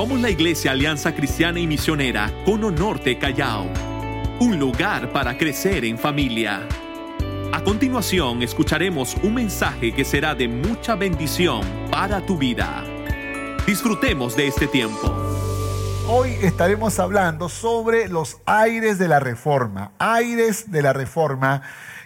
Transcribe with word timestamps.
Somos 0.00 0.18
la 0.18 0.30
Iglesia 0.30 0.72
Alianza 0.72 1.14
Cristiana 1.14 1.60
y 1.60 1.66
Misionera 1.66 2.32
Cono 2.46 2.70
Norte 2.70 3.18
Callao, 3.18 3.66
un 4.38 4.58
lugar 4.58 5.12
para 5.12 5.36
crecer 5.36 5.84
en 5.84 5.98
familia. 5.98 6.66
A 7.52 7.62
continuación 7.62 8.42
escucharemos 8.42 9.14
un 9.22 9.34
mensaje 9.34 9.94
que 9.94 10.06
será 10.06 10.34
de 10.34 10.48
mucha 10.48 10.94
bendición 10.94 11.60
para 11.90 12.24
tu 12.24 12.38
vida. 12.38 12.82
Disfrutemos 13.66 14.34
de 14.36 14.46
este 14.46 14.68
tiempo. 14.68 15.14
Hoy 16.08 16.30
estaremos 16.40 16.98
hablando 16.98 17.50
sobre 17.50 18.08
los 18.08 18.38
aires 18.46 18.98
de 18.98 19.06
la 19.06 19.20
reforma, 19.20 19.92
aires 19.98 20.72
de 20.72 20.80
la 20.80 20.94
reforma, 20.94 21.60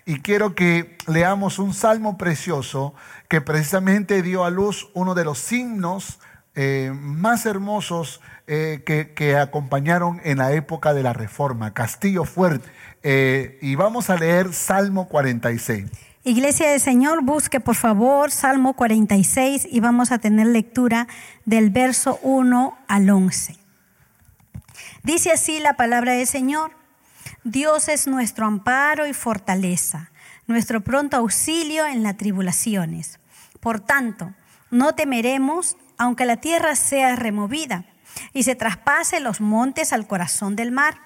y 0.04 0.18
quiero 0.18 0.56
que 0.56 0.98
leamos 1.06 1.60
un 1.60 1.72
salmo 1.72 2.18
precioso 2.18 2.92
que 3.28 3.40
precisamente 3.40 4.20
dio 4.20 4.44
a 4.44 4.50
luz 4.50 4.88
uno 4.94 5.14
de 5.14 5.24
los 5.24 5.52
himnos 5.52 6.18
eh, 6.56 6.92
más 6.94 7.46
hermosos 7.46 8.20
eh, 8.46 8.82
que, 8.84 9.36
acompañaron 9.36 10.20
en 10.22 10.38
la 10.38 10.52
época 10.52 10.94
de 10.94 11.02
la 11.02 11.12
reforma, 11.12 11.74
Castillo 11.74 12.24
Fuerte. 12.24 12.68
Eh, 13.02 13.58
y 13.60 13.74
vamos 13.74 14.08
a 14.08 14.16
leer 14.16 14.52
Salmo 14.52 15.08
46. 15.08 15.90
Iglesia 16.22 16.70
del 16.70 16.80
Señor, 16.80 17.22
busque 17.22 17.60
por 17.60 17.74
favor 17.74 18.30
Salmo 18.30 18.74
46 18.74 19.68
y 19.70 19.80
vamos 19.80 20.12
a 20.12 20.18
tener 20.18 20.46
lectura 20.46 21.08
del 21.44 21.70
verso 21.70 22.18
1 22.22 22.78
al 22.86 23.10
11. 23.10 23.56
Dice 25.02 25.32
así 25.32 25.58
la 25.58 25.74
palabra 25.74 26.12
del 26.12 26.26
Señor. 26.26 26.70
Dios 27.42 27.88
es 27.88 28.06
nuestro 28.06 28.46
amparo 28.46 29.06
y 29.06 29.12
fortaleza, 29.12 30.10
nuestro 30.46 30.82
pronto 30.82 31.16
auxilio 31.16 31.84
en 31.86 32.02
las 32.02 32.16
tribulaciones. 32.16 33.18
Por 33.60 33.80
tanto, 33.80 34.32
no 34.70 34.94
temeremos 34.94 35.76
aunque 35.98 36.24
la 36.24 36.36
tierra 36.36 36.76
sea 36.76 37.16
removida 37.16 37.84
y 38.32 38.42
se 38.44 38.54
traspase 38.54 39.20
los 39.20 39.40
montes 39.40 39.92
al 39.92 40.06
corazón 40.06 40.56
del 40.56 40.70
mar, 40.72 40.98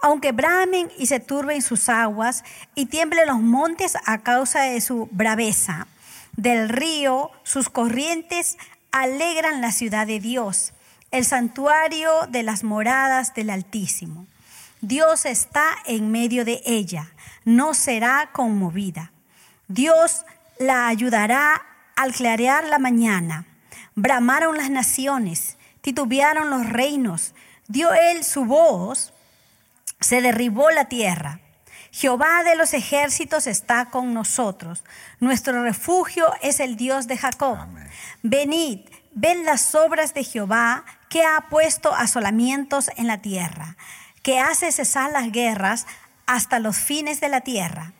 aunque 0.00 0.32
bramen 0.32 0.90
y 0.98 1.06
se 1.06 1.20
turben 1.20 1.62
sus 1.62 1.88
aguas 1.88 2.44
y 2.74 2.86
tiemblen 2.86 3.26
los 3.26 3.40
montes 3.40 3.96
a 4.06 4.18
causa 4.18 4.62
de 4.62 4.80
su 4.80 5.08
braveza. 5.12 5.86
Del 6.36 6.68
río 6.68 7.30
sus 7.42 7.68
corrientes 7.68 8.56
alegran 8.92 9.60
la 9.60 9.72
ciudad 9.72 10.06
de 10.06 10.20
Dios 10.20 10.72
el 11.10 11.24
santuario 11.24 12.10
de 12.28 12.42
las 12.42 12.64
moradas 12.64 13.34
del 13.34 13.50
Altísimo. 13.50 14.26
Dios 14.80 15.24
está 15.24 15.64
en 15.86 16.10
medio 16.10 16.44
de 16.44 16.60
ella, 16.64 17.10
no 17.44 17.74
será 17.74 18.30
conmovida. 18.32 19.12
Dios 19.66 20.24
la 20.58 20.86
ayudará 20.86 21.62
al 21.96 22.12
clarear 22.12 22.64
la 22.64 22.78
mañana. 22.78 23.46
Bramaron 24.00 24.56
las 24.56 24.70
naciones, 24.70 25.56
titubearon 25.80 26.50
los 26.50 26.68
reinos, 26.68 27.34
dio 27.66 27.92
él 27.92 28.22
su 28.22 28.44
voz, 28.44 29.12
se 29.98 30.22
derribó 30.22 30.70
la 30.70 30.84
tierra. 30.84 31.40
Jehová 31.90 32.44
de 32.44 32.54
los 32.54 32.74
ejércitos 32.74 33.48
está 33.48 33.86
con 33.86 34.14
nosotros. 34.14 34.84
Nuestro 35.18 35.64
refugio 35.64 36.32
es 36.42 36.60
el 36.60 36.76
Dios 36.76 37.08
de 37.08 37.18
Jacob. 37.18 37.58
Venid, 38.22 38.82
ven 39.14 39.44
las 39.44 39.74
obras 39.74 40.14
de 40.14 40.22
Jehová 40.22 40.84
que 41.08 41.24
ha 41.24 41.46
puesto 41.50 41.92
asolamientos 41.92 42.92
en 42.96 43.08
la 43.08 43.20
tierra, 43.20 43.76
que 44.22 44.38
hace 44.38 44.70
cesar 44.70 45.10
las 45.10 45.32
guerras 45.32 45.88
hasta 46.26 46.60
los 46.60 46.76
fines 46.76 47.20
de 47.20 47.30
la 47.30 47.40
tierra, 47.40 47.94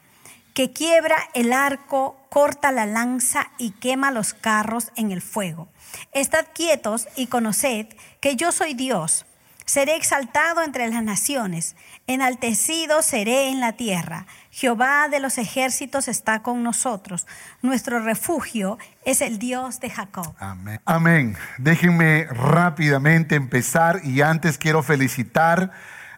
que 0.54 0.72
quiebra 0.72 1.16
el 1.34 1.52
arco, 1.52 2.24
corta 2.30 2.70
la 2.70 2.86
lanza 2.86 3.50
y 3.58 3.72
quema 3.72 4.12
los 4.12 4.32
carros 4.32 4.92
en 4.94 5.10
el 5.10 5.22
fuego. 5.22 5.66
Estad 6.12 6.46
quietos 6.54 7.08
y 7.16 7.26
conoced 7.26 7.86
que 8.20 8.36
yo 8.36 8.52
soy 8.52 8.74
Dios. 8.74 9.24
Seré 9.68 9.96
exaltado 9.96 10.62
entre 10.62 10.88
las 10.88 11.02
naciones, 11.02 11.76
enaltecido 12.06 13.02
seré 13.02 13.50
en 13.50 13.60
la 13.60 13.74
tierra. 13.74 14.24
Jehová 14.50 15.08
de 15.10 15.20
los 15.20 15.36
ejércitos 15.36 16.08
está 16.08 16.42
con 16.42 16.62
nosotros. 16.62 17.26
Nuestro 17.60 18.00
refugio 18.00 18.78
es 19.04 19.20
el 19.20 19.38
Dios 19.38 19.78
de 19.80 19.90
Jacob. 19.90 20.34
Amén. 20.38 20.80
Amén. 20.86 21.36
Déjenme 21.58 22.24
rápidamente 22.30 23.34
empezar 23.34 24.00
y 24.04 24.22
antes 24.22 24.56
quiero 24.56 24.82
felicitar 24.82 25.70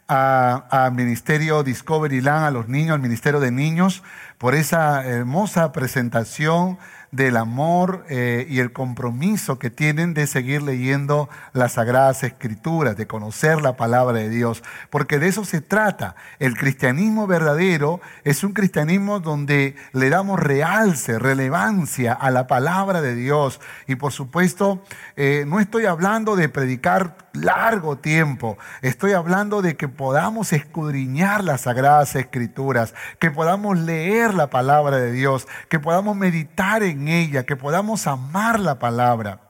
al 0.06 0.92
Ministerio 0.92 1.64
Discovery 1.64 2.20
Land, 2.20 2.44
a 2.44 2.50
los 2.52 2.68
niños, 2.68 2.94
al 2.94 3.00
Ministerio 3.00 3.40
de 3.40 3.50
Niños, 3.50 4.04
por 4.38 4.54
esa 4.54 5.04
hermosa 5.04 5.72
presentación 5.72 6.78
del 7.12 7.36
amor 7.36 8.04
eh, 8.08 8.46
y 8.48 8.60
el 8.60 8.72
compromiso 8.72 9.58
que 9.58 9.70
tienen 9.70 10.14
de 10.14 10.26
seguir 10.26 10.62
leyendo 10.62 11.28
las 11.52 11.72
sagradas 11.72 12.22
escrituras, 12.22 12.96
de 12.96 13.06
conocer 13.06 13.60
la 13.60 13.76
palabra 13.76 14.18
de 14.18 14.28
Dios, 14.28 14.62
porque 14.90 15.18
de 15.18 15.28
eso 15.28 15.44
se 15.44 15.60
trata. 15.60 16.14
El 16.38 16.56
cristianismo 16.56 17.26
verdadero 17.26 18.00
es 18.22 18.44
un 18.44 18.52
cristianismo 18.52 19.18
donde 19.18 19.74
le 19.92 20.08
damos 20.08 20.38
realce, 20.38 21.18
relevancia 21.18 22.12
a 22.12 22.30
la 22.30 22.46
palabra 22.46 23.00
de 23.00 23.14
Dios. 23.14 23.60
Y 23.88 23.96
por 23.96 24.12
supuesto, 24.12 24.82
eh, 25.16 25.44
no 25.46 25.58
estoy 25.58 25.86
hablando 25.86 26.36
de 26.36 26.48
predicar 26.48 27.16
largo 27.32 27.96
tiempo, 27.96 28.58
estoy 28.82 29.12
hablando 29.12 29.62
de 29.62 29.76
que 29.76 29.86
podamos 29.86 30.52
escudriñar 30.52 31.44
las 31.44 31.62
sagradas 31.62 32.16
escrituras, 32.16 32.94
que 33.20 33.30
podamos 33.30 33.78
leer 33.78 34.34
la 34.34 34.50
palabra 34.50 34.96
de 34.96 35.12
Dios, 35.12 35.46
que 35.68 35.78
podamos 35.78 36.16
meditar 36.16 36.82
en 36.82 36.99
ella, 37.08 37.44
que 37.44 37.56
podamos 37.56 38.06
amar 38.06 38.60
la 38.60 38.78
palabra. 38.78 39.40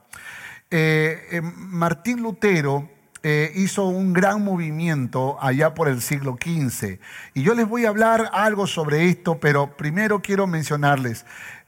Eh, 0.69 1.27
eh, 1.31 1.41
Martín 1.41 2.21
Lutero 2.21 2.89
eh, 3.23 3.51
hizo 3.55 3.85
un 3.85 4.13
gran 4.13 4.43
movimiento 4.43 5.37
allá 5.41 5.73
por 5.73 5.87
el 5.87 6.01
siglo 6.01 6.37
XV. 6.41 6.99
Y 7.33 7.43
yo 7.43 7.53
les 7.53 7.67
voy 7.67 7.85
a 7.85 7.89
hablar 7.89 8.31
algo 8.33 8.65
sobre 8.65 9.09
esto, 9.09 9.39
pero 9.39 9.77
primero 9.77 10.21
quiero 10.21 10.47
mencionarles 10.47 11.25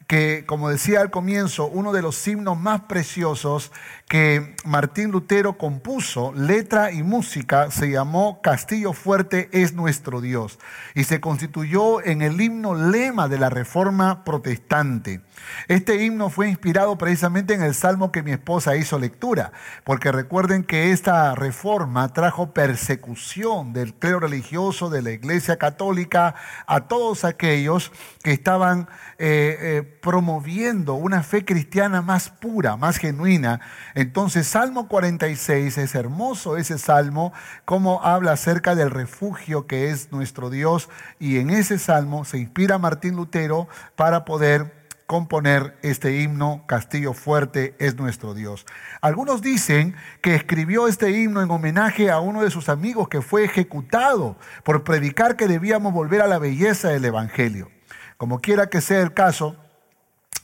que, 0.08 0.46
como 0.46 0.70
decía 0.70 1.02
al 1.02 1.12
comienzo, 1.12 1.68
uno 1.68 1.92
de 1.92 2.02
los 2.02 2.28
himnos 2.28 2.60
más 2.60 2.82
preciosos 2.82 3.72
que 4.13 4.56
Martín 4.63 5.09
Lutero 5.09 5.57
compuso, 5.57 6.34
letra 6.34 6.91
y 6.91 7.01
música, 7.01 7.72
se 7.72 7.90
llamó 7.90 8.44
Castillo 8.44 8.94
Fuerte 8.94 9.50
es 9.51 9.74
nuestro 9.74 10.22
Dios 10.22 10.59
y 10.94 11.06
se 11.06 11.19
constituyó 11.19 12.00
en 12.06 12.22
el 12.22 12.40
himno 12.40 12.75
lema 12.75 13.28
de 13.28 13.40
la 13.40 13.50
Reforma 13.50 14.24
Protestante. 14.24 15.22
Este 15.68 16.03
himno 16.03 16.29
fue 16.29 16.47
inspirado 16.47 16.96
precisamente 16.97 17.56
en 17.56 17.63
el 17.63 17.74
salmo 17.74 18.12
que 18.12 18.22
mi 18.22 18.31
esposa 18.31 18.75
hizo 18.75 19.00
lectura, 19.00 19.51
porque 19.84 20.12
recuerden 20.12 20.63
que 20.63 20.91
esta 20.91 21.34
reforma 21.34 22.13
trajo 22.13 22.53
persecución 22.53 23.74
del 23.74 23.95
clero 23.95 24.19
religioso 24.19 24.91
de 24.91 25.01
la 25.01 25.09
Iglesia 25.09 25.57
Católica 25.57 26.35
a 26.68 26.81
todos 26.81 27.25
aquellos 27.25 27.91
que 28.22 28.31
estaban 28.31 28.88
eh, 29.18 29.57
eh, 29.59 29.97
promoviendo 30.01 30.94
una 30.94 31.24
fe 31.24 31.45
cristiana 31.45 32.03
más 32.03 32.30
pura, 32.30 32.78
más 32.78 32.97
genuina. 32.97 33.59
Entonces, 34.03 34.47
Salmo 34.47 34.90
46 34.90 35.78
es 35.78 35.96
hermoso 35.96 36.58
ese 36.58 36.78
salmo, 36.78 37.31
como 37.64 38.03
habla 38.03 38.34
acerca 38.34 38.75
del 38.75 38.91
refugio 38.91 39.66
que 39.66 39.91
es 39.91 40.12
nuestro 40.12 40.50
Dios, 40.50 40.90
y 41.19 41.38
en 41.38 41.50
ese 41.50 41.80
salmo 41.80 42.25
se 42.25 42.38
inspira 42.38 42.78
Martín 42.78 43.16
Lutero 43.16 43.69
para 43.96 44.25
poder 44.25 44.84
componer 45.08 45.78
este 45.84 46.19
himno, 46.19 46.66
Castillo 46.68 47.13
Fuerte 47.13 47.75
es 47.80 47.96
nuestro 47.96 48.34
Dios. 48.34 48.66
Algunos 49.00 49.42
dicen 49.42 49.96
que 50.22 50.36
escribió 50.36 50.90
este 50.90 51.12
himno 51.12 51.42
en 51.42 51.50
homenaje 51.50 52.12
a 52.12 52.19
uno 52.19 52.42
de 52.42 52.52
sus 52.52 52.68
amigos 52.68 53.08
que 53.08 53.22
fue 53.22 53.46
ejecutado 53.46 54.36
por 54.66 54.84
predicar 54.84 55.38
que 55.38 55.47
debíamos 55.47 55.94
volver 55.94 56.22
a 56.22 56.28
la 56.28 56.40
belleza 56.40 56.89
del 56.89 57.06
Evangelio. 57.06 57.72
Como 58.18 58.42
quiera 58.42 58.68
que 58.68 58.81
sea 58.81 59.00
el 59.00 59.13
caso, 59.13 59.56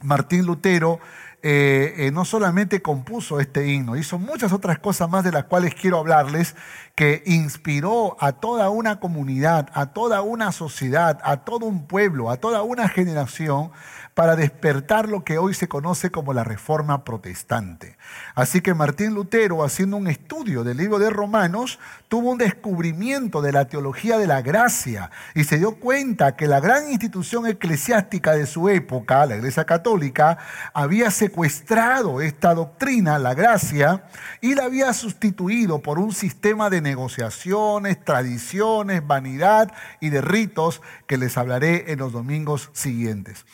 Martín 0.01 0.45
Lutero 0.45 1.01
eh, 1.41 1.93
eh, 1.97 2.11
no 2.11 2.25
solamente 2.25 2.81
compuso 2.81 3.39
este 3.39 3.67
himno, 3.67 3.95
hizo 3.95 4.19
muchas 4.19 4.51
otras 4.51 4.79
cosas 4.79 5.09
más 5.09 5.23
de 5.23 5.31
las 5.31 5.45
cuales 5.45 5.73
quiero 5.73 5.97
hablarles, 5.97 6.55
que 6.95 7.23
inspiró 7.25 8.17
a 8.19 8.33
toda 8.33 8.69
una 8.69 8.99
comunidad, 8.99 9.69
a 9.73 9.93
toda 9.93 10.21
una 10.21 10.51
sociedad, 10.51 11.17
a 11.23 11.45
todo 11.45 11.65
un 11.65 11.87
pueblo, 11.87 12.29
a 12.29 12.37
toda 12.37 12.61
una 12.63 12.89
generación 12.89 13.71
para 14.13 14.35
despertar 14.35 15.07
lo 15.07 15.23
que 15.23 15.37
hoy 15.37 15.53
se 15.53 15.67
conoce 15.67 16.11
como 16.11 16.33
la 16.33 16.43
reforma 16.43 17.03
protestante. 17.03 17.97
Así 18.35 18.61
que 18.61 18.73
Martín 18.73 19.13
Lutero, 19.13 19.63
haciendo 19.63 19.97
un 19.97 20.07
estudio 20.07 20.63
del 20.63 20.77
libro 20.77 20.99
de 20.99 21.09
Romanos, 21.09 21.79
tuvo 22.07 22.31
un 22.31 22.37
descubrimiento 22.37 23.41
de 23.41 23.51
la 23.51 23.65
teología 23.65 24.17
de 24.17 24.27
la 24.27 24.41
gracia 24.41 25.11
y 25.35 25.43
se 25.43 25.57
dio 25.57 25.75
cuenta 25.75 26.35
que 26.35 26.47
la 26.47 26.59
gran 26.59 26.91
institución 26.91 27.47
eclesiástica 27.47 28.33
de 28.33 28.45
su 28.45 28.67
época, 28.69 29.25
la 29.25 29.37
Iglesia 29.37 29.65
Católica, 29.65 30.37
había 30.73 31.11
secuestrado 31.11 32.21
esta 32.21 32.53
doctrina, 32.53 33.19
la 33.19 33.33
gracia, 33.33 34.03
y 34.41 34.55
la 34.55 34.65
había 34.65 34.93
sustituido 34.93 35.79
por 35.79 35.99
un 35.99 36.13
sistema 36.13 36.69
de 36.69 36.81
negociaciones, 36.81 38.03
tradiciones, 38.03 39.05
vanidad 39.05 39.71
y 39.99 40.09
de 40.09 40.21
ritos 40.21 40.81
que 41.07 41.17
les 41.17 41.37
hablaré 41.37 41.91
en 41.91 41.99
los 41.99 42.11
domingos 42.11 42.69
siguientes. 42.73 43.45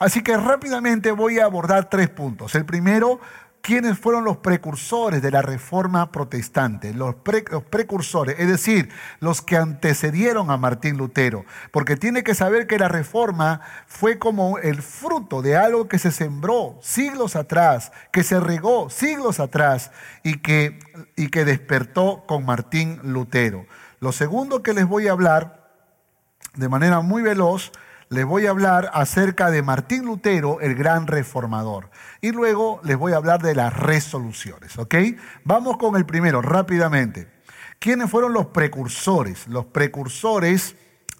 Así 0.00 0.22
que 0.22 0.34
rápidamente 0.34 1.12
voy 1.12 1.40
a 1.40 1.44
abordar 1.44 1.90
tres 1.90 2.08
puntos. 2.08 2.54
El 2.54 2.64
primero, 2.64 3.20
quiénes 3.60 3.98
fueron 3.98 4.24
los 4.24 4.38
precursores 4.38 5.20
de 5.20 5.30
la 5.30 5.42
reforma 5.42 6.10
protestante, 6.10 6.94
los, 6.94 7.16
precursores, 7.16 8.36
es 8.38 8.48
decir, 8.48 8.88
los 9.20 9.42
que 9.42 9.58
antecedieron 9.58 10.50
a 10.50 10.56
Martín 10.56 10.96
Lutero, 10.96 11.44
porque 11.70 11.96
tiene 11.96 12.22
que 12.22 12.34
saber 12.34 12.66
que 12.66 12.78
la 12.78 12.88
reforma 12.88 13.60
fue 13.86 14.18
como 14.18 14.56
el 14.56 14.80
fruto 14.80 15.42
de 15.42 15.58
algo 15.58 15.86
que 15.86 15.98
se 15.98 16.12
sembró 16.12 16.78
siglos 16.80 17.36
atrás, 17.36 17.92
que 18.10 18.22
se 18.22 18.40
regó 18.40 18.88
siglos 18.88 19.38
atrás 19.38 19.90
y 20.22 20.38
que, 20.38 20.78
y 21.14 21.28
que 21.28 21.44
despertó 21.44 22.24
con 22.26 22.46
Martín 22.46 23.00
Lutero. 23.02 23.66
Lo 24.00 24.12
segundo 24.12 24.62
que 24.62 24.72
les 24.72 24.86
voy 24.86 25.08
a 25.08 25.12
hablar 25.12 25.68
de 26.54 26.70
manera 26.70 27.00
muy 27.00 27.20
veloz 27.20 27.70
les 28.10 28.24
voy 28.24 28.46
a 28.46 28.50
hablar 28.50 28.90
acerca 28.92 29.52
de 29.52 29.62
Martín 29.62 30.04
Lutero, 30.04 30.60
el 30.60 30.74
gran 30.74 31.06
reformador. 31.06 31.90
Y 32.20 32.32
luego 32.32 32.80
les 32.82 32.96
voy 32.96 33.12
a 33.12 33.16
hablar 33.16 33.40
de 33.40 33.54
las 33.54 33.72
resoluciones, 33.72 34.76
¿ok? 34.78 34.96
Vamos 35.44 35.76
con 35.76 35.94
el 35.94 36.04
primero, 36.04 36.42
rápidamente. 36.42 37.28
¿Quiénes 37.78 38.10
fueron 38.10 38.32
los 38.32 38.46
precursores? 38.46 39.46
Los 39.46 39.66
precursores 39.66 40.74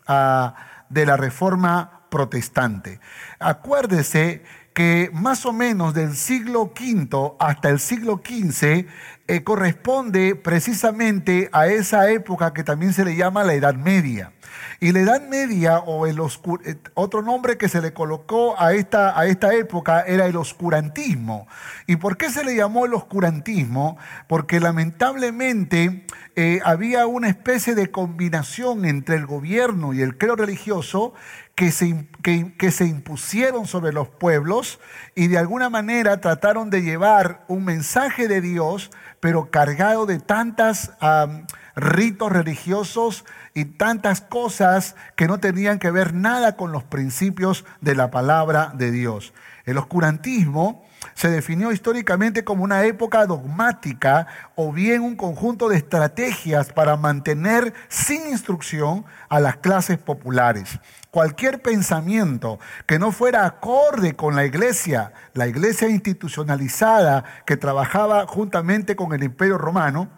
ah, 0.08 0.56
de 0.88 1.06
la 1.06 1.16
reforma 1.16 2.08
protestante. 2.10 2.98
Acuérdese 3.38 4.42
que 4.80 5.10
más 5.12 5.44
o 5.44 5.52
menos 5.52 5.92
del 5.92 6.16
siglo 6.16 6.72
V 6.74 7.34
hasta 7.38 7.68
el 7.68 7.78
siglo 7.78 8.22
XV 8.24 8.86
eh, 9.28 9.44
corresponde 9.44 10.36
precisamente 10.36 11.50
a 11.52 11.66
esa 11.66 12.10
época 12.10 12.54
que 12.54 12.64
también 12.64 12.94
se 12.94 13.04
le 13.04 13.14
llama 13.14 13.44
la 13.44 13.52
Edad 13.52 13.74
Media. 13.74 14.32
Y 14.80 14.92
la 14.92 15.00
Edad 15.00 15.28
Media, 15.28 15.80
o 15.80 16.06
el 16.06 16.18
eh, 16.18 16.76
otro 16.94 17.20
nombre 17.20 17.58
que 17.58 17.68
se 17.68 17.82
le 17.82 17.92
colocó 17.92 18.58
a 18.58 18.72
esta, 18.72 19.20
a 19.20 19.26
esta 19.26 19.52
época 19.52 20.00
era 20.00 20.24
el 20.24 20.36
oscurantismo. 20.36 21.46
¿Y 21.86 21.96
por 21.96 22.16
qué 22.16 22.30
se 22.30 22.42
le 22.42 22.56
llamó 22.56 22.86
el 22.86 22.94
oscurantismo? 22.94 23.98
Porque 24.28 24.60
lamentablemente 24.60 26.06
eh, 26.42 26.62
había 26.64 27.06
una 27.06 27.28
especie 27.28 27.74
de 27.74 27.90
combinación 27.90 28.86
entre 28.86 29.16
el 29.16 29.26
gobierno 29.26 29.92
y 29.92 30.00
el 30.00 30.16
creo 30.16 30.36
religioso 30.36 31.12
que 31.54 31.70
se, 31.70 32.08
que, 32.22 32.70
se, 32.70 32.86
impusieron 32.86 33.66
sobre 33.66 33.92
los 33.92 34.08
pueblos 34.08 34.80
y 35.14 35.28
de 35.28 35.36
alguna 35.36 35.68
manera 35.68 36.22
trataron 36.22 36.70
de 36.70 36.80
llevar 36.80 37.44
un 37.48 37.66
mensaje 37.66 38.26
de 38.26 38.40
Dios, 38.40 38.90
pero 39.20 39.50
cargado 39.50 40.06
de 40.06 40.18
tantos 40.18 40.92
ritos 41.76 42.32
religiosos 42.32 43.26
y 43.52 43.66
tantas 43.66 44.22
cosas 44.22 44.96
que 45.16 45.26
no 45.26 45.40
tenían 45.40 45.78
que 45.78 45.90
ver 45.90 46.14
nada 46.14 46.56
con 46.56 46.72
los 46.72 46.84
principios 46.84 47.66
de 47.82 47.94
la 47.94 48.10
palabra 48.10 48.72
de 48.74 48.90
Dios. 48.90 49.34
El 49.66 49.76
oscurantismo 49.76 50.86
se 51.20 51.28
definió 51.28 51.70
históricamente 51.70 52.44
como 52.44 52.64
una 52.64 52.84
época 52.84 53.26
dogmática 53.26 54.26
o 54.54 54.72
bien 54.72 55.02
un 55.02 55.16
conjunto 55.16 55.68
de 55.68 55.76
estrategias 55.76 56.72
para 56.72 56.96
mantener 56.96 57.74
sin 57.90 58.26
instrucción 58.30 59.04
a 59.28 59.38
las 59.38 59.58
clases 59.58 59.98
populares. 59.98 60.78
Cualquier 61.10 61.60
pensamiento 61.60 62.58
que 62.86 62.98
no 62.98 63.12
fuera 63.12 63.44
acorde 63.44 64.16
con 64.16 64.34
la 64.34 64.46
iglesia, 64.46 65.12
la 65.34 65.46
iglesia 65.46 65.90
institucionalizada 65.90 67.24
que 67.44 67.58
trabajaba 67.58 68.26
juntamente 68.26 68.96
con 68.96 69.12
el 69.12 69.22
imperio 69.22 69.58
romano, 69.58 70.08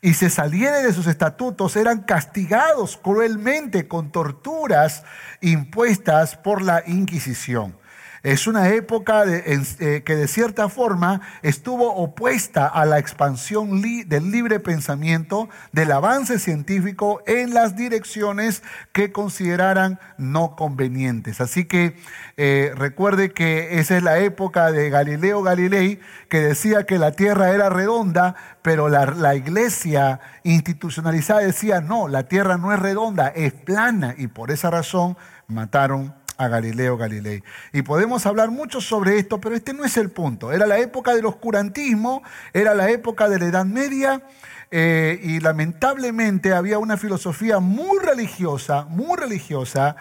y 0.00 0.14
se 0.14 0.30
saliera 0.30 0.76
de 0.76 0.92
sus 0.92 1.08
estatutos, 1.08 1.74
eran 1.74 2.02
castigados 2.02 2.96
cruelmente 2.96 3.88
con 3.88 4.12
torturas 4.12 5.02
impuestas 5.40 6.36
por 6.36 6.62
la 6.62 6.84
Inquisición. 6.86 7.79
Es 8.22 8.46
una 8.46 8.68
época 8.68 9.24
eh, 9.26 10.02
que 10.04 10.16
de 10.16 10.28
cierta 10.28 10.68
forma 10.68 11.22
estuvo 11.42 11.94
opuesta 11.94 12.66
a 12.66 12.84
la 12.84 12.98
expansión 12.98 13.80
del 13.80 14.30
libre 14.30 14.60
pensamiento, 14.60 15.48
del 15.72 15.90
avance 15.92 16.38
científico 16.38 17.22
en 17.26 17.54
las 17.54 17.76
direcciones 17.76 18.62
que 18.92 19.10
consideraran 19.10 19.98
no 20.18 20.54
convenientes. 20.54 21.40
Así 21.40 21.64
que 21.64 21.96
eh, 22.36 22.72
recuerde 22.76 23.32
que 23.32 23.80
esa 23.80 23.96
es 23.96 24.02
la 24.02 24.18
época 24.18 24.70
de 24.70 24.90
Galileo 24.90 25.42
Galilei, 25.42 25.98
que 26.28 26.40
decía 26.40 26.84
que 26.84 26.98
la 26.98 27.12
tierra 27.12 27.52
era 27.52 27.70
redonda, 27.70 28.34
pero 28.60 28.90
la, 28.90 29.06
la 29.06 29.34
iglesia 29.34 30.20
institucionalizada 30.42 31.40
decía, 31.40 31.80
no, 31.80 32.06
la 32.06 32.24
tierra 32.24 32.58
no 32.58 32.72
es 32.72 32.78
redonda, 32.78 33.28
es 33.28 33.54
plana, 33.54 34.14
y 34.18 34.26
por 34.26 34.50
esa 34.50 34.70
razón 34.70 35.16
mataron 35.46 36.14
a 36.40 36.48
Galileo 36.48 36.96
Galilei. 36.96 37.42
Y 37.72 37.82
podemos 37.82 38.24
hablar 38.24 38.50
mucho 38.50 38.80
sobre 38.80 39.18
esto, 39.18 39.40
pero 39.40 39.54
este 39.54 39.74
no 39.74 39.84
es 39.84 39.98
el 39.98 40.10
punto. 40.10 40.52
Era 40.52 40.66
la 40.66 40.78
época 40.78 41.14
del 41.14 41.26
oscurantismo, 41.26 42.22
era 42.54 42.74
la 42.74 42.90
época 42.90 43.28
de 43.28 43.38
la 43.38 43.44
Edad 43.44 43.66
Media, 43.66 44.22
eh, 44.70 45.20
y 45.22 45.40
lamentablemente 45.40 46.54
había 46.54 46.78
una 46.78 46.96
filosofía 46.96 47.58
muy 47.58 47.98
religiosa, 47.98 48.86
muy 48.88 49.18
religiosa, 49.18 49.96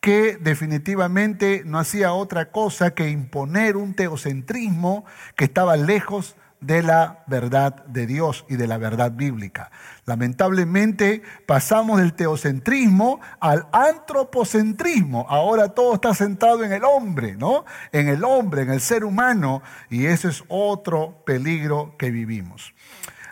que 0.00 0.36
definitivamente 0.36 1.62
no 1.64 1.78
hacía 1.78 2.12
otra 2.12 2.52
cosa 2.52 2.92
que 2.92 3.08
imponer 3.08 3.76
un 3.76 3.94
teocentrismo 3.94 5.04
que 5.34 5.46
estaba 5.46 5.76
lejos 5.76 6.36
de 6.66 6.82
la 6.82 7.22
verdad 7.26 7.84
de 7.84 8.06
Dios 8.06 8.46
y 8.48 8.56
de 8.56 8.66
la 8.66 8.78
verdad 8.78 9.12
bíblica. 9.12 9.70
Lamentablemente 10.06 11.22
pasamos 11.46 12.00
del 12.00 12.14
teocentrismo 12.14 13.20
al 13.38 13.66
antropocentrismo. 13.72 15.26
Ahora 15.28 15.68
todo 15.68 15.94
está 15.94 16.14
centrado 16.14 16.64
en 16.64 16.72
el 16.72 16.84
hombre, 16.84 17.36
¿no? 17.36 17.64
En 17.92 18.08
el 18.08 18.24
hombre, 18.24 18.62
en 18.62 18.70
el 18.70 18.80
ser 18.80 19.04
humano. 19.04 19.62
Y 19.90 20.06
ese 20.06 20.28
es 20.28 20.42
otro 20.48 21.22
peligro 21.26 21.96
que 21.98 22.10
vivimos. 22.10 22.72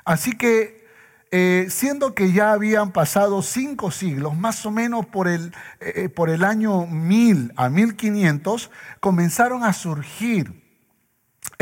Así 0.05 0.33
que, 0.33 0.87
eh, 1.31 1.69
siendo 1.71 2.15
que 2.15 2.33
ya 2.33 2.53
habían 2.53 2.93
pasado 2.93 3.41
cinco 3.41 3.91
siglos, 3.91 4.37
más 4.37 4.67
o 4.67 4.71
menos 4.71 5.07
por 5.07 5.29
el, 5.29 5.55
eh, 5.81 6.11
por 6.11 6.29
el 6.29 6.45
año 6.45 6.87
1000 6.87 7.55
a 7.57 7.71
1500, 7.71 8.71
comenzaron 9.01 9.65
a 9.65 9.73
surgir 9.73 10.62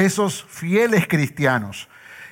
esos 0.01 0.45
fieles 0.49 1.07
cristianos 1.07 1.89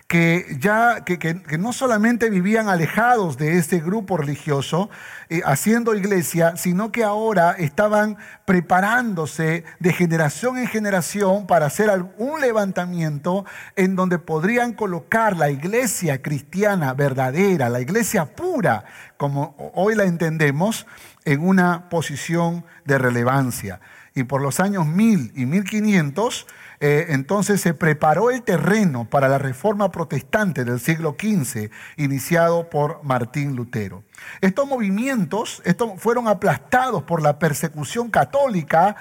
que 0.09 0.57
ya 0.59 1.05
que, 1.05 1.59
no 1.59 1.75
solamente 1.75 2.31
vivían 2.31 2.71
alejados 2.71 3.37
de 3.37 3.59
este 3.59 3.79
grupo 3.79 4.17
religioso 4.17 4.89
eh, 5.29 5.43
haciendo 5.45 5.95
iglesia, 5.95 6.57
sino 6.57 6.91
que 6.91 7.05
ahora 7.05 7.53
estaban 7.53 8.17
preparándose 8.47 9.65
de 9.81 9.93
generación 9.93 10.57
en 10.57 10.67
generación 10.67 11.47
para 11.47 11.67
hacer 11.67 11.91
un 12.17 12.41
levantamiento 12.41 13.45
en 13.77 13.97
donde 13.97 14.19
podrían 14.19 14.73
colocar 14.73 15.37
la 15.37 15.51
iglesia 15.51 16.23
cristiana 16.23 16.95
verdadera, 16.95 17.69
la 17.69 17.83
iglesia 17.83 18.35
pura, 18.35 18.87
como 19.19 19.55
hoy 19.75 19.95
la 19.95 20.05
entendemos, 20.05 20.87
en 21.27 21.47
una 21.47 21.91
posición 21.91 22.65
de 22.87 22.97
relevancia. 22.97 23.81
Y 24.15 24.25
por 24.25 24.41
los 24.41 24.59
años 24.59 24.87
1000 24.87 25.33
y 25.37 25.45
1500 25.45 26.47
eh, 26.81 27.07
entonces 27.11 27.61
se 27.61 27.75
preparó 27.75 28.31
el 28.31 28.43
terreno 28.43 29.09
para 29.09 29.29
la 29.29 29.39
reforma 29.39 29.91
protestante 29.91 30.65
del 30.65 30.81
siglo 30.81 31.17
XV, 31.19 31.71
iniciado 31.97 32.71
por 32.71 33.03
Martín 33.03 33.57
Lutero. 33.57 34.05
Estos 34.41 34.67
movimientos 34.67 35.63
fueron 35.97 36.29
aplastados 36.29 37.03
por 37.03 37.23
la 37.23 37.39
persecución 37.39 38.11
católica, 38.11 38.97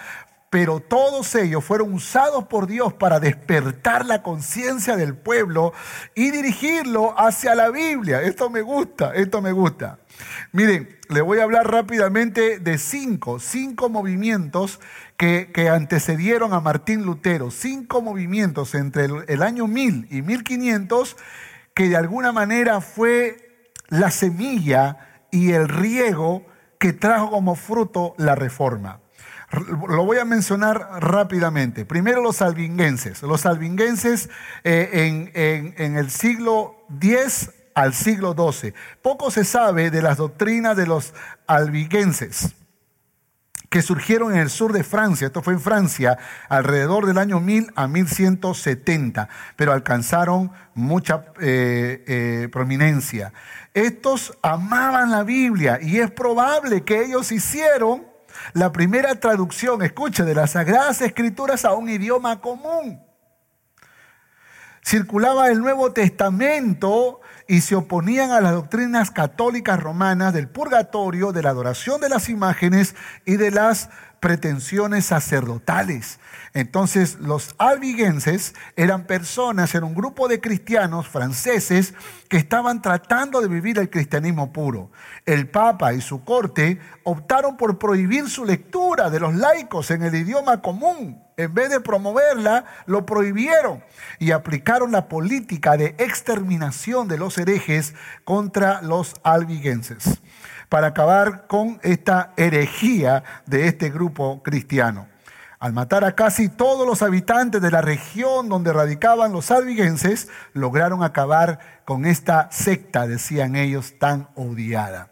pero 0.50 0.79
todos 0.79 1.36
ellos 1.36 1.63
fueron 1.63 1.93
usados 1.93 2.46
por 2.46 2.67
Dios 2.67 2.93
para 2.93 3.19
despertar 3.19 4.05
la 4.05 4.24
conciencia 4.24 4.96
del 4.96 5.15
pueblo 5.15 5.74
y 6.15 6.31
dirigirlo 6.31 7.19
hacia 7.19 7.53
la 7.53 7.69
Biblia. 7.69 8.22
Esto 8.22 8.50
me 8.50 8.62
gusta, 8.62 9.13
esto 9.13 9.41
me 9.41 9.51
gusta. 9.51 10.00
Miren, 10.51 10.98
le 11.10 11.22
voy 11.22 11.39
a 11.39 11.43
hablar 11.43 11.69
rápidamente 11.69 12.60
de 12.60 12.77
cinco, 12.77 13.39
cinco 13.39 13.89
movimientos 13.89 14.79
que, 15.17 15.69
antecedieron 15.69 16.53
a 16.53 16.59
Martín 16.59 17.03
Lutero, 17.03 17.50
cinco 17.50 18.01
movimientos 18.01 18.75
entre 18.75 19.05
el, 19.27 19.41
año 19.41 19.67
1000 19.67 20.07
y 20.12 20.21
1500 20.21 21.17
que 21.74 21.89
de 21.89 21.97
alguna 21.97 22.31
manera 22.31 22.81
fue 22.81 23.71
la 23.89 24.12
semilla 24.12 25.25
y 25.31 25.51
el 25.51 25.67
riego 25.67 26.45
que 26.79 26.93
trajo 26.93 27.31
como 27.31 27.55
fruto 27.55 28.13
la 28.17 28.36
reforma. 28.36 29.00
Lo 29.88 30.05
voy 30.05 30.17
a 30.17 30.25
mencionar 30.25 30.88
rápidamente. 31.00 31.86
Primero 31.86 32.21
los 32.21 32.41
albinguenses. 32.41 33.24
Los 33.24 33.45
albinguenses 33.45 34.29
eh, 34.63 34.89
en, 35.33 35.74
en, 35.77 35.97
el 35.97 36.12
siglo 36.12 36.86
X 37.01 37.51
al 37.74 37.93
siglo 37.93 38.36
XII. 38.36 38.74
Poco 39.01 39.31
se 39.31 39.45
sabe 39.45 39.89
de 39.89 40.01
las 40.01 40.17
doctrinas 40.17 40.75
de 40.75 40.86
los 40.86 41.13
albinguenses 41.47 42.57
que 43.69 43.81
surgieron 43.81 44.33
en 44.33 44.39
el 44.39 44.50
sur 44.50 44.71
de 44.71 44.83
Francia, 44.83 45.27
esto 45.27 45.41
fue 45.41 45.53
en 45.53 45.59
Francia, 45.59 46.17
alrededor 46.50 47.05
del 47.05 47.17
año 47.17 47.39
1000 47.39 47.74
a 47.75 47.88
1170, 47.88 49.27
pero 49.55 49.74
alcanzaron 49.74 50.51
mucha 50.74 51.25
eh, 51.41 52.03
eh, 52.07 52.50
prominencia. 52.51 53.33
Estos 53.74 54.38
amaban 54.41 55.12
la 55.12 55.24
Biblia 55.24 55.79
y 55.81 56.00
es 56.00 56.09
probable 56.12 56.83
que 56.83 57.03
ellos 57.03 57.31
hicieron 57.31 58.05
la 58.53 58.71
primera 58.71 59.19
traducción, 59.19 59.81
escuche, 59.81 60.24
de 60.24 60.36
las 60.36 60.51
Sagradas 60.51 61.01
Escrituras 61.01 61.65
a 61.65 61.74
un 61.74 61.89
idioma 61.89 62.39
común. 62.39 63.03
circulaba 64.83 65.50
el 65.50 65.59
Nuevo 65.59 65.91
Testamento 65.91 67.19
y 67.47 67.61
se 67.61 67.75
oponían 67.75 68.31
a 68.31 68.41
las 68.41 68.53
doctrinas 68.53 69.11
católicas 69.11 69.79
romanas 69.79 70.33
del 70.33 70.47
purgatorio, 70.47 71.31
de 71.31 71.43
la 71.43 71.49
adoración 71.51 72.01
de 72.01 72.09
las 72.09 72.29
imágenes 72.29 72.95
y 73.25 73.37
de 73.37 73.51
las 73.51 73.89
pretensiones 74.19 75.05
sacerdotales. 75.05 76.19
Entonces 76.57 77.19
los 77.19 77.53
albigenses 77.59 78.55
eran 78.75 79.05
personas, 79.05 79.75
era 79.75 79.85
un 79.85 79.93
grupo 79.93 80.27
de 80.27 80.41
cristianos 80.41 81.07
franceses 81.07 81.93
que 82.29 82.37
estaban 82.37 82.81
tratando 82.81 83.41
de 83.41 83.47
vivir 83.47 83.77
el 83.77 83.91
cristianismo 83.91 84.51
puro. 84.51 84.89
El 85.27 85.47
Papa 85.47 85.93
y 85.93 86.01
su 86.01 86.23
corte 86.23 86.79
optaron 87.03 87.57
por 87.57 87.77
prohibir 87.77 88.27
su 88.27 88.43
lectura 88.43 89.11
de 89.11 89.19
los 89.19 89.35
laicos 89.35 89.91
en 89.91 90.01
el 90.01 90.15
idioma 90.15 90.63
común. 90.63 91.23
En 91.37 91.53
vez 91.53 91.69
de 91.69 91.79
promoverla, 91.79 92.65
lo 92.87 93.05
prohibieron 93.05 93.83
y 94.17 94.31
aplicaron 94.31 94.91
la 94.91 95.07
política 95.09 95.77
de 95.77 95.93
exterminación 95.99 97.07
de 97.07 97.19
los 97.19 97.37
herejes 97.37 97.93
contra 98.23 98.81
los 98.81 99.13
albigenses 99.21 100.23
para 100.69 100.87
acabar 100.87 101.45
con 101.45 101.79
esta 101.83 102.33
herejía 102.35 103.23
de 103.45 103.67
este 103.67 103.91
grupo 103.91 104.41
cristiano. 104.41 105.07
Al 105.59 105.73
matar 105.73 106.03
a 106.03 106.13
casi 106.13 106.49
todos 106.49 106.85
los 106.85 107.01
habitantes 107.01 107.61
de 107.63 107.71
la 107.71 107.81
región 107.81 108.47
donde 108.47 108.73
radicaban 108.73 109.31
los 109.31 109.49
albigenses, 109.49 110.27
lograron 110.53 111.01
acabar 111.01 111.81
con 111.83 112.05
esta 112.05 112.47
secta, 112.51 113.07
decían 113.07 113.55
ellos, 113.55 113.95
tan 113.97 114.27
odiada. 114.35 115.09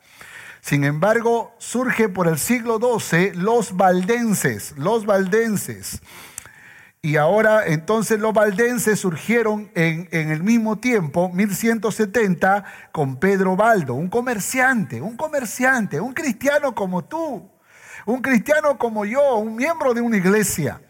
Sin 0.62 0.84
embargo, 0.84 1.56
surge 1.58 2.10
por 2.10 2.28
el 2.28 2.38
siglo 2.38 2.80
XII 2.80 3.34
los 3.34 3.76
valdenses, 3.76 4.76
los 4.78 5.08
valdenses. 5.08 6.02
Y 7.02 7.18
ahora 7.18 7.66
entonces 7.66 8.20
los 8.20 8.34
valdenses 8.34 9.00
surgieron 9.00 9.72
en, 9.76 10.08
en, 10.12 10.30
el 10.30 10.44
mismo 10.44 10.78
tiempo, 10.78 11.30
1170, 11.30 12.64
con 12.92 13.18
Pedro 13.18 13.56
Baldo, 13.56 13.96
un 13.96 14.10
comerciante, 14.10 15.02
un 15.02 15.16
comerciante, 15.18 16.02
un 16.02 16.14
cristiano 16.14 16.74
como 16.74 17.06
tú, 17.06 17.48
un 18.06 18.22
cristiano 18.22 18.78
como 18.78 19.06
yo, 19.06 19.36
un 19.36 19.56
miembro 19.56 19.94
de 19.94 20.02
una 20.02 20.18
iglesia, 20.18 20.82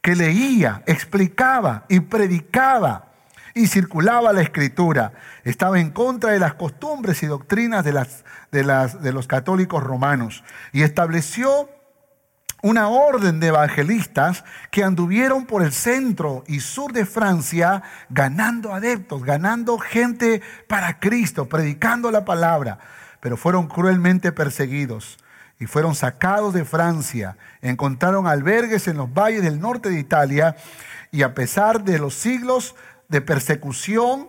que 0.00 0.14
leía, 0.14 0.82
explicaba 0.86 1.86
y 1.88 2.00
predicaba 2.00 3.12
y 3.54 3.68
circulaba 3.68 4.32
la 4.32 4.42
escritura. 4.42 5.12
Estaba 5.44 5.80
en 5.80 5.90
contra 5.90 6.32
de 6.32 6.38
las 6.38 6.54
costumbres 6.54 7.22
y 7.22 7.26
doctrinas 7.26 7.84
de, 7.84 7.92
las, 7.92 8.24
de, 8.52 8.64
las, 8.64 9.02
de 9.02 9.12
los 9.12 9.26
católicos 9.26 9.82
romanos 9.82 10.44
y 10.72 10.82
estableció 10.82 11.70
una 12.62 12.88
orden 12.88 13.40
de 13.40 13.48
evangelistas 13.48 14.44
que 14.70 14.84
anduvieron 14.84 15.46
por 15.46 15.62
el 15.62 15.72
centro 15.72 16.44
y 16.46 16.60
sur 16.60 16.92
de 16.92 17.04
Francia 17.04 17.82
ganando 18.08 18.74
adeptos, 18.74 19.22
ganando 19.22 19.78
gente 19.78 20.42
para 20.66 20.98
Cristo, 20.98 21.48
predicando 21.48 22.10
la 22.10 22.24
palabra, 22.24 22.78
pero 23.20 23.36
fueron 23.36 23.68
cruelmente 23.68 24.32
perseguidos 24.32 25.18
y 25.58 25.66
fueron 25.66 25.94
sacados 25.94 26.52
de 26.54 26.64
Francia, 26.64 27.36
encontraron 27.62 28.26
albergues 28.26 28.88
en 28.88 28.96
los 28.96 29.12
valles 29.12 29.42
del 29.42 29.60
norte 29.60 29.90
de 29.90 29.98
Italia 29.98 30.56
y 31.10 31.22
a 31.22 31.34
pesar 31.34 31.84
de 31.84 31.98
los 31.98 32.14
siglos 32.14 32.74
de 33.08 33.20
persecución 33.20 34.28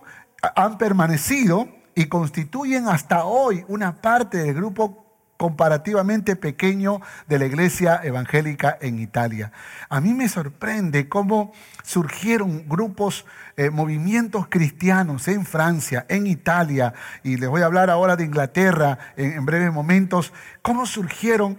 han 0.54 0.78
permanecido 0.78 1.68
y 1.94 2.06
constituyen 2.06 2.88
hasta 2.88 3.24
hoy 3.24 3.64
una 3.68 4.00
parte 4.00 4.38
del 4.38 4.54
grupo 4.54 5.05
comparativamente 5.36 6.36
pequeño 6.36 7.00
de 7.28 7.38
la 7.38 7.46
iglesia 7.46 8.00
evangélica 8.02 8.78
en 8.80 8.98
Italia. 8.98 9.52
A 9.88 10.00
mí 10.00 10.14
me 10.14 10.28
sorprende 10.28 11.08
cómo 11.08 11.52
surgieron 11.82 12.68
grupos, 12.68 13.26
eh, 13.56 13.70
movimientos 13.70 14.48
cristianos 14.48 15.28
en 15.28 15.44
Francia, 15.44 16.06
en 16.08 16.26
Italia, 16.26 16.94
y 17.22 17.36
les 17.36 17.48
voy 17.48 17.62
a 17.62 17.66
hablar 17.66 17.90
ahora 17.90 18.16
de 18.16 18.24
Inglaterra 18.24 18.98
en, 19.16 19.32
en 19.32 19.46
breves 19.46 19.72
momentos, 19.72 20.32
cómo 20.62 20.86
surgieron. 20.86 21.58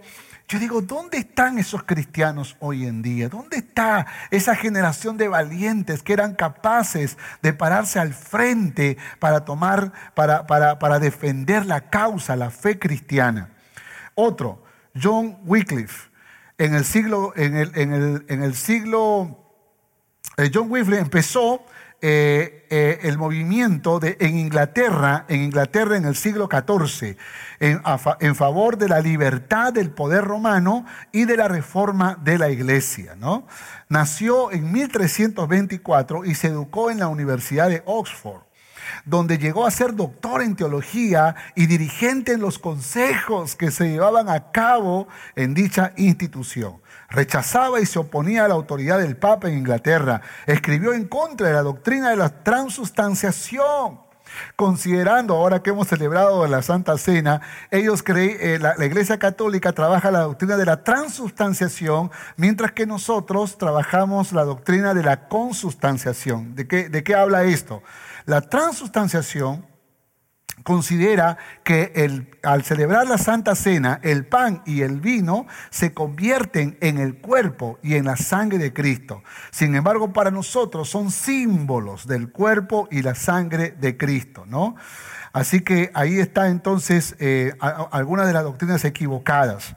Yo 0.49 0.59
digo, 0.59 0.81
¿dónde 0.81 1.17
están 1.17 1.59
esos 1.59 1.83
cristianos 1.83 2.55
hoy 2.59 2.87
en 2.87 3.01
día? 3.01 3.27
¿Dónde 3.27 3.57
está 3.57 4.07
esa 4.31 4.55
generación 4.55 5.17
de 5.17 5.27
valientes 5.27 6.03
que 6.03 6.13
eran 6.13 6.35
capaces 6.35 7.17
de 7.41 7.51
pararse 7.51 7.99
al 7.99 8.13
frente 8.13 8.97
para 9.19 9.43
tomar, 9.43 9.91
para, 10.13 10.47
para, 10.47 10.79
para 10.79 10.99
defender 10.99 11.65
la 11.65 11.89
causa, 11.89 12.37
la 12.37 12.49
fe 12.49 12.79
cristiana? 12.79 13.49
Otro, 14.19 14.63
John 14.99 15.37
Wycliffe. 15.45 16.09
En 16.57 16.73
el 16.73 16.85
siglo, 16.85 17.33
en 17.35 17.55
el, 17.55 17.71
en 17.75 18.41
el, 18.41 18.55
siglo, 18.55 19.53
eh, 20.37 20.49
John 20.51 20.71
Wycliffe 20.71 20.99
empezó 20.99 21.63
eh, 22.01 22.65
eh, 22.71 22.99
el 23.03 23.19
movimiento 23.19 23.99
de, 23.99 24.17
en 24.19 24.39
Inglaterra, 24.39 25.25
en 25.27 25.43
Inglaterra 25.43 25.97
en 25.97 26.05
el 26.05 26.15
siglo 26.15 26.49
XIV, 26.51 27.15
en, 27.59 27.79
en, 28.19 28.35
favor 28.35 28.79
de 28.79 28.89
la 28.89 29.01
libertad 29.01 29.71
del 29.71 29.91
poder 29.91 30.23
romano 30.23 30.83
y 31.11 31.25
de 31.25 31.37
la 31.37 31.47
reforma 31.47 32.17
de 32.23 32.39
la 32.39 32.49
iglesia. 32.49 33.13
¿no? 33.15 33.45
Nació 33.87 34.51
en 34.51 34.71
1324 34.71 36.25
y 36.25 36.33
se 36.33 36.47
educó 36.47 36.89
en 36.89 36.97
la 36.97 37.07
Universidad 37.07 37.69
de 37.69 37.83
Oxford 37.85 38.46
donde 39.05 39.37
llegó 39.37 39.65
a 39.65 39.71
ser 39.71 39.95
doctor 39.95 40.41
en 40.41 40.55
teología 40.55 41.35
y 41.55 41.65
dirigente 41.65 42.33
en 42.33 42.41
los 42.41 42.59
consejos 42.59 43.55
que 43.55 43.71
se 43.71 43.89
llevaban 43.89 44.29
a 44.29 44.51
cabo 44.51 45.07
en 45.35 45.53
dicha 45.53 45.93
institución. 45.97 46.81
Rechazaba 47.09 47.79
y 47.79 47.85
se 47.85 47.99
oponía 47.99 48.45
a 48.45 48.47
la 48.47 48.55
autoridad 48.55 48.99
del 48.99 49.15
Papa 49.15 49.47
en 49.47 49.57
Inglaterra. 49.57 50.21
Escribió 50.45 50.93
en 50.93 51.07
contra 51.07 51.47
de 51.47 51.53
la 51.53 51.61
doctrina 51.61 52.09
de 52.09 52.17
la 52.17 52.43
transustanciación. 52.43 54.07
Considerando, 54.55 55.35
ahora 55.35 55.61
que 55.61 55.69
hemos 55.69 55.87
celebrado 55.87 56.45
la 56.47 56.61
Santa 56.61 56.97
Cena, 56.97 57.41
ellos 57.71 58.03
creen, 58.03 58.37
eh, 58.39 58.59
la, 58.59 58.85
Iglesia 58.85 59.17
Católica 59.19 59.71
trabaja 59.73 60.11
la 60.11 60.21
doctrina 60.21 60.57
de 60.57 60.65
la 60.65 60.83
transustanciación, 60.83 62.11
mientras 62.35 62.71
que 62.71 62.85
nosotros 62.85 63.57
trabajamos 63.57 64.33
la 64.33 64.43
doctrina 64.43 64.93
de 64.93 65.03
la 65.03 65.27
consustanciación. 65.27 66.55
¿De 66.55 66.67
qué, 66.67 66.89
de 66.89 67.03
qué 67.03 67.15
habla 67.15 67.43
esto? 67.43 67.83
La 68.27 68.41
transustanciación 68.41 69.65
considera 70.63 71.37
que 71.63 71.93
el, 71.95 72.37
al 72.43 72.65
celebrar 72.65 73.07
la 73.07 73.17
Santa 73.17 73.55
Cena, 73.55 74.01
el 74.03 74.25
pan 74.25 74.63
y 74.65 74.81
el 74.81 74.99
vino 74.99 75.47
se 75.69 75.93
convierten 75.93 76.77
en 76.81 76.97
el 76.97 77.19
cuerpo 77.19 77.79
y 77.81 77.95
en 77.95 78.03
la 78.03 78.17
sangre 78.17 78.57
de 78.57 78.73
Cristo. 78.73 79.23
Sin 79.49 79.73
embargo, 79.75 80.11
para 80.11 80.29
nosotros 80.29 80.89
son 80.89 81.09
símbolos 81.09 82.05
del 82.05 82.29
cuerpo 82.29 82.89
y 82.91 83.01
la 83.01 83.15
sangre 83.15 83.71
de 83.71 83.95
Cristo, 83.95 84.43
¿no? 84.45 84.75
Así 85.31 85.61
que 85.61 85.89
ahí 85.93 86.19
está 86.19 86.49
entonces 86.49 87.15
eh, 87.19 87.53
algunas 87.61 88.27
de 88.27 88.33
las 88.33 88.43
doctrinas 88.43 88.83
equivocadas. 88.83 89.73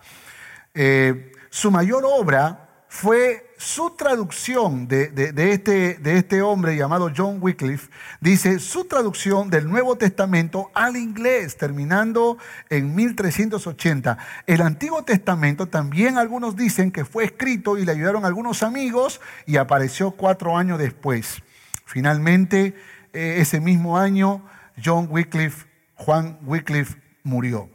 Eh, 0.74 1.30
su 1.50 1.70
mayor 1.70 2.02
obra 2.04 2.84
fue 2.88 3.49
su 3.60 3.90
traducción 3.90 4.88
de, 4.88 5.12
este, 5.36 5.94
de, 5.96 6.16
este, 6.16 6.40
hombre 6.40 6.76
llamado 6.76 7.12
John 7.14 7.36
Wycliffe, 7.42 7.90
dice 8.18 8.58
su 8.58 8.86
traducción 8.86 9.50
del 9.50 9.68
Nuevo 9.68 9.96
Testamento 9.96 10.70
al 10.72 10.96
inglés, 10.96 11.58
terminando 11.58 12.38
en 12.70 12.94
1380. 12.94 14.16
El 14.46 14.62
Antiguo 14.62 15.02
Testamento 15.04 15.66
también 15.66 16.16
algunos 16.16 16.56
dicen 16.56 16.90
que 16.90 17.04
fue 17.04 17.24
escrito 17.24 17.76
y 17.76 17.84
le 17.84 17.92
ayudaron 17.92 18.24
algunos 18.24 18.62
amigos 18.62 19.20
y 19.44 19.58
apareció 19.58 20.12
cuatro 20.12 20.56
años 20.56 20.78
después. 20.78 21.42
Finalmente, 21.84 22.74
eh, 23.12 23.36
ese 23.40 23.60
mismo 23.60 23.98
año, 23.98 24.42
John 24.82 25.06
Wycliffe, 25.10 25.66
Juan 25.96 26.38
Wycliffe 26.46 26.98
murió 27.24 27.68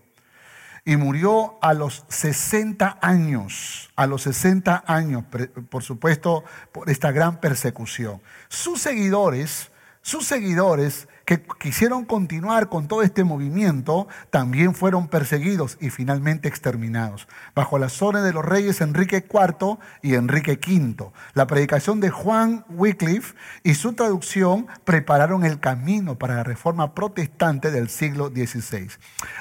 y 0.85 0.97
murió 0.97 1.57
a 1.61 1.73
los 1.73 2.05
60 2.09 2.99
años, 3.01 3.89
a 3.95 4.05
los 4.05 4.21
60 4.21 4.83
años, 4.85 5.23
por 5.69 5.83
supuesto, 5.83 6.43
por 6.71 6.89
esta 6.91 7.11
gran 7.11 7.39
persecución. 7.39 8.21
Sus 8.49 8.81
seguidores, 8.81 9.71
sus 10.03 10.27
seguidores 10.27 11.07
que 11.25 11.41
quisieron 11.59 12.05
continuar 12.05 12.69
con 12.69 12.87
todo 12.87 13.01
este 13.01 13.23
movimiento 13.23 14.07
también 14.29 14.75
fueron 14.75 15.07
perseguidos 15.07 15.77
y 15.81 15.89
finalmente 15.89 16.47
exterminados, 16.47 17.27
bajo 17.55 17.79
las 17.79 18.01
órdenes 18.01 18.27
de 18.27 18.33
los 18.33 18.45
reyes 18.45 18.79
Enrique 18.81 19.25
IV 19.27 19.77
y 20.03 20.13
Enrique 20.13 20.53
V. 20.53 21.11
La 21.33 21.47
predicación 21.47 21.99
de 21.99 22.11
Juan 22.11 22.63
Wycliffe 22.69 23.35
y 23.63 23.73
su 23.73 23.93
traducción 23.93 24.67
prepararon 24.83 25.43
el 25.43 25.59
camino 25.59 26.17
para 26.17 26.35
la 26.35 26.43
reforma 26.43 26.93
protestante 26.93 27.71
del 27.71 27.89
siglo 27.89 28.29
XVI. 28.29 28.91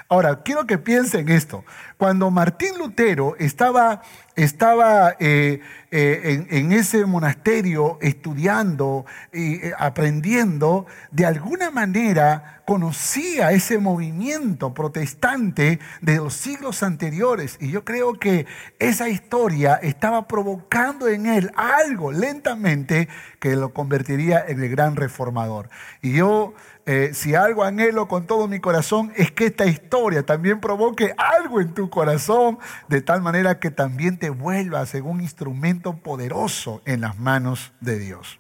Ahora, 0.09 0.43
quiero 0.43 0.67
que 0.67 0.79
piensen 0.79 1.29
esto. 1.29 1.65
Cuando 1.97 2.31
Martín 2.31 2.79
Lutero 2.79 3.37
estaba 3.39 4.03
estaba 4.37 5.15
eh, 5.21 5.61
eh, 5.91 6.47
en, 6.51 6.73
ese 6.73 7.07
monasterio 7.07 7.99
estudiando 8.01 9.07
y 9.33 9.55
eh, 9.55 9.73
aprendiendo, 9.79 10.87
de 11.13 11.27
alguna 11.27 11.71
manera 11.71 12.63
conocía 12.67 13.53
ese 13.53 13.79
movimiento 13.79 14.75
protestante 14.75 15.79
de 16.01 16.17
los 16.17 16.35
siglos 16.35 16.83
anteriores. 16.83 17.59
Y 17.61 17.71
yo 17.71 17.85
creo 17.85 18.15
que 18.15 18.47
esa 18.79 19.09
historia 19.09 19.75
estaba 19.75 20.27
provocando 20.27 21.07
en 21.07 21.27
él 21.27 21.53
algo 21.55 22.11
lentamente 22.11 23.09
que 23.39 23.55
lo 23.55 23.73
convertiría 23.73 24.45
en 24.49 24.63
el 24.63 24.71
gran 24.71 24.97
reformador. 24.97 25.69
Y 26.01 26.15
yo 26.15 26.55
eh, 26.87 27.13
si 27.15 27.35
algo 27.35 27.65
anhelo 27.65 28.09
con 28.09 28.27
todo 28.27 28.47
mi 28.47 28.61
corazón 28.61 29.13
es 29.17 29.31
que 29.31 29.47
esta 29.47 29.65
historia 29.65 30.25
también 30.25 30.61
provoque 30.61 31.15
algo 31.17 31.61
en 31.61 31.73
tu 31.73 31.89
corazón, 31.89 32.59
de 32.89 33.01
tal 33.01 33.23
manera 33.23 33.59
que 33.59 33.71
también 33.71 34.19
te 34.19 34.29
vuelvas 34.29 34.95
en 34.95 35.07
un 35.07 35.23
instrumento 35.23 35.97
poderoso 35.97 36.83
en 36.85 37.01
las 37.01 37.19
manos 37.19 37.73
de 37.81 37.99
Dios. 37.99 38.39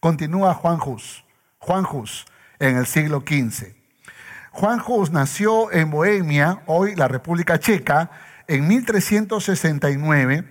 Continúa 0.00 0.54
Juan 0.54 0.78
Hus, 0.84 1.24
Juan 1.58 1.84
Hus, 1.84 2.26
en 2.58 2.76
el 2.76 2.86
siglo 2.86 3.20
XV. 3.20 3.74
Juan 4.50 4.80
Hus 4.86 5.10
nació 5.10 5.70
en 5.72 5.90
Bohemia, 5.90 6.62
hoy 6.66 6.94
la 6.94 7.08
República 7.08 7.58
Checa, 7.58 8.10
en 8.46 8.66
1369 8.68 10.44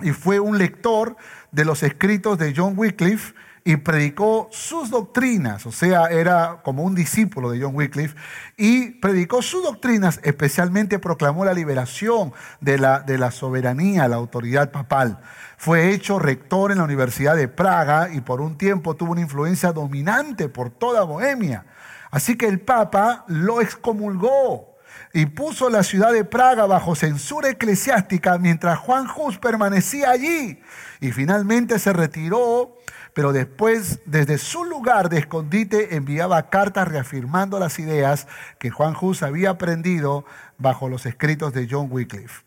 y 0.00 0.12
fue 0.12 0.40
un 0.40 0.58
lector 0.58 1.16
de 1.52 1.64
los 1.64 1.82
escritos 1.82 2.38
de 2.38 2.54
John 2.56 2.74
Wycliffe 2.76 3.34
y 3.64 3.76
predicó 3.76 4.48
sus 4.50 4.90
doctrinas, 4.90 5.66
o 5.66 5.72
sea, 5.72 6.06
era 6.06 6.60
como 6.62 6.82
un 6.82 6.94
discípulo 6.94 7.50
de 7.50 7.60
John 7.60 7.74
Wycliffe, 7.74 8.16
y 8.56 8.92
predicó 8.92 9.42
sus 9.42 9.62
doctrinas, 9.62 10.20
especialmente 10.22 10.98
proclamó 10.98 11.44
la 11.44 11.52
liberación 11.52 12.32
de 12.60 12.78
la, 12.78 13.00
de 13.00 13.18
la 13.18 13.30
soberanía, 13.30 14.08
la 14.08 14.16
autoridad 14.16 14.70
papal. 14.70 15.20
Fue 15.56 15.92
hecho 15.92 16.18
rector 16.18 16.72
en 16.72 16.78
la 16.78 16.84
Universidad 16.84 17.36
de 17.36 17.48
Praga 17.48 18.08
y 18.12 18.20
por 18.22 18.40
un 18.40 18.56
tiempo 18.56 18.96
tuvo 18.96 19.12
una 19.12 19.20
influencia 19.20 19.72
dominante 19.72 20.48
por 20.48 20.70
toda 20.70 21.02
Bohemia. 21.02 21.66
Así 22.10 22.36
que 22.36 22.46
el 22.46 22.60
Papa 22.60 23.24
lo 23.28 23.60
excomulgó 23.60 24.70
y 25.12 25.26
puso 25.26 25.70
la 25.70 25.82
ciudad 25.82 26.12
de 26.12 26.24
Praga 26.24 26.66
bajo 26.66 26.94
censura 26.94 27.50
eclesiástica 27.50 28.38
mientras 28.38 28.78
Juan 28.78 29.06
Hus 29.14 29.38
permanecía 29.38 30.10
allí. 30.10 30.60
Y 31.00 31.12
finalmente 31.12 31.78
se 31.78 31.92
retiró 31.92 32.76
pero 33.20 33.34
después 33.34 34.00
desde 34.06 34.38
su 34.38 34.64
lugar 34.64 35.10
de 35.10 35.18
escondite 35.18 35.94
enviaba 35.94 36.48
cartas 36.48 36.88
reafirmando 36.88 37.58
las 37.58 37.78
ideas 37.78 38.26
que 38.58 38.70
Juan 38.70 38.96
Hus 38.98 39.22
había 39.22 39.50
aprendido 39.50 40.24
bajo 40.56 40.88
los 40.88 41.04
escritos 41.04 41.52
de 41.52 41.68
John 41.70 41.88
Wycliffe. 41.90 42.44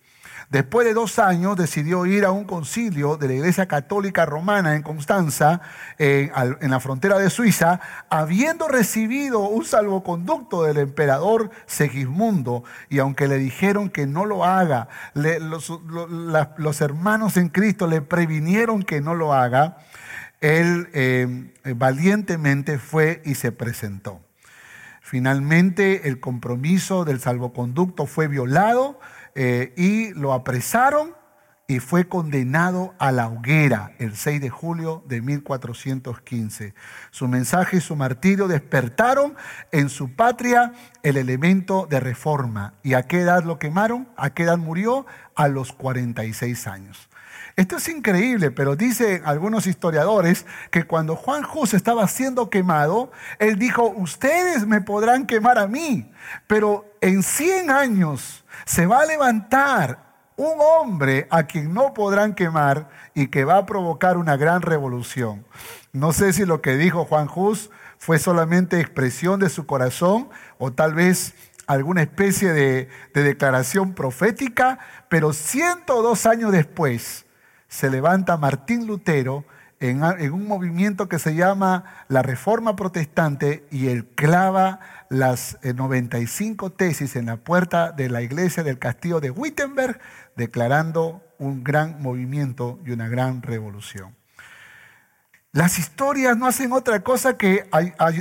Después 0.50 0.88
de 0.88 0.96
dos 0.96 1.20
años 1.20 1.58
decidió 1.58 2.08
ir 2.08 2.26
a 2.26 2.32
un 2.32 2.46
concilio 2.46 3.18
de 3.18 3.28
la 3.28 3.34
Iglesia 3.36 3.68
Católica 3.68 4.26
Romana 4.26 4.76
en 4.76 4.82
Constanza, 4.82 5.62
en, 6.00 6.32
la 6.72 6.80
frontera 6.80 7.20
de 7.20 7.30
Suiza, 7.30 7.80
habiendo 8.10 8.68
recibido 8.68 9.42
un 9.42 9.66
salvoconducto 9.66 10.64
del 10.64 10.80
emperador 10.80 11.52
Segismundo. 11.68 12.64
Y 12.90 12.98
aunque 12.98 13.28
le 13.28 13.38
dijeron 13.38 13.92
que 13.92 14.08
no 14.08 14.26
lo 14.26 14.44
haga, 14.44 14.88
los 15.14 16.82
hermanos 16.82 17.38
en 17.38 17.50
Cristo 17.50 17.86
le 17.86 18.02
previnieron 18.02 18.82
que 18.82 19.02
no 19.02 19.14
lo 19.14 19.34
haga, 19.36 19.78
él 20.44 20.90
eh, 20.94 21.52
valientemente 21.76 22.78
fue 22.78 23.22
y 23.24 23.36
se 23.36 23.54
presentó. 23.54 24.22
Finalmente 25.02 26.10
el 26.10 26.20
compromiso 26.20 27.06
del 27.06 27.22
salvoconducto 27.22 28.06
fue 28.06 28.28
violado 28.28 29.00
eh, 29.36 29.74
y 29.78 30.14
lo 30.14 30.34
apresaron 30.34 31.16
y 31.66 31.80
fue 31.80 32.10
condenado 32.10 32.94
a 33.00 33.14
la 33.14 33.30
hoguera 33.30 33.94
el 34.00 34.18
6 34.18 34.42
de 34.42 34.50
julio 34.50 35.02
de 35.08 35.22
1415. 35.22 36.74
Su 37.12 37.30
mensaje 37.30 37.78
y 37.78 37.82
su 37.82 37.96
martirio 37.96 38.50
despertaron 38.50 39.36
en 39.72 39.88
su 39.88 40.14
patria 40.14 40.74
el 41.04 41.16
elemento 41.16 41.88
de 41.90 42.02
reforma. 42.02 42.74
¿Y 42.84 42.96
a 42.96 43.04
qué 43.04 43.22
edad 43.22 43.44
lo 43.44 43.60
quemaron? 43.60 44.10
¿A 44.18 44.32
qué 44.32 44.44
edad 44.44 44.58
murió? 44.58 45.06
A 45.36 45.48
los 45.48 45.72
46 45.72 46.68
años. 46.68 47.10
Esto 47.56 47.78
es 47.78 47.88
increíble, 47.88 48.50
pero 48.50 48.76
dicen 48.76 49.22
algunos 49.26 49.68
historiadores 49.68 50.48
que 50.72 50.86
cuando 50.86 51.16
Juan 51.16 51.44
Jus 51.44 51.76
estaba 51.76 52.08
siendo 52.08 52.50
quemado, 52.50 53.12
él 53.38 53.60
dijo, 53.60 53.90
ustedes 53.90 54.66
me 54.66 54.82
podrán 54.82 55.28
quemar 55.28 55.60
a 55.60 55.68
mí, 55.68 56.12
pero 56.48 56.86
en 57.00 57.22
100 57.22 57.70
años 57.70 58.44
se 58.66 58.88
va 58.88 59.02
a 59.02 59.06
levantar 59.06 60.14
un 60.36 60.54
hombre 60.60 61.28
a 61.30 61.44
quien 61.44 61.76
no 61.76 61.94
podrán 61.94 62.34
quemar 62.34 62.90
y 63.14 63.28
que 63.28 63.46
va 63.46 63.58
a 63.58 63.66
provocar 63.68 64.18
una 64.18 64.36
gran 64.36 64.64
revolución. 64.64 65.46
No 65.92 66.12
sé 66.12 66.34
si 66.34 66.46
lo 66.46 66.60
que 66.62 66.76
dijo 66.76 67.06
Juan 67.06 67.28
Jus 67.28 67.70
fue 68.00 68.18
solamente 68.18 68.80
expresión 68.80 69.40
de 69.40 69.50
su 69.50 69.68
corazón 69.68 70.30
o 70.58 70.74
tal 70.74 70.96
vez 70.96 71.36
alguna 71.68 72.02
especie 72.02 72.52
de, 72.52 72.90
de 73.14 73.24
declaración 73.24 73.94
profética, 73.94 74.80
pero 75.08 75.34
102 75.34 76.26
años 76.26 76.52
después, 76.52 77.26
se 77.74 77.90
levanta 77.90 78.38
Martín 78.38 78.86
Lutero 78.86 79.46
en, 79.80 80.04
un 80.04 80.48
movimiento 80.48 81.10
que 81.10 81.18
se 81.18 81.34
llama 81.34 82.06
la 82.08 82.22
Reforma 82.22 82.76
Protestante 82.76 83.66
y 83.72 83.88
él 83.88 84.06
clava 84.14 84.80
las 85.10 85.58
95 85.64 86.68
eh, 86.68 86.70
tesis 86.78 87.16
en 87.16 87.26
la 87.26 87.38
puerta 87.38 87.92
de 87.92 88.10
la 88.10 88.22
iglesia 88.22 88.62
del 88.62 88.78
castillo 88.78 89.20
de 89.20 89.32
Wittenberg, 89.32 90.00
declarando 90.36 91.24
un 91.40 91.64
gran 91.64 92.00
movimiento 92.00 92.80
y 92.86 92.92
una 92.92 93.10
gran 93.10 93.42
revolución. 93.42 94.16
Las 95.52 95.80
historias 95.80 96.38
no 96.38 96.46
hacen 96.46 96.74
otra 96.74 97.00
cosa 97.00 97.38
que 97.38 97.68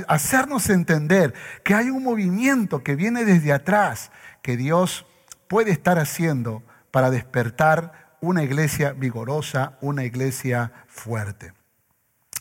hacernos 0.07 0.67
entender 0.71 1.35
que 1.63 1.75
hay 1.75 1.91
un 1.91 2.03
movimiento 2.03 2.81
que 2.83 2.95
viene 2.95 3.23
desde 3.23 3.53
atrás, 3.53 4.11
que 4.41 4.57
Dios 4.57 5.05
puede 5.47 5.69
estar 5.69 5.99
haciendo 5.99 6.63
para 6.89 7.11
despertar 7.11 8.02
una 8.23 8.41
iglesia 8.41 8.93
vigorosa, 8.93 9.77
una 9.81 10.05
iglesia 10.05 10.71
fuerte. 10.87 11.51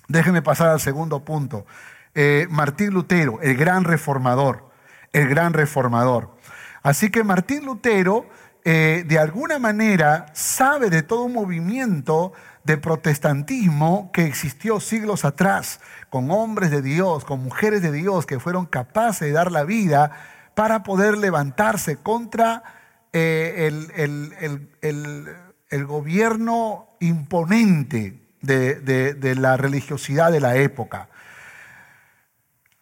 Déjenme 0.06 0.40
pasar 0.40 0.68
al 0.68 0.78
segundo 0.78 1.24
punto. 1.24 1.66
Eh, 2.14 2.46
Martín 2.50 2.90
Lutero, 2.90 3.40
el 3.42 3.56
gran 3.56 3.82
reformador, 3.82 4.70
el 5.12 5.28
gran 5.28 5.52
reformador. 5.52 6.36
Así 6.84 7.10
que 7.10 7.24
Martín 7.24 7.66
Lutero, 7.66 8.26
eh, 8.64 9.02
de 9.08 9.18
alguna 9.18 9.58
manera, 9.58 10.26
sabe 10.34 10.88
de 10.88 11.02
todo 11.02 11.24
un 11.24 11.32
movimiento 11.32 12.32
de 12.62 12.78
protestantismo 12.78 14.12
que 14.12 14.24
existió 14.24 14.78
siglos 14.78 15.24
atrás, 15.24 15.80
con 16.10 16.30
hombres 16.30 16.70
de 16.70 16.80
Dios, 16.80 17.24
con 17.24 17.42
mujeres 17.42 17.82
de 17.82 17.90
Dios 17.90 18.24
que 18.24 18.38
fueron 18.38 18.66
capaces 18.66 19.26
de 19.26 19.32
dar 19.32 19.50
la 19.50 19.64
vida 19.64 20.12
para 20.54 20.84
poder 20.84 21.18
levantarse 21.18 21.96
contra 21.96 22.62
eh, 23.12 23.68
el, 23.96 24.70
el 24.80 25.42
gobierno 25.86 26.88
imponente 27.00 28.20
de, 28.42 29.34
la 29.38 29.56
religiosidad 29.56 30.30
de 30.30 30.40
la 30.40 30.56
época. 30.56 31.08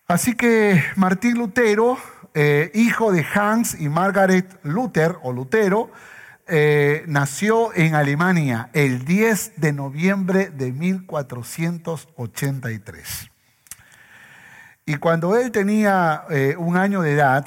Así 0.09 0.35
que 0.35 0.83
Martín 0.97 1.39
Lutero, 1.39 1.97
eh, 2.35 2.73
hijo 2.75 3.13
de 3.13 3.25
Hans 3.33 3.81
y 3.81 3.89
Margaret 3.89 4.59
Luther 4.65 5.19
o 5.23 5.33
Lutero, 5.33 5.93
eh, 6.49 7.05
nació 7.07 7.73
en 7.75 7.95
Alemania 7.95 8.71
el 8.73 9.05
10 9.05 9.61
de 9.61 9.73
noviembre 9.73 10.51
de 10.51 10.73
1483. 10.73 13.31
Y 14.87 14.97
cuando 14.97 15.37
él 15.37 15.53
tenía 15.53 16.25
eh, 16.31 16.57
un 16.59 16.77
año 16.77 17.03
de 17.03 17.13
edad, 17.13 17.47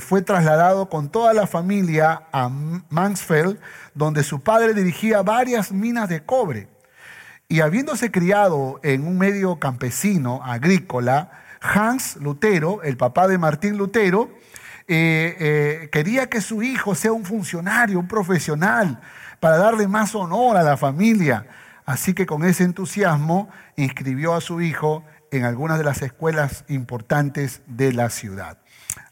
fue 0.00 0.22
trasladado 0.22 0.88
con 0.88 1.08
toda 1.08 1.32
la 1.34 1.46
familia 1.46 2.22
a 2.32 2.48
Mansfeld, 2.48 3.58
donde 3.94 4.24
su 4.24 4.40
padre 4.40 4.74
dirigía 4.74 5.22
varias 5.22 5.70
minas 5.72 6.08
de 6.08 6.24
cobre. 6.24 6.68
Y 7.48 7.60
habiéndose 7.60 8.10
criado 8.10 8.78
en 8.82 9.06
un 9.06 9.16
medio 9.16 9.58
campesino, 9.58 10.40
agrícola, 10.44 11.30
Hans 11.60 12.16
Lutero, 12.16 12.82
el 12.82 12.96
papá 12.96 13.26
de 13.26 13.38
Martín 13.38 13.78
Lutero, 13.78 14.30
eh, 14.86 15.36
eh, 15.38 15.88
quería 15.90 16.28
que 16.28 16.40
su 16.40 16.62
hijo 16.62 16.94
sea 16.94 17.12
un 17.12 17.24
funcionario, 17.24 17.98
un 17.98 18.08
profesional, 18.08 19.00
para 19.40 19.58
darle 19.58 19.88
más 19.88 20.14
honor 20.14 20.56
a 20.56 20.62
la 20.62 20.76
familia. 20.76 21.46
Así 21.84 22.12
que 22.12 22.26
con 22.26 22.44
ese 22.44 22.64
entusiasmo 22.64 23.48
inscribió 23.76 24.34
a 24.34 24.40
su 24.40 24.60
hijo 24.60 25.04
en 25.30 25.44
algunas 25.44 25.78
de 25.78 25.84
las 25.84 26.02
escuelas 26.02 26.64
importantes 26.68 27.62
de 27.66 27.92
la 27.92 28.10
ciudad. 28.10 28.58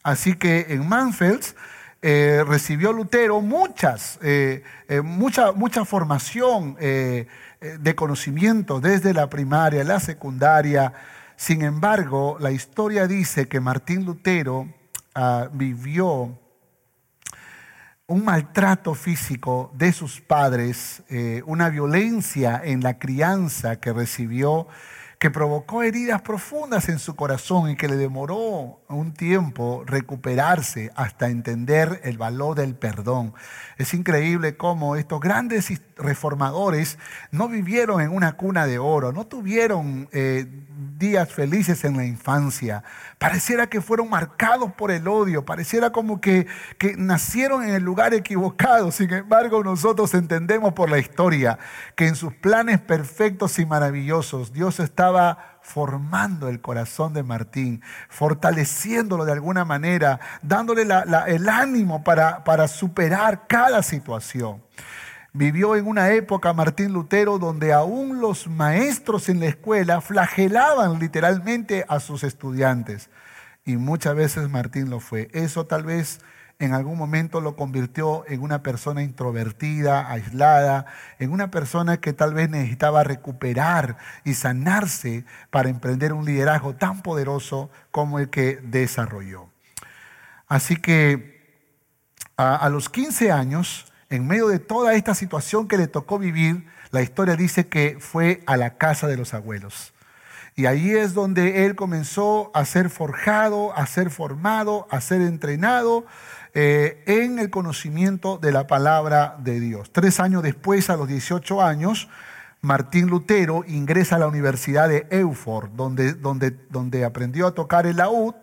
Así 0.07 0.37
que 0.37 0.66
en 0.69 0.88
Manfels 0.88 1.57
eh, 2.01 2.45
recibió 2.47 2.92
Lutero 2.92 3.40
muchas, 3.40 4.21
eh, 4.23 4.62
eh, 4.87 5.01
mucha, 5.01 5.51
mucha 5.51 5.85
formación 5.85 6.77
de 6.77 7.95
conocimiento 7.97 8.79
desde 8.79 9.12
la 9.12 9.29
primaria, 9.29 9.83
la 9.83 9.99
secundaria. 9.99 10.92
Sin 11.35 11.62
embargo, 11.62 12.37
la 12.38 12.53
historia 12.53 13.09
dice 13.09 13.49
que 13.49 13.59
Martín 13.59 14.05
Lutero 14.05 14.69
ah, 15.16 15.49
vivió 15.53 16.38
un 18.07 18.25
maltrato 18.25 18.95
físico 18.95 19.73
de 19.75 19.92
sus 19.92 20.21
padres, 20.21 21.03
eh, 21.09 21.42
una 21.47 21.69
violencia 21.69 22.62
en 22.62 22.81
la 22.81 23.01
crianza 23.01 23.81
que 23.81 23.92
recibió 23.92 24.69
que 25.18 25.31
provocó 25.31 25.83
heridas 25.83 26.20
profundas 26.20 26.88
en 26.88 26.98
su 26.98 27.16
corazón 27.16 27.70
y 27.70 27.76
que 27.76 27.88
le 27.88 27.96
demoró 27.96 28.81
un 28.88 29.14
tiempo 29.14 29.83
recuperarse 29.87 30.90
hasta 30.94 31.29
entender 31.29 32.00
el 32.05 32.18
valor 32.18 32.57
del 32.57 32.74
perdón. 32.74 33.33
Es 33.79 33.94
increíble 33.94 34.57
cómo 34.57 34.96
estos 34.96 35.20
grandes 35.20 35.72
reformadores 35.96 36.98
no 37.31 37.48
vivieron 37.48 38.02
en 38.02 38.11
una 38.11 38.37
cuna 38.37 38.66
de 38.66 38.79
oro, 38.79 39.12
no 39.12 39.26
tuvieron 39.26 40.09
eh, 40.12 40.46
días 40.98 41.33
felices 41.33 41.85
en 41.85 41.96
la 41.96 42.05
infancia. 42.05 42.85
Pareciera 43.18 43.68
que 43.68 43.81
fueron 43.81 44.11
marcados 44.11 44.72
por 44.72 44.90
el 44.90 45.09
odio, 45.09 45.46
pareciera 45.46 45.90
como 45.90 46.20
que, 46.20 46.46
que 46.79 46.96
nacieron 46.96 47.64
en 47.64 47.74
el 47.74 47.83
lugar 47.83 48.12
equivocado. 48.12 48.92
Sin 48.92 49.12
embargo, 49.12 49.64
nosotros 49.64 50.12
entendemos 50.12 50.74
por 50.74 50.90
la 50.90 50.98
historia 50.98 51.59
que 51.94 52.07
en 52.07 52.16
sus 52.16 52.35
planes 52.35 52.81
perfectos 52.81 53.59
y 53.59 53.64
maravillosos 53.64 54.52
Dios 54.52 54.81
estaba 55.07 55.61
formando 55.62 56.49
el 56.49 56.61
corazón 56.61 57.12
de 57.12 57.23
Martín, 57.23 57.81
fortaleciéndolo 58.09 59.25
de 59.25 59.33
alguna 59.33 59.64
manera, 59.64 60.19
dándole 60.42 60.83
el 60.83 61.49
ánimo 61.49 62.03
para, 62.03 62.42
para 62.42 62.66
superar 62.66 63.47
cada 63.47 63.85
situación. 63.85 64.64
Vivió 65.33 65.77
en 65.77 65.87
una 65.87 66.11
época, 66.11 66.53
Martín 66.53 66.92
Lutero, 66.92 67.38
donde 67.38 67.73
aún 67.73 68.21
los 68.21 68.49
maestros 68.49 69.29
en 69.29 69.38
la 69.38 69.47
escuela 69.47 70.01
flagelaban 70.01 70.99
literalmente 70.99 71.85
a 71.88 72.01
sus 72.01 72.25
estudiantes. 72.25 73.09
Y 73.64 73.77
muchas 73.77 74.16
veces 74.16 74.51
Martín 74.51 74.90
lo 74.90 74.99
fue. 74.99 75.29
Eso 75.33 75.66
tal 75.66 75.85
vez 75.85 76.21
en 76.59 76.73
algún 76.73 76.97
momento 76.97 77.40
lo 77.40 77.55
convirtió 77.55 78.25
en 78.29 78.40
una 78.40 78.62
persona 78.62 79.03
introvertida, 79.03 80.11
aislada, 80.11 80.87
en 81.19 81.33
una 81.33 81.51
persona 81.51 81.99
que 81.99 82.14
tal 82.14 82.33
vez 82.33 82.49
necesitaba 82.49 83.05
recuperar 83.05 83.99
y 84.25 84.35
sanarse 84.35 85.25
para 85.51 85.69
emprender 85.69 86.14
un 86.14 86.25
liderazgo 86.25 86.75
tan 86.75 87.03
poderoso 87.03 87.71
como 87.90 88.19
el 88.19 88.31
que 88.31 88.59
desarrolló. 88.62 89.51
Así 90.49 90.77
que 90.77 91.37
a, 92.38 92.69
los 92.71 92.88
15 92.88 93.33
años, 93.33 93.92
en 94.09 94.27
medio 94.27 94.49
de 94.49 94.59
toda 94.59 94.95
esta 94.95 95.14
situación 95.14 95.69
que 95.69 95.77
le 95.77 95.88
tocó 95.88 96.19
vivir, 96.19 96.66
la 96.90 97.03
historia 97.03 97.37
dice 97.37 97.66
que 97.69 97.99
fue 98.01 98.42
a 98.47 98.57
la 98.57 98.77
casa 98.79 99.09
de 99.09 99.16
los 99.16 99.35
abuelos. 99.35 99.92
Y 100.55 100.64
ahí 100.64 100.92
es 100.92 101.12
donde 101.12 101.66
él 101.66 101.75
comenzó 101.77 102.51
a 102.55 102.64
ser 102.64 102.88
forjado, 102.88 103.77
a 103.77 103.87
ser 103.87 104.09
formado, 104.09 104.87
a 104.90 105.03
ser 105.03 105.21
entrenado 105.21 106.07
eh, 106.59 107.03
en 107.05 107.38
el 107.38 107.51
conocimiento 107.51 108.38
de 108.38 108.51
la 108.51 108.66
palabra 108.66 109.37
de 109.40 109.61
Dios. 109.61 109.92
Tres 109.92 110.21
años 110.21 110.42
después, 110.42 110.88
a 110.88 110.97
los 110.97 111.07
18 111.07 111.61
años, 111.61 112.09
Martín 112.62 113.09
Lutero 113.09 113.62
ingresa 113.69 114.16
a 114.16 114.21
la 114.21 114.27
Universidad 114.27 114.88
de 114.88 115.07
Eufort, 115.11 115.71
donde, 115.73 116.14
donde, 116.14 116.53
donde 116.71 117.05
aprendió 117.05 117.47
a 117.47 117.55
tocar 117.55 117.87
el 117.87 117.99
laúd 117.99 118.35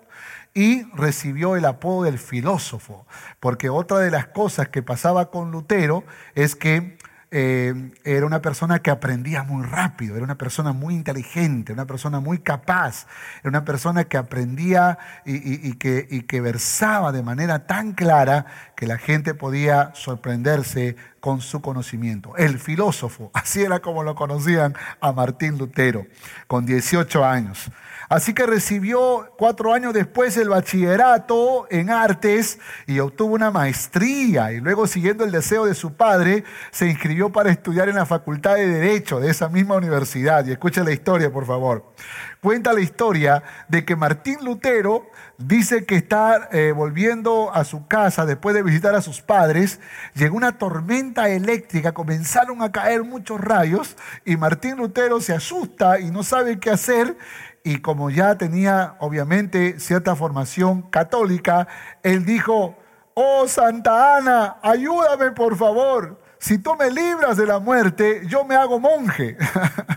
y 0.53 0.83
recibió 0.93 1.55
el 1.55 1.65
apodo 1.65 2.03
del 2.03 2.19
filósofo, 2.19 3.07
porque 3.39 3.71
otra 3.71 3.97
de 3.97 4.11
las 4.11 4.27
cosas 4.27 4.69
que 4.69 4.83
pasaba 4.83 5.31
con 5.31 5.49
Lutero 5.49 6.03
es 6.35 6.55
que 6.55 6.99
eh, 7.35 7.73
era 8.03 8.27
una 8.27 8.43
persona 8.43 8.77
que 8.77 8.91
aprendía 8.91 9.41
muy 9.41 9.65
rápido, 9.65 10.15
era 10.15 10.23
una 10.23 10.37
persona 10.37 10.71
muy 10.71 10.93
inteligente, 10.93 11.73
una 11.73 11.87
persona 11.87 12.19
muy 12.19 12.37
capaz, 12.37 13.07
era 13.41 13.49
una 13.49 13.65
persona 13.65 14.03
que 14.03 14.17
aprendía 14.17 14.99
y, 15.25 15.73
que, 15.73 16.41
versaba 16.41 17.11
de 17.11 17.23
manera 17.23 17.65
tan 17.65 17.93
clara 17.93 18.45
que 18.75 18.85
la 18.85 18.99
gente 18.99 19.33
podía 19.33 19.95
sorprenderse 19.95 20.95
con 21.19 21.41
su 21.41 21.59
conocimiento. 21.59 22.37
El 22.37 22.59
filósofo, 22.59 23.31
así 23.33 23.63
era 23.63 23.79
como 23.79 24.03
lo 24.03 24.13
conocían 24.13 24.75
a 25.01 25.11
Martín 25.11 25.57
Lutero, 25.57 26.05
con 26.45 26.67
18 26.67 27.25
años. 27.25 27.71
Así 28.13 28.35
que 28.35 28.45
recibió 28.45 29.31
cuatro 29.39 29.73
años 29.73 29.91
después 29.91 30.37
el 30.37 30.49
bachillerato 30.49 31.65
en 31.71 31.89
artes 31.89 32.59
y 32.85 32.99
obtuvo 32.99 33.33
una 33.33 33.49
maestría. 33.49 34.51
Y 34.51 34.59
luego, 34.59 34.85
siguiendo 34.85 35.23
el 35.23 35.31
deseo 35.31 35.65
de 35.65 35.73
su 35.73 35.95
padre, 35.95 36.43
se 36.69 36.85
inscribió 36.85 37.31
para 37.31 37.49
estudiar 37.49 37.89
en 37.89 37.95
la 37.95 38.05
Facultad 38.05 38.53
de 38.53 38.67
Derecho 38.67 39.19
de 39.19 39.31
esa 39.31 39.49
misma 39.49 39.77
universidad. 39.77 40.45
Y 40.45 40.51
escucha 40.51 40.83
la 40.83 40.91
historia, 40.91 41.33
por 41.33 41.47
favor. 41.47 41.91
Cuenta 42.39 42.71
la 42.73 42.81
historia 42.81 43.41
de 43.67 43.83
que 43.83 43.95
Martín 43.95 44.37
Lutero 44.43 45.07
dice 45.39 45.85
que 45.85 45.95
está 45.95 46.49
eh, 46.51 46.71
volviendo 46.71 47.51
a 47.51 47.63
su 47.63 47.87
casa 47.87 48.27
después 48.27 48.53
de 48.53 48.61
visitar 48.61 48.93
a 48.93 49.01
sus 49.01 49.21
padres. 49.21 49.79
Llegó 50.13 50.37
una 50.37 50.59
tormenta 50.59 51.29
eléctrica, 51.29 51.93
comenzaron 51.93 52.61
a 52.61 52.71
caer 52.71 53.03
muchos 53.03 53.41
rayos 53.41 53.95
y 54.23 54.37
Martín 54.37 54.77
Lutero 54.77 55.19
se 55.19 55.33
asusta 55.33 55.99
y 55.99 56.11
no 56.11 56.21
sabe 56.21 56.59
qué 56.59 56.69
hacer 56.69 57.17
y 57.63 57.77
como 57.77 58.09
ya 58.09 58.37
tenía 58.37 58.95
obviamente 58.99 59.79
cierta 59.79 60.15
formación 60.15 60.81
católica, 60.83 61.67
él 62.03 62.25
dijo, 62.25 62.77
oh 63.13 63.47
Santa 63.47 64.17
Ana, 64.17 64.57
ayúdame 64.61 65.31
por 65.31 65.55
favor. 65.55 66.21
Si 66.39 66.57
tú 66.57 66.75
me 66.75 66.91
libras 66.91 67.37
de 67.37 67.45
la 67.45 67.59
muerte, 67.59 68.23
yo 68.27 68.43
me 68.43 68.55
hago 68.55 68.79
monje. 68.79 69.37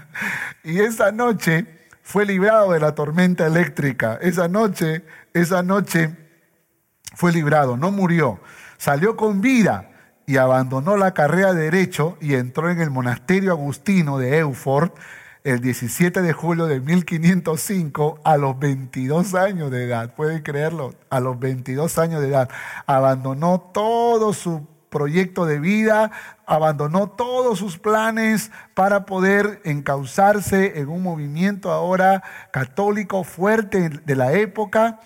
y 0.63 0.79
esa 0.79 1.11
noche 1.11 1.67
fue 2.03 2.25
librado 2.25 2.71
de 2.71 2.79
la 2.79 2.95
tormenta 2.95 3.47
eléctrica. 3.47 4.17
Esa 4.23 4.47
noche, 4.47 5.05
esa 5.35 5.65
noche 5.65 6.17
fue 7.17 7.33
librado, 7.33 7.77
no 7.77 7.91
murió. 7.91 8.39
Salió 8.79 9.17
con 9.17 9.41
vida 9.41 9.91
y 10.25 10.37
abandonó 10.37 10.97
la 10.97 11.15
carrera 11.15 11.53
de 11.53 11.65
derecho 11.65 12.17
y 12.21 12.35
entró 12.35 12.71
en 12.71 12.81
el 12.81 12.91
monasterio 12.91 13.51
agustino 13.51 14.19
de 14.19 14.39
Eufort 14.39 14.97
el 15.47 15.61
17 15.61 16.23
de 16.23 16.33
julio 16.33 16.67
de 16.67 16.81
1505 16.81 18.19
a 18.25 18.37
los 18.37 18.59
22 18.59 19.37
años 19.37 19.71
de 19.71 19.85
edad. 19.85 20.13
¿Pueden 20.13 20.43
creerlo? 20.43 20.93
A 21.09 21.21
los 21.21 21.39
22 21.39 21.99
años 21.99 22.21
de 22.21 22.29
edad. 22.29 22.51
Abandonó 22.87 23.61
todo 23.73 24.33
su 24.33 24.67
proyecto 24.89 25.47
de 25.47 25.61
vida, 25.61 26.11
abandonó 26.47 27.11
todos 27.11 27.61
sus 27.61 27.79
planes 27.79 28.51
para 28.75 29.07
poder 29.07 29.61
encauzarse 29.63 30.81
en 30.81 30.89
un 30.89 31.05
movimiento 31.05 31.71
ahora 31.71 32.25
católico 32.51 33.23
fuerte 33.23 33.89
de 33.89 34.17
la 34.17 34.33
época 34.33 34.99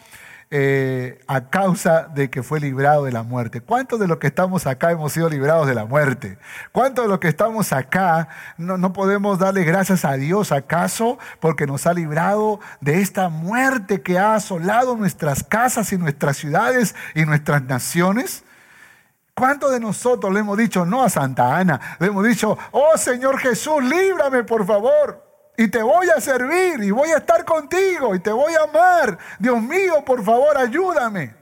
eh, 0.52 1.20
a 1.28 1.42
causa 1.48 2.08
de 2.12 2.28
que 2.28 2.42
fue 2.42 2.58
librado 2.58 3.04
de 3.04 3.12
la 3.12 3.22
muerte. 3.22 3.60
¿Cuántos 3.60 4.00
de 4.00 4.08
los 4.08 4.18
que 4.18 4.26
estamos 4.26 4.66
acá 4.66 4.90
hemos 4.90 5.12
sido 5.12 5.28
librados 5.28 5.68
de 5.68 5.74
la 5.76 5.84
muerte? 5.84 6.38
¿Cuántos 6.72 7.04
de 7.04 7.08
los 7.08 7.20
que 7.20 7.28
estamos 7.28 7.72
acá 7.72 8.28
no, 8.58 8.76
no 8.76 8.92
podemos 8.92 9.38
darle 9.38 9.62
gracias 9.62 10.04
a 10.04 10.14
Dios 10.14 10.50
acaso 10.50 11.20
porque 11.38 11.68
nos 11.68 11.86
ha 11.86 11.94
librado 11.94 12.58
de 12.80 13.00
esta 13.00 13.28
muerte 13.28 14.02
que 14.02 14.18
ha 14.18 14.34
asolado 14.34 14.96
nuestras 14.96 15.44
casas 15.44 15.92
y 15.92 15.98
nuestras 15.98 16.36
ciudades 16.36 16.96
y 17.14 17.24
nuestras 17.24 17.62
naciones? 17.62 18.42
¿Cuántos 19.34 19.70
de 19.70 19.78
nosotros 19.78 20.34
le 20.34 20.40
hemos 20.40 20.58
dicho 20.58 20.84
no 20.84 21.04
a 21.04 21.08
Santa 21.08 21.56
Ana? 21.56 21.80
Le 22.00 22.08
hemos 22.08 22.26
dicho, 22.26 22.58
oh 22.72 22.98
Señor 22.98 23.38
Jesús, 23.38 23.84
líbrame 23.84 24.42
por 24.42 24.66
favor 24.66 25.29
y 25.60 25.68
te 25.68 25.82
voy 25.82 26.08
a 26.08 26.18
servir 26.22 26.82
y 26.82 26.90
voy 26.90 27.10
a 27.10 27.18
estar 27.18 27.44
contigo 27.44 28.14
y 28.14 28.18
te 28.18 28.30
voy 28.32 28.54
a 28.54 28.62
amar. 28.62 29.18
Dios 29.38 29.60
mío, 29.60 30.02
por 30.06 30.24
favor, 30.24 30.56
ayúdame. 30.56 31.34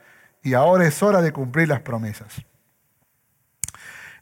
Y 0.42 0.54
ahora 0.54 0.88
es 0.88 1.00
hora 1.04 1.22
de 1.22 1.33
cumplir 1.33 1.68
las 1.68 1.83
promesas. 1.83 2.26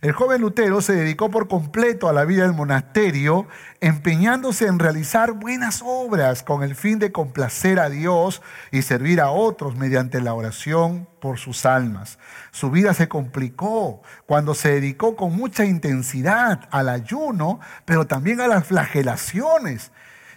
El 0.06 0.12
joven 0.12 0.40
Lutero 0.40 0.80
se 0.82 0.92
dedicó 0.92 1.32
por 1.32 1.48
completo 1.48 2.08
a 2.08 2.12
la 2.12 2.24
vida 2.24 2.44
del 2.44 2.52
monasterio, 2.52 3.48
empeñándose 3.80 4.68
en 4.68 4.78
realizar 4.78 5.32
buenas 5.32 5.82
obras 5.84 6.44
con 6.44 6.62
el 6.62 6.76
fin 6.76 7.00
de 7.00 7.10
complacer 7.10 7.80
a 7.80 7.88
Dios 7.88 8.40
y 8.70 8.82
servir 8.82 9.20
a 9.20 9.30
otros 9.30 9.74
mediante 9.74 10.20
la 10.20 10.32
oración 10.32 11.08
por 11.18 11.38
sus 11.38 11.66
almas. 11.66 12.20
Su 12.52 12.70
vida 12.70 12.94
se 12.94 13.08
complicó 13.08 14.00
cuando 14.26 14.54
se 14.54 14.74
dedicó 14.74 15.16
con 15.16 15.34
mucha 15.34 15.64
intensidad 15.64 16.68
al 16.70 16.88
ayuno, 16.88 17.58
pero 17.84 18.06
también 18.06 18.40
a 18.40 18.46
las 18.46 18.64
flagelaciones 18.64 19.90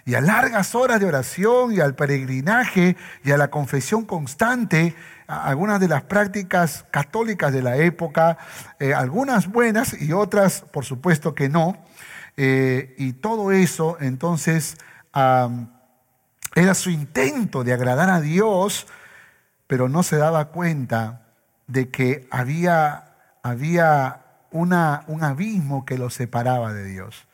y 0.04 0.14
a 0.14 0.20
largas 0.20 0.74
horas 0.74 1.00
de 1.00 1.06
oración 1.06 1.72
y 1.72 1.80
al 1.80 1.94
peregrinaje 1.94 2.96
y 3.24 3.30
a 3.32 3.36
la 3.36 3.50
confesión 3.50 4.04
constante 4.04 4.94
algunas 5.30 5.78
de 5.78 5.88
las 5.88 6.02
prácticas 6.02 6.84
católicas 6.90 7.52
de 7.52 7.62
la 7.62 7.76
época, 7.76 8.36
eh, 8.80 8.94
algunas 8.94 9.46
buenas 9.46 10.00
y 10.00 10.12
otras, 10.12 10.62
por 10.72 10.84
supuesto, 10.84 11.34
que 11.34 11.48
no. 11.48 11.76
Eh, 12.36 12.94
y 12.98 13.12
todo 13.12 13.52
eso, 13.52 13.96
entonces, 14.00 14.76
era 15.12 16.74
su 16.74 16.90
intento 16.90 17.62
de 17.62 17.72
agradar 17.72 18.10
a 18.10 18.20
Dios, 18.20 18.86
pero 19.66 19.88
no 19.88 20.02
se 20.02 20.16
daba 20.16 20.46
cuenta 20.46 21.28
de 21.68 21.90
que 21.90 22.26
había, 22.30 23.14
había 23.42 24.22
una, 24.50 25.04
un 25.06 25.22
abismo 25.22 25.84
que 25.84 25.96
lo 25.96 26.10
separaba 26.10 26.72
de 26.72 26.84
Dios. 26.84 27.26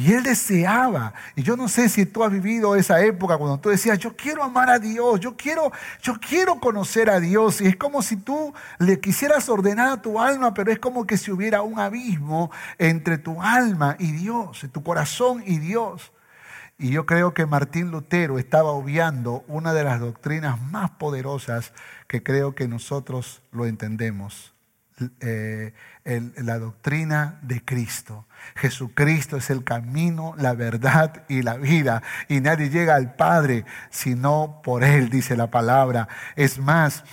Y 0.00 0.14
él 0.14 0.22
deseaba, 0.22 1.12
y 1.36 1.42
yo 1.42 1.58
no 1.58 1.68
sé 1.68 1.90
si 1.90 2.06
tú 2.06 2.24
has 2.24 2.32
vivido 2.32 2.74
esa 2.74 3.04
época 3.04 3.36
cuando 3.36 3.60
tú 3.60 3.68
decías, 3.68 3.98
yo 3.98 4.16
quiero 4.16 4.42
amar 4.42 4.70
a 4.70 4.78
Dios, 4.78 5.20
yo 5.20 5.36
quiero, 5.36 5.72
yo 6.00 6.14
quiero 6.14 6.58
conocer 6.58 7.10
a 7.10 7.20
Dios. 7.20 7.60
Y 7.60 7.66
es 7.66 7.76
como 7.76 8.00
si 8.00 8.16
tú 8.16 8.54
le 8.78 8.98
quisieras 8.98 9.50
ordenar 9.50 9.90
a 9.90 10.00
tu 10.00 10.18
alma, 10.18 10.54
pero 10.54 10.72
es 10.72 10.78
como 10.78 11.06
que 11.06 11.18
si 11.18 11.30
hubiera 11.30 11.60
un 11.60 11.78
abismo 11.78 12.50
entre 12.78 13.18
tu 13.18 13.42
alma 13.42 13.96
y 13.98 14.12
Dios, 14.12 14.64
tu 14.72 14.82
corazón 14.82 15.42
y 15.44 15.58
Dios. 15.58 16.12
Y 16.78 16.88
yo 16.92 17.04
creo 17.04 17.34
que 17.34 17.44
Martín 17.44 17.90
Lutero 17.90 18.38
estaba 18.38 18.70
obviando 18.70 19.44
una 19.48 19.74
de 19.74 19.84
las 19.84 20.00
doctrinas 20.00 20.58
más 20.62 20.92
poderosas 20.92 21.74
que 22.06 22.22
creo 22.22 22.54
que 22.54 22.68
nosotros 22.68 23.42
lo 23.52 23.66
entendemos. 23.66 24.54
Eh, 25.20 25.72
la 26.04 26.58
doctrina 26.58 27.38
de 27.42 27.64
Cristo. 27.64 28.26
Jesucristo 28.56 29.36
es 29.36 29.48
el 29.50 29.64
camino, 29.64 30.34
la 30.36 30.54
verdad 30.54 31.24
y 31.28 31.42
la 31.42 31.56
vida. 31.56 32.02
Y 32.28 32.40
nadie 32.40 32.68
llega 32.68 32.96
al 32.96 33.14
Padre 33.14 33.64
sino 33.90 34.60
por 34.62 34.84
Él, 34.84 35.08
dice 35.08 35.36
la 35.36 35.50
palabra. 35.50 36.08
Es 36.36 36.58
más, 36.58 37.04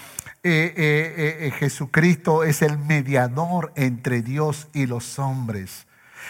eh, 0.43 0.73
eh, 0.75 1.51
Jesucristo 1.59 2.43
es 2.43 2.61
el 2.61 2.77
mediador 2.77 3.71
entre 3.75 4.21
Dios 4.21 4.67
y 4.73 4.85
los 4.85 5.19
hombres. 5.19 5.87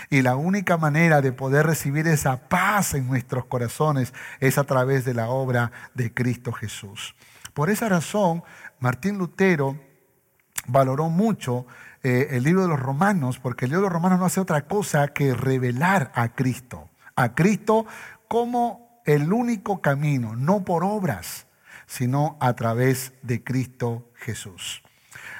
Y 0.09 0.21
la 0.21 0.35
única 0.35 0.77
manera 0.77 1.21
de 1.21 1.31
poder 1.31 1.65
recibir 1.65 2.07
esa 2.07 2.49
paz 2.49 2.93
en 2.93 3.07
nuestros 3.07 3.45
corazones 3.45 4.13
es 4.39 4.57
a 4.57 4.63
través 4.63 5.05
de 5.05 5.13
la 5.13 5.29
obra 5.29 5.71
de 5.95 6.13
Cristo 6.13 6.51
Jesús. 6.51 7.15
Por 7.53 7.69
esa 7.71 7.89
razón, 7.89 8.43
Martín 8.79 9.17
Lutero 9.17 9.86
valoró 10.65 11.09
mucho 11.09 11.65
eh, 12.03 12.27
el 12.31 12.43
libro 12.43 12.61
de 12.61 12.67
los 12.67 12.79
romanos, 12.79 13.39
porque 13.39 13.65
el 13.65 13.71
libro 13.71 13.81
de 13.81 13.89
los 13.89 13.93
romanos 13.93 14.19
no 14.19 14.25
hace 14.25 14.39
otra 14.39 14.67
cosa 14.67 15.09
que 15.09 15.33
revelar 15.33 16.11
a 16.15 16.29
Cristo, 16.29 16.89
a 17.15 17.35
Cristo 17.35 17.85
como 18.27 19.01
el 19.05 19.31
único 19.31 19.81
camino, 19.81 20.35
no 20.35 20.63
por 20.63 20.83
obras, 20.83 21.47
sino 21.85 22.37
a 22.39 22.53
través 22.53 23.13
de 23.23 23.43
Cristo 23.43 24.11
Jesús. 24.15 24.83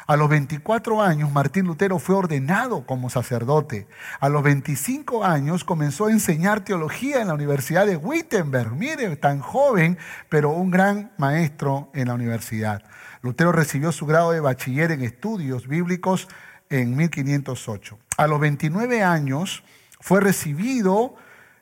A 0.06 0.16
los 0.16 0.30
24 0.30 1.02
años, 1.02 1.32
Martín 1.32 1.66
Lutero 1.66 2.00
fue 2.00 2.16
ordenado 2.16 2.86
como 2.86 3.10
sacerdote. 3.10 3.88
A 4.20 4.30
los 4.30 4.42
25 4.44 5.26
años 5.26 5.64
comenzó 5.64 6.06
a 6.06 6.12
enseñar 6.12 6.62
teología 6.62 7.22
en 7.22 7.28
la 7.28 7.34
Universidad 7.34 7.86
de 7.86 7.98
Wittenberg. 7.98 8.72
Mire, 8.72 9.16
tan 9.18 9.40
joven, 9.40 9.98
pero 10.30 10.52
un 10.52 10.72
gran 10.72 11.12
maestro 11.18 11.90
en 11.94 12.08
la 12.08 12.14
universidad. 12.14 12.84
Lutero 13.22 13.52
recibió 13.52 13.92
su 13.92 14.06
grado 14.06 14.32
de 14.32 14.40
bachiller 14.40 14.92
en 14.92 15.02
estudios 15.02 15.68
bíblicos 15.68 16.28
en 16.70 16.96
1508. 16.96 18.00
A 18.18 18.28
los 18.28 18.40
29 18.40 19.04
años 19.04 19.64
fue 20.00 20.22
recibido 20.22 21.16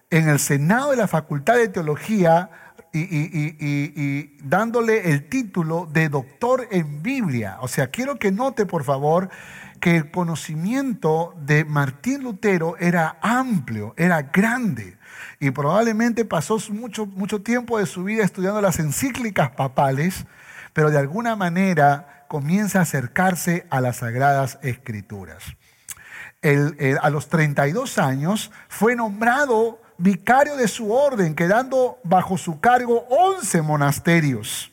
en 0.10 0.30
el 0.30 0.40
Senado 0.40 0.92
de 0.92 0.98
la 0.98 1.08
Facultad 1.08 1.56
de 1.56 1.68
Teología 1.68 2.50
y, 2.96 4.38
dándole 4.44 5.12
el 5.12 5.28
título 5.28 5.88
de 5.92 6.10
doctor 6.10 6.68
en 6.72 7.04
Biblia. 7.04 7.58
O 7.62 7.68
sea, 7.68 7.88
quiero 7.88 8.18
que 8.18 8.32
note, 8.32 8.66
por 8.66 8.84
favor, 8.84 9.30
que 9.80 9.98
el 9.98 10.12
conocimiento 10.12 11.36
de 11.42 11.66
Martín 11.66 12.24
Lutero 12.24 12.78
era 12.78 13.18
amplio, 13.22 13.94
era 13.98 14.22
grande. 14.24 14.98
Y 15.40 15.52
probablemente 15.52 16.26
pasó 16.26 16.58
mucho, 16.70 17.06
mucho 17.06 17.42
tiempo 17.42 17.78
de 17.78 17.86
su 17.86 18.04
vida 18.04 18.24
estudiando 18.24 18.62
las 18.62 18.80
encíclicas 18.80 19.52
papales, 19.52 20.26
pero 20.74 20.90
de 20.90 20.98
alguna 20.98 21.36
manera 21.36 22.26
comienza 22.28 22.80
a 22.80 22.84
acercarse 22.84 23.66
a 23.70 23.82
las 23.82 23.98
sagradas 23.98 24.58
escrituras. 24.62 25.44
a 27.02 27.10
los 27.10 27.28
32 27.30 27.98
años 27.98 28.52
fue 28.68 28.96
nombrado 28.96 29.82
vicario 29.98 30.56
de 30.56 30.68
su 30.68 30.92
orden, 30.92 31.36
quedando 31.36 32.00
bajo 32.04 32.38
su 32.38 32.60
cargo 32.60 33.06
11 33.10 33.62
monasterios. 33.62 34.72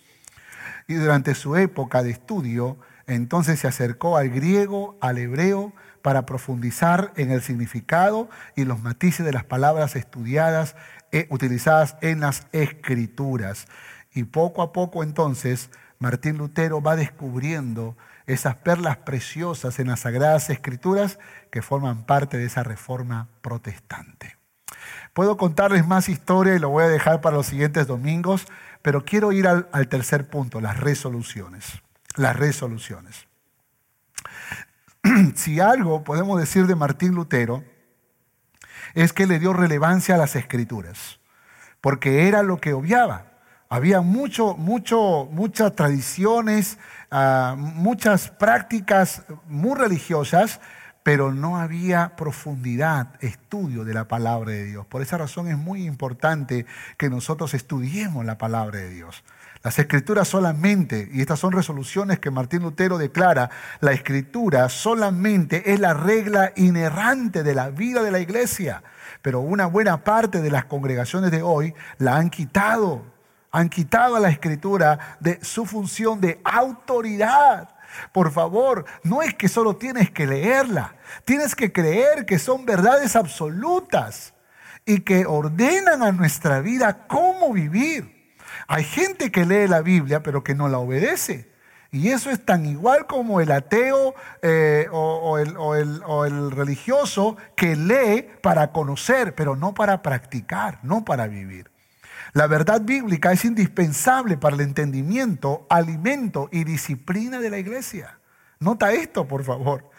Y 0.89 0.95
durante 0.95 1.35
su 1.35 1.57
época 1.57 2.03
de 2.03 2.11
estudio, 2.11 2.77
entonces 3.07 3.61
se 3.61 3.69
acercó 3.69 4.17
al 4.17 4.31
griego, 4.31 4.97
al 5.01 5.19
hebreo, 5.19 5.73
para 6.03 6.27
profundizar 6.27 7.13
en 7.17 7.31
el 7.31 7.43
significado 7.43 8.29
y 8.57 8.65
los 8.65 8.81
matices 8.83 9.25
de 9.25 9.33
las 9.33 9.45
palabras 9.45 9.95
estudiadas, 9.97 10.75
e 11.13 11.27
utilizadas 11.31 11.97
en 12.01 12.21
las 12.21 12.47
escrituras. 12.53 13.67
Y 14.15 14.25
poco 14.25 14.63
a 14.63 14.73
poco 14.73 15.03
entonces 15.03 15.71
Martín 15.99 16.39
Lutero 16.39 16.83
va 16.83 16.97
descubriendo 16.97 17.97
esas 18.27 18.57
perlas 18.57 18.97
preciosas 18.99 19.79
en 19.79 19.89
las 19.89 20.01
sagradas 20.01 20.51
escrituras 20.51 21.19
que 21.51 21.63
forman 21.63 22.05
parte 22.05 22.39
de 22.39 22.47
esa 22.47 22.63
reforma 22.63 23.29
protestante. 23.43 24.42
Puedo 25.13 25.37
contarles 25.37 25.87
más 25.87 26.09
historia 26.09 26.55
y 26.55 26.59
lo 26.59 26.71
voy 26.71 26.85
a 26.85 26.89
dejar 26.89 27.21
para 27.21 27.37
los 27.37 27.47
siguientes 27.47 27.87
domingos, 27.87 28.47
pero 28.81 29.05
quiero 29.05 29.33
ir 29.33 29.47
al, 29.47 29.89
tercer 29.89 30.29
punto, 30.29 30.61
las 30.61 30.79
resoluciones. 30.81 31.83
Las 32.17 32.37
resoluciones. 32.37 33.27
si 35.35 35.61
algo 35.61 36.05
podemos 36.05 36.39
decir 36.39 36.67
de 36.67 36.75
Martín 36.75 37.15
Lutero, 37.15 37.65
es 38.95 39.13
que 39.13 39.27
le 39.27 39.39
dio 39.39 39.53
relevancia 39.53 40.15
a 40.15 40.19
las 40.19 40.37
escrituras, 40.37 41.21
porque 41.81 42.29
era 42.29 42.43
lo 42.43 42.59
que 42.59 42.73
obviaba. 42.73 43.27
Había 43.69 44.03
mucho, 44.03 44.55
mucho, 44.55 45.27
muchas 45.31 45.75
tradiciones, 45.75 46.79
ah, 47.11 47.55
muchas 47.57 48.29
prácticas 48.29 49.25
muy 49.47 49.79
religiosas, 49.79 50.61
pero 51.03 51.33
no 51.33 51.59
había 51.59 52.15
profundidad, 52.17 53.15
estudio 53.21 53.85
de 53.85 53.95
la 53.95 54.07
palabra 54.07 54.53
de 54.53 54.65
Dios. 54.65 54.87
Por 54.87 55.03
esa 55.03 55.19
razón 55.19 55.49
es 55.49 55.59
muy 55.59 55.85
importante 55.85 56.67
que 56.97 57.11
nosotros 57.11 57.55
estudiemos 57.55 58.25
la 58.25 58.39
palabra 58.39 58.79
de 58.79 58.91
Dios. 58.91 59.25
Las 59.63 59.79
escrituras 59.79 60.27
solamente, 60.27 61.09
y 61.13 61.21
estas 61.21 61.39
son 61.39 61.53
resoluciones 61.53 62.19
que 62.19 62.33
Martín 62.33 62.63
Lutero 62.63 62.99
declara, 62.99 63.51
la 63.81 63.93
escritura 63.93 64.69
solamente 64.69 65.73
es 65.73 65.79
la 65.79 65.95
regla 65.95 66.53
inerrante 66.57 67.45
de 67.45 67.55
la 67.55 67.71
vida 67.71 68.03
de 68.03 68.11
la 68.11 68.19
iglesia. 68.19 68.83
Pero 69.23 69.41
una 69.41 69.67
buena 69.67 70.03
parte 70.03 70.41
de 70.41 70.51
las 70.51 70.65
congregaciones 70.65 71.31
de 71.31 71.43
hoy 71.43 71.75
la 71.99 72.17
han 72.17 72.29
quitado, 72.29 73.05
han 73.53 73.69
quitado 73.69 74.17
a 74.17 74.21
la 74.21 74.31
escritura 74.31 75.17
de 75.21 75.39
su 75.45 75.65
función 75.65 76.21
de 76.21 76.41
autoridad 76.43 77.69
por 78.13 78.31
favor, 78.33 78.85
no 79.03 79.23
es 79.23 79.35
que 79.35 79.49
solo 79.49 79.77
tienes 79.77 80.11
que 80.11 80.27
leerla, 80.27 80.97
tienes 81.25 81.55
que 81.55 81.73
creer 81.73 82.27
que 82.27 82.39
son 82.39 82.65
verdades 82.67 83.17
absolutas 83.17 84.35
y 84.85 85.01
que 85.01 85.27
ordenan 85.27 86.03
a 86.03 86.13
nuestra 86.13 86.61
vida 86.61 87.07
cómo 87.07 87.53
vivir. 87.53 88.35
Hay 88.69 88.85
gente 88.85 89.31
que 89.31 89.47
lee 89.47 89.69
la 89.69 89.83
Biblia 89.83 90.23
pero 90.23 90.45
que 90.45 90.55
no 90.55 90.69
la 90.69 90.79
obedece. 90.79 91.51
Y 91.91 92.09
eso 92.09 92.31
es 92.31 92.43
tan 92.43 92.65
igual 92.65 93.07
como 93.07 93.43
el 93.43 93.53
ateo 93.53 94.15
eh, 94.41 94.87
o, 94.91 95.37
o 95.37 96.25
el 96.25 96.51
religioso 96.51 97.37
que 97.55 97.77
lee 97.77 98.27
para 98.41 98.73
conocer, 98.73 99.35
pero 99.35 99.57
no 99.57 99.75
para 99.75 100.01
practicar, 100.01 100.79
no 100.83 101.05
para 101.05 101.27
vivir. 101.27 101.72
La 102.35 102.47
verdad 102.47 102.81
bíblica 102.81 103.31
es 103.33 103.45
indispensable 103.45 104.39
para 104.39 104.55
el 104.55 104.63
entendimiento, 104.63 105.67
alimento 105.69 106.49
y 106.51 106.65
disciplina 106.65 107.41
de 107.41 107.51
la 107.51 107.59
iglesia. 107.59 108.19
Nota 108.59 108.93
esto, 108.93 109.29
por 109.29 109.45
favor. 109.45 109.91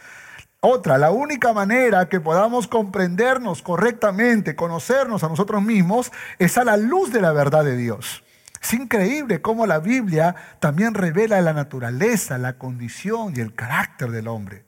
Otra, 0.59 0.97
la 0.97 1.11
única 1.11 1.53
manera 1.53 2.09
que 2.09 2.19
podamos 2.19 2.67
comprendernos 2.67 3.61
correctamente, 3.61 4.55
conocernos 4.55 5.23
a 5.23 5.29
nosotros 5.29 5.61
mismos, 5.61 6.11
es 6.39 6.57
a 6.57 6.63
la 6.63 6.77
luz 6.77 7.13
de 7.13 7.21
la 7.21 7.33
verdad 7.33 7.63
de 7.65 7.77
Dios. 7.77 8.23
Es 8.59 8.73
increíble 8.73 9.41
cómo 9.41 9.67
la 9.67 9.79
Biblia 9.79 10.35
también 10.59 10.95
revela 10.95 11.39
la 11.41 11.53
naturaleza, 11.53 12.39
la 12.39 12.57
condición 12.57 13.33
y 13.35 13.41
el 13.41 13.53
carácter 13.53 14.09
del 14.09 14.27
hombre. 14.27 14.63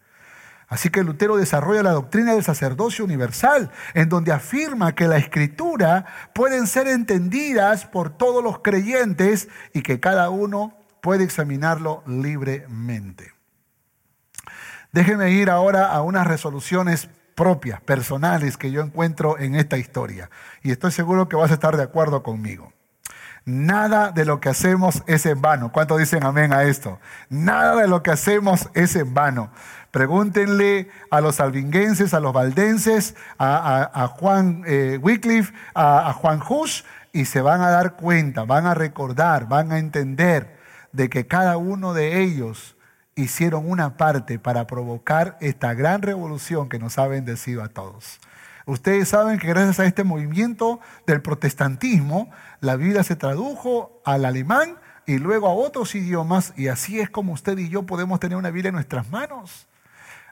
Así 0.67 0.89
que 0.89 1.03
Lutero 1.03 1.37
desarrolla 1.37 1.83
la 1.83 1.91
doctrina 1.91 2.33
del 2.33 2.43
sacerdocio 2.43 3.05
universal, 3.05 3.71
en 3.93 4.09
donde 4.09 4.31
afirma 4.31 4.95
que 4.95 5.07
la 5.07 5.17
escritura 5.17 6.05
pueden 6.33 6.67
ser 6.67 6.87
entendidas 6.87 7.85
por 7.85 8.09
todos 8.09 8.43
los 8.43 8.59
creyentes 8.59 9.47
y 9.73 9.81
que 9.81 9.99
cada 9.99 10.29
uno 10.29 10.73
puede 11.01 11.23
examinarlo 11.23 12.03
libremente. 12.07 13.33
Déjenme 14.91 15.31
ir 15.31 15.49
ahora 15.49 15.87
a 15.87 16.01
unas 16.01 16.25
resoluciones 16.25 17.09
propias, 17.35 17.81
personales, 17.81 18.57
que 18.57 18.71
yo 18.71 18.81
encuentro 18.81 19.37
en 19.37 19.55
esta 19.55 19.77
historia. 19.77 20.29
Y 20.63 20.71
estoy 20.71 20.91
seguro 20.91 21.29
que 21.29 21.35
vas 21.35 21.51
a 21.51 21.55
estar 21.55 21.77
de 21.77 21.83
acuerdo 21.83 22.23
conmigo. 22.23 22.73
Nada 23.43 24.11
de 24.11 24.25
lo 24.25 24.39
que 24.39 24.49
hacemos 24.49 25.03
es 25.05 25.27
en 25.27 25.39
vano. 25.39 25.71
¿Cuántos 25.71 25.99
dicen 25.99 26.23
amén 26.23 26.51
a 26.51 26.63
esto? 26.63 26.99
Nada 27.29 27.75
de 27.75 27.87
lo 27.87 28.01
que 28.01 28.09
hacemos 28.09 28.69
es 28.73 28.95
en 28.95 29.13
vano. 29.13 29.51
Pregúntenle 29.95 30.89
a 31.09 31.21
los 31.21 31.39
albinguenses, 31.39 32.13
a 32.13 32.19
los 32.19 32.33
valdenses, 32.33 33.15
a, 33.39 34.13
Juan 34.19 34.61
eh, 34.67 34.99
Wycliffe, 35.01 35.53
a, 35.73 36.09
a 36.09 36.11
Juan 36.11 36.41
Hus, 36.45 36.83
y 37.13 37.23
se 37.23 37.39
van 37.39 37.61
a 37.61 37.69
dar 37.69 37.95
cuenta, 37.95 38.43
van 38.43 38.65
a 38.65 38.73
recordar, 38.73 39.47
van 39.47 39.71
a 39.71 39.79
entender 39.79 40.57
de 40.91 41.09
que 41.09 41.27
cada 41.27 41.55
uno 41.55 41.93
de 41.93 42.21
ellos 42.23 42.75
hicieron 43.15 43.71
una 43.71 43.95
parte 43.95 44.37
para 44.37 44.67
provocar 44.67 45.37
esta 45.39 45.73
gran 45.73 46.01
revolución 46.01 46.67
que 46.67 46.77
nos 46.77 46.97
ha 46.97 47.07
bendecido 47.07 47.63
a 47.63 47.69
todos. 47.69 48.19
Ustedes 48.65 49.07
saben 49.07 49.39
que 49.39 49.47
gracias 49.47 49.79
a 49.79 49.85
este 49.85 50.03
movimiento 50.03 50.81
del 51.07 51.21
protestantismo, 51.21 52.29
la 52.59 52.75
Biblia 52.75 53.05
se 53.05 53.15
tradujo 53.15 54.01
al 54.03 54.25
alemán 54.25 54.75
y 55.05 55.19
luego 55.19 55.47
a 55.47 55.53
otros 55.53 55.95
idiomas 55.95 56.51
y 56.57 56.67
así 56.67 56.99
es 56.99 57.09
como 57.09 57.31
usted 57.31 57.57
y 57.57 57.69
yo 57.69 57.83
podemos 57.83 58.19
tener 58.19 58.37
una 58.37 58.51
Biblia 58.51 58.67
en 58.67 58.75
nuestras 58.75 59.09
manos 59.09 59.69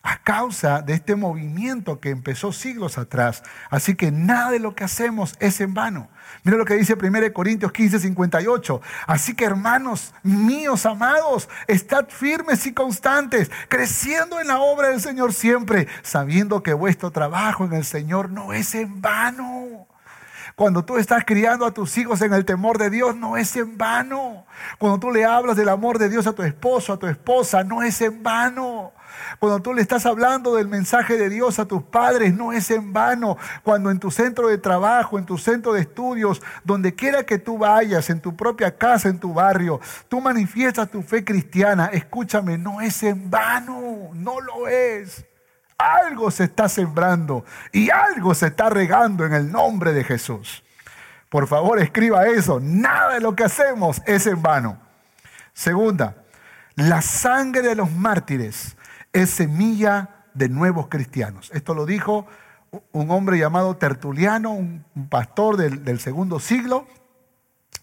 a 0.04 0.18
causa 0.18 0.82
de 0.82 0.94
este 0.94 1.16
movimiento 1.16 2.02
que 2.02 2.10
empezó 2.10 2.52
siglos 2.52 2.98
atrás. 2.98 3.42
Así 3.70 3.96
que 3.96 4.12
nada 4.12 4.52
de 4.52 4.60
lo 4.60 4.76
que 4.76 4.84
hacemos 4.84 5.36
es 5.39 5.62
en 5.62 5.74
vano. 5.74 6.10
Mira 6.44 6.58
lo 6.58 6.66
que 6.66 6.76
dice 6.76 6.98
1 7.02 7.34
Corintios 7.34 7.72
15, 7.72 8.00
58. 8.00 8.82
Así 9.08 9.34
que 9.34 9.46
hermanos 9.46 10.13
míos 10.22 10.86
amados, 10.86 11.48
estad 11.68 12.10
firmes 12.10 12.66
y 12.66 12.74
constantes, 12.74 13.50
creciendo 13.70 14.42
en 14.42 14.48
la 14.48 14.60
obra 14.60 14.89
del 14.89 15.00
Señor 15.00 15.34
siempre, 15.34 15.88
sabiendo 16.02 16.62
que 16.63 16.74
vuestro 16.74 17.12
trabajo 17.12 17.63
en 17.63 17.72
el 17.72 17.86
Señor 17.86 18.30
no 18.30 18.52
es 18.52 18.76
en 18.76 19.02
vano. 19.02 19.88
Cuando 20.56 20.84
tú 20.84 20.98
estás 20.98 21.24
criando 21.26 21.66
a 21.66 21.74
tus 21.74 21.98
hijos 21.98 22.22
en 22.22 22.34
el 22.34 22.44
temor 22.44 22.78
de 22.78 22.89
Dios, 22.89 23.16
no 23.16 23.38
es 23.38 23.56
en 23.56 23.78
vano. 23.78 24.46
Cuando 24.78 25.00
tú 25.00 25.12
le 25.12 25.24
hablas 25.24 25.56
del 25.56 25.70
amor 25.70 25.98
de 25.98 26.10
Dios 26.10 26.28
a 26.28 26.34
tu 26.34 26.44
esposo, 26.44 26.94
a 26.94 27.00
tu 27.00 27.08
esposa, 27.08 27.63
no 27.63 27.82
es 27.82 28.02
en 28.02 28.22
vano. 28.22 28.92
Cuando 29.39 29.62
tú 29.62 29.74
le 29.74 29.82
estás 29.82 30.06
hablando 30.06 30.56
del 30.56 30.67
mensaje 30.67 31.17
de 31.17 31.30
Dios 31.30 31.60
a 31.60 31.65
tus 31.65 31.84
padres, 31.84 32.34
no 32.34 32.54
es 32.54 32.69
en 32.72 32.93
vano. 32.93 33.38
Cuando 33.63 33.91
en 33.91 34.00
tu 34.00 34.12
centro 34.12 34.48
de 34.48 34.58
trabajo, 34.58 35.17
en 35.17 35.26
tu 35.26 35.38
centro 35.38 35.74
de 35.74 35.82
estudios, 35.82 36.41
donde 36.63 36.96
quiera 36.96 37.24
que 37.24 37.39
tú 37.39 37.58
vayas, 37.58 38.10
en 38.10 38.22
tu 38.22 38.36
propia 38.36 38.78
casa, 38.78 39.10
en 39.10 39.19
tu 39.19 39.34
barrio, 39.34 39.80
tú 40.08 40.22
manifiestas 40.22 40.89
tu 40.89 41.02
fe 41.02 41.24
cristiana, 41.24 41.88
escúchame, 41.88 42.58
no 42.58 42.82
es 42.82 43.02
en 43.04 43.30
vano, 43.30 44.10
no 44.13 44.39
lo 44.39 44.67
es. 44.67 45.26
Algo 45.78 46.32
se 46.32 46.46
está 46.46 46.69
sembrando 46.69 47.43
y 47.72 47.89
algo 47.89 48.34
se 48.34 48.48
está 48.48 48.69
regando 48.69 49.26
en 49.26 49.34
el 49.34 49.52
nombre 49.52 49.93
de 49.93 50.04
Jesús. 50.04 50.63
Por 51.30 51.48
favor, 51.48 51.80
escriba 51.80 52.28
eso. 52.28 52.60
Nada 52.62 53.15
de 53.15 53.19
lo 53.19 53.36
que 53.36 53.43
hacemos 53.43 54.02
es 54.06 54.28
en 54.28 54.41
vano. 54.41 54.80
Segunda, 55.54 56.15
la 56.76 57.02
sangre 57.02 57.62
de 57.63 57.76
los 57.76 57.91
mártires 57.91 58.78
es 59.13 59.30
semilla 59.30 60.26
de 60.34 60.49
nuevos 60.49 60.88
cristianos. 60.88 61.52
Esto 61.54 61.76
lo 61.76 61.86
dijo 61.86 62.28
un 62.91 63.12
hombre 63.12 63.38
llamado 63.38 63.78
Tertuliano, 63.78 64.52
un 64.52 64.84
pastor 65.10 65.58
del, 65.58 65.99
segundo 65.99 66.39
siglo. 66.39 66.88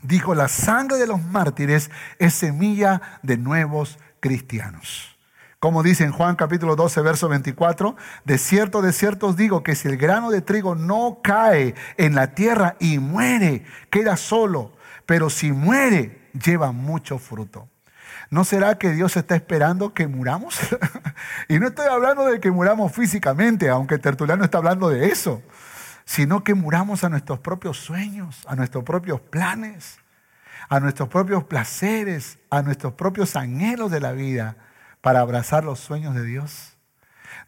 Dijo, 0.03 0.35
la 0.35 0.49
sangre 0.49 0.99
de 0.99 1.07
los 1.07 1.23
mártires 1.23 1.91
es 2.19 2.35
semilla 2.35 3.01
de 3.23 3.37
nuevos 3.37 3.99
cristianos. 4.19 5.17
Como 5.61 5.83
dice 5.83 6.05
en 6.05 6.13
Juan 6.13 6.37
capítulo 6.37 6.75
12, 6.75 7.03
verso 7.03 7.29
24, 7.29 7.95
de 8.25 8.39
cierto, 8.39 8.81
de 8.81 8.95
cierto 8.95 9.29
os 9.29 9.37
digo 9.37 9.63
que 9.63 9.75
si 9.75 9.89
el 9.89 9.99
grano 9.99 10.31
de 10.31 10.41
trigo 10.41 10.75
no 10.75 11.19
cae 11.23 11.75
en 11.99 12.15
la 12.15 12.35
tierra 12.35 12.77
y 12.81 12.99
muere, 12.99 13.65
queda 13.91 14.17
solo, 14.17 14.73
pero 15.05 15.29
si 15.29 15.53
muere, 15.53 16.31
lleva 16.33 16.73
mucho 16.73 17.19
fruto. 17.19 17.69
¿No 18.31 18.45
será 18.45 18.79
que 18.79 18.93
Dios 18.93 19.17
está 19.17 19.35
esperando 19.35 19.93
que 19.93 20.07
muramos? 20.07 20.57
y 21.49 21.59
no 21.59 21.67
estoy 21.67 21.87
hablando 21.87 22.27
de 22.27 22.39
que 22.39 22.53
muramos 22.53 22.93
físicamente, 22.93 23.69
aunque 23.69 23.99
Tertuliano 23.99 24.45
está 24.45 24.59
hablando 24.59 24.89
de 24.89 25.09
eso, 25.09 25.43
sino 26.05 26.45
que 26.45 26.55
muramos 26.55 27.03
a 27.03 27.09
nuestros 27.09 27.41
propios 27.41 27.79
sueños, 27.79 28.45
a 28.47 28.55
nuestros 28.55 28.85
propios 28.85 29.21
planes, 29.21 29.99
a 30.69 30.79
nuestros 30.79 31.09
propios 31.09 31.43
placeres, 31.43 32.39
a 32.51 32.63
nuestros 32.63 32.93
propios 32.93 33.35
anhelos 33.35 33.91
de 33.91 33.99
la 33.99 34.13
vida 34.13 34.57
para 35.01 35.21
abrazar 35.21 35.65
los 35.65 35.81
sueños 35.81 36.15
de 36.15 36.25
Dios. 36.25 36.77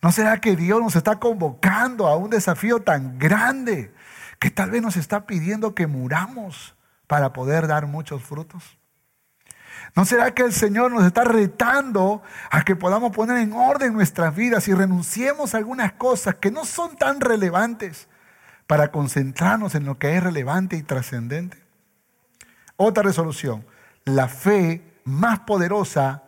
¿No 0.03 0.11
será 0.11 0.41
que 0.41 0.57
Dios 0.57 0.81
nos 0.81 0.97
está 0.97 1.21
convocando 1.21 2.09
a 2.09 2.17
un 2.17 2.31
desafío 2.31 2.83
tan 2.83 3.21
grande 3.21 3.95
que 4.41 4.51
tal 4.51 4.73
vez 4.73 4.83
nos 4.83 4.97
está 4.97 5.27
pidiendo 5.27 5.77
que 5.77 5.87
muramos 5.87 6.75
para 7.07 7.33
poder 7.33 7.69
dar 7.69 7.87
muchos 7.87 8.25
frutos? 8.25 8.82
¿No 9.95 10.07
será 10.07 10.33
que 10.33 10.43
el 10.43 10.53
Señor 10.53 10.91
nos 10.91 11.05
está 11.05 11.25
retando 11.25 12.23
a 12.51 12.65
que 12.65 12.77
podamos 12.77 13.13
poner 13.13 13.37
en 13.39 13.53
orden 13.53 13.93
nuestras 13.93 14.35
vidas 14.35 14.67
y 14.69 14.75
renunciemos 14.75 15.55
a 15.55 15.59
algunas 15.59 15.93
cosas 15.93 16.37
que 16.37 16.51
no 16.51 16.65
son 16.65 16.97
tan 16.97 17.21
relevantes 17.21 18.09
para 18.67 18.91
concentrarnos 18.91 19.75
en 19.75 19.85
lo 19.85 19.99
que 19.99 20.17
es 20.17 20.23
relevante 20.23 20.77
y 20.77 20.83
trascendente? 20.83 21.59
Otra 22.77 23.03
resolución, 23.03 23.67
la 24.05 24.29
fe 24.29 24.83
más 25.05 25.41
poderosa 25.41 26.23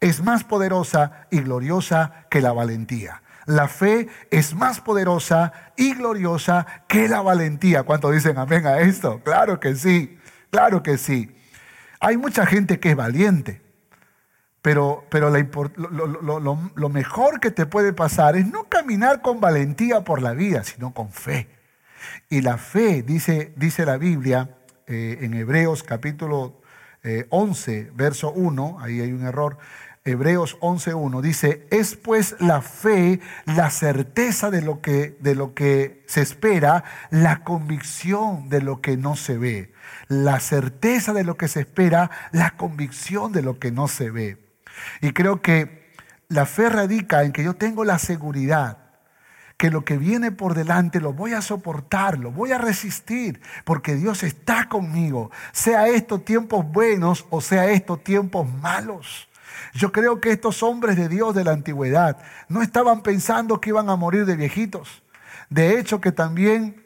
es 0.00 0.22
más 0.22 0.44
poderosa 0.44 1.26
y 1.30 1.40
gloriosa 1.40 2.26
que 2.30 2.40
la 2.40 2.52
valentía. 2.52 3.22
La 3.44 3.68
fe 3.68 4.08
es 4.30 4.54
más 4.54 4.80
poderosa 4.80 5.52
y 5.76 5.94
gloriosa 5.94 6.66
que 6.88 7.06
la 7.06 7.20
valentía. 7.20 7.82
¿Cuántos 7.82 8.12
dicen 8.12 8.38
amén 8.38 8.66
a 8.66 8.78
esto? 8.78 9.20
Claro 9.22 9.60
que 9.60 9.74
sí, 9.74 10.18
claro 10.50 10.82
que 10.82 10.96
sí. 10.96 11.36
Hay 12.00 12.16
mucha 12.16 12.46
gente 12.46 12.80
que 12.80 12.90
es 12.90 12.96
valiente, 12.96 13.60
pero, 14.62 15.04
pero 15.10 15.30
lo, 15.30 16.88
mejor 16.88 17.40
que 17.40 17.50
te 17.50 17.66
puede 17.66 17.92
pasar 17.92 18.36
es 18.36 18.46
no 18.46 18.64
caminar 18.64 19.20
con 19.20 19.40
valentía 19.40 20.02
por 20.02 20.22
la 20.22 20.32
vida, 20.32 20.64
sino 20.64 20.94
con 20.94 21.12
fe. 21.12 21.48
Y 22.30 22.40
la 22.40 22.56
fe, 22.56 23.02
dice, 23.02 23.52
dice 23.56 23.84
la 23.84 23.98
Biblia 23.98 24.56
eh, 24.86 25.18
en 25.20 25.34
Hebreos 25.34 25.82
capítulo 25.82 26.62
11, 27.28 27.78
eh, 27.78 27.90
verso 27.94 28.32
1, 28.32 28.78
ahí 28.80 29.00
hay 29.00 29.12
un 29.12 29.26
error, 29.26 29.58
Hebreos 30.04 30.58
11.1 30.60 31.20
dice, 31.20 31.66
es 31.70 31.94
pues 31.94 32.36
la 32.40 32.62
fe, 32.62 33.20
la 33.44 33.70
certeza 33.70 34.50
de 34.50 34.62
lo, 34.62 34.80
que, 34.80 35.16
de 35.20 35.34
lo 35.34 35.54
que 35.54 36.04
se 36.06 36.22
espera, 36.22 36.84
la 37.10 37.44
convicción 37.44 38.48
de 38.48 38.62
lo 38.62 38.80
que 38.80 38.96
no 38.96 39.16
se 39.16 39.36
ve 39.36 39.72
la 40.08 40.40
certeza 40.40 41.12
de 41.12 41.24
lo 41.24 41.36
que 41.36 41.48
se 41.48 41.60
espera, 41.60 42.10
la 42.32 42.56
convicción 42.56 43.32
de 43.32 43.42
lo 43.42 43.58
que 43.58 43.70
no 43.70 43.88
se 43.88 44.10
ve. 44.10 44.38
Y 45.00 45.12
creo 45.12 45.40
que 45.40 45.92
la 46.28 46.46
fe 46.46 46.68
radica 46.68 47.22
en 47.22 47.32
que 47.32 47.44
yo 47.44 47.54
tengo 47.54 47.84
la 47.84 47.98
seguridad 47.98 48.78
que 49.56 49.70
lo 49.70 49.84
que 49.84 49.98
viene 49.98 50.32
por 50.32 50.54
delante 50.54 51.00
lo 51.00 51.12
voy 51.12 51.34
a 51.34 51.42
soportar, 51.42 52.18
lo 52.18 52.32
voy 52.32 52.50
a 52.50 52.56
resistir, 52.56 53.42
porque 53.66 53.94
Dios 53.94 54.22
está 54.22 54.70
conmigo, 54.70 55.30
sea 55.52 55.86
estos 55.86 56.24
tiempos 56.24 56.64
buenos 56.64 57.26
o 57.28 57.42
sea 57.42 57.70
estos 57.70 58.02
tiempos 58.02 58.50
malos. 58.50 59.29
Yo 59.74 59.92
creo 59.92 60.20
que 60.20 60.32
estos 60.32 60.62
hombres 60.62 60.96
de 60.96 61.08
Dios 61.08 61.34
de 61.34 61.44
la 61.44 61.52
antigüedad 61.52 62.18
no 62.48 62.62
estaban 62.62 63.02
pensando 63.02 63.60
que 63.60 63.70
iban 63.70 63.88
a 63.88 63.96
morir 63.96 64.26
de 64.26 64.36
viejitos. 64.36 65.02
De 65.48 65.78
hecho, 65.78 66.00
que 66.00 66.12
también 66.12 66.84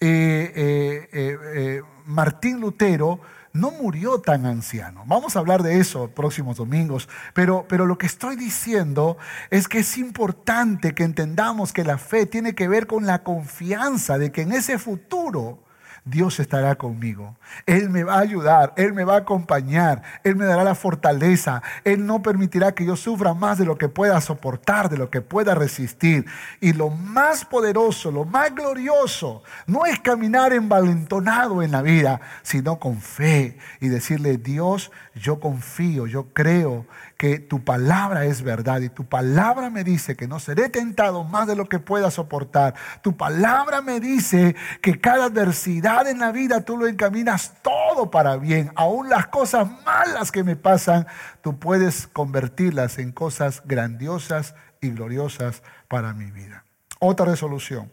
eh, 0.00 0.52
eh, 0.54 1.08
eh, 1.12 1.82
Martín 2.06 2.60
Lutero 2.60 3.20
no 3.52 3.70
murió 3.70 4.20
tan 4.20 4.46
anciano. 4.46 5.04
Vamos 5.06 5.36
a 5.36 5.38
hablar 5.38 5.62
de 5.62 5.78
eso 5.78 6.08
próximos 6.08 6.56
domingos, 6.56 7.08
pero, 7.34 7.66
pero 7.68 7.86
lo 7.86 7.98
que 7.98 8.06
estoy 8.06 8.36
diciendo 8.36 9.18
es 9.50 9.68
que 9.68 9.80
es 9.80 9.98
importante 9.98 10.94
que 10.94 11.04
entendamos 11.04 11.72
que 11.72 11.84
la 11.84 11.98
fe 11.98 12.26
tiene 12.26 12.54
que 12.54 12.68
ver 12.68 12.86
con 12.86 13.06
la 13.06 13.22
confianza 13.22 14.18
de 14.18 14.32
que 14.32 14.42
en 14.42 14.52
ese 14.52 14.78
futuro 14.78 15.62
Dios 16.04 16.40
estará 16.40 16.74
conmigo. 16.74 17.36
Él 17.64 17.88
me 17.88 18.02
va 18.02 18.14
a 18.14 18.20
ayudar, 18.20 18.72
Él 18.76 18.92
me 18.92 19.04
va 19.04 19.14
a 19.14 19.18
acompañar, 19.18 20.02
Él 20.24 20.34
me 20.34 20.44
dará 20.44 20.64
la 20.64 20.74
fortaleza, 20.74 21.62
Él 21.84 22.06
no 22.06 22.22
permitirá 22.22 22.72
que 22.72 22.84
yo 22.84 22.96
sufra 22.96 23.34
más 23.34 23.58
de 23.58 23.64
lo 23.64 23.78
que 23.78 23.88
pueda 23.88 24.20
soportar, 24.20 24.88
de 24.88 24.98
lo 24.98 25.10
que 25.10 25.20
pueda 25.20 25.54
resistir. 25.54 26.26
Y 26.60 26.72
lo 26.72 26.90
más 26.90 27.44
poderoso, 27.44 28.10
lo 28.10 28.24
más 28.24 28.52
glorioso, 28.52 29.44
no 29.66 29.86
es 29.86 30.00
caminar 30.00 30.52
envalentonado 30.52 31.62
en 31.62 31.70
la 31.70 31.82
vida, 31.82 32.20
sino 32.42 32.80
con 32.80 33.00
fe 33.00 33.56
y 33.80 33.88
decirle, 33.88 34.38
Dios, 34.38 34.90
yo 35.14 35.38
confío, 35.38 36.06
yo 36.06 36.32
creo 36.32 36.86
que 37.22 37.38
tu 37.38 37.62
palabra 37.62 38.24
es 38.24 38.42
verdad 38.42 38.80
y 38.80 38.88
tu 38.88 39.04
palabra 39.04 39.70
me 39.70 39.84
dice 39.84 40.16
que 40.16 40.26
no 40.26 40.40
seré 40.40 40.68
tentado 40.68 41.22
más 41.22 41.46
de 41.46 41.54
lo 41.54 41.68
que 41.68 41.78
pueda 41.78 42.10
soportar. 42.10 42.74
Tu 43.00 43.16
palabra 43.16 43.80
me 43.80 44.00
dice 44.00 44.56
que 44.80 45.00
cada 45.00 45.26
adversidad 45.26 46.08
en 46.08 46.18
la 46.18 46.32
vida 46.32 46.62
tú 46.62 46.76
lo 46.76 46.88
encaminas 46.88 47.52
todo 47.62 48.10
para 48.10 48.38
bien. 48.38 48.72
Aún 48.74 49.08
las 49.08 49.28
cosas 49.28 49.68
malas 49.84 50.32
que 50.32 50.42
me 50.42 50.56
pasan, 50.56 51.06
tú 51.42 51.60
puedes 51.60 52.08
convertirlas 52.08 52.98
en 52.98 53.12
cosas 53.12 53.62
grandiosas 53.66 54.56
y 54.80 54.90
gloriosas 54.90 55.62
para 55.86 56.14
mi 56.14 56.32
vida. 56.32 56.64
Otra 56.98 57.26
resolución. 57.26 57.92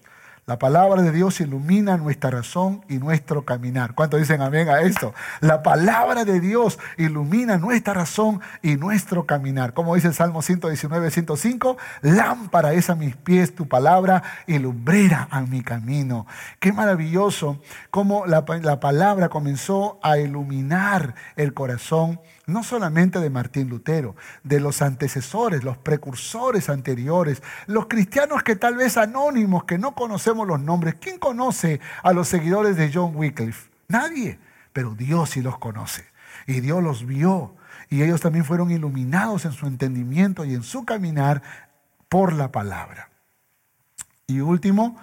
La 0.50 0.58
palabra 0.58 1.04
de 1.04 1.12
Dios 1.12 1.42
ilumina 1.42 1.96
nuestra 1.98 2.32
razón 2.32 2.84
y 2.90 2.98
nuestro 2.98 3.46
caminar. 3.46 3.94
¿Cuántos 3.94 4.20
dicen 4.20 4.42
amén 4.42 4.68
a 4.68 4.82
esto? 4.82 5.14
La 5.42 5.62
palabra 5.62 6.26
de 6.26 6.40
Dios 6.40 6.80
ilumina 6.98 7.60
nuestra 7.60 7.94
razón 7.94 8.42
y 8.64 8.76
nuestro 8.76 9.28
caminar. 9.28 9.76
Como 9.76 9.94
dice 9.94 10.08
el 10.08 10.16
Salmo 10.16 10.42
119, 10.42 11.12
105, 11.12 11.78
lámpara 12.02 12.74
es 12.74 12.90
a 12.90 12.96
mis 12.96 13.16
pies 13.16 13.54
tu 13.54 13.68
palabra 13.68 14.24
y 14.48 14.58
lumbrera 14.58 15.28
a 15.30 15.42
mi 15.42 15.62
camino. 15.62 16.26
Qué 16.58 16.74
maravilloso 16.74 17.62
cómo 17.92 18.26
la, 18.26 18.44
la 18.64 18.80
palabra 18.80 19.30
comenzó 19.30 20.00
a 20.02 20.18
iluminar 20.18 21.14
el 21.36 21.54
corazón 21.54 22.20
no 22.50 22.64
solamente 22.64 23.20
de 23.20 23.30
Martín 23.30 23.70
Lutero, 23.70 24.16
de 24.44 24.60
los 24.60 24.82
antecesores, 24.82 25.64
los 25.64 25.78
precursores 25.78 26.70
anteriores, 26.70 27.42
los 27.68 27.88
cristianos 27.88 28.44
que 28.44 28.56
tal 28.56 28.76
vez 28.76 28.98
anónimos, 28.98 29.64
que 29.64 29.78
no 29.78 29.96
conocemos 29.96 30.48
los 30.48 30.60
nombres. 30.60 30.96
¿Quién 31.00 31.20
conoce 31.20 31.80
a 32.04 32.14
los 32.14 32.28
seguidores 32.28 32.76
de 32.76 32.92
John 32.94 33.16
Wycliffe? 33.16 33.70
Nadie, 33.88 34.40
pero 34.74 34.96
Dios 34.96 35.32
sí 35.32 35.42
los 35.42 35.58
conoce. 35.58 36.06
Y 36.48 36.62
Dios 36.62 36.84
los 36.84 37.06
vio. 37.06 37.56
Y 37.90 38.04
ellos 38.04 38.22
también 38.22 38.46
fueron 38.46 38.72
iluminados 38.72 39.46
en 39.46 39.52
su 39.52 39.68
entendimiento 39.68 40.46
y 40.46 40.54
en 40.54 40.64
su 40.64 40.86
caminar 40.86 41.42
por 42.08 42.34
la 42.34 42.52
palabra. 42.52 43.10
Y 44.28 44.42
último, 44.42 44.98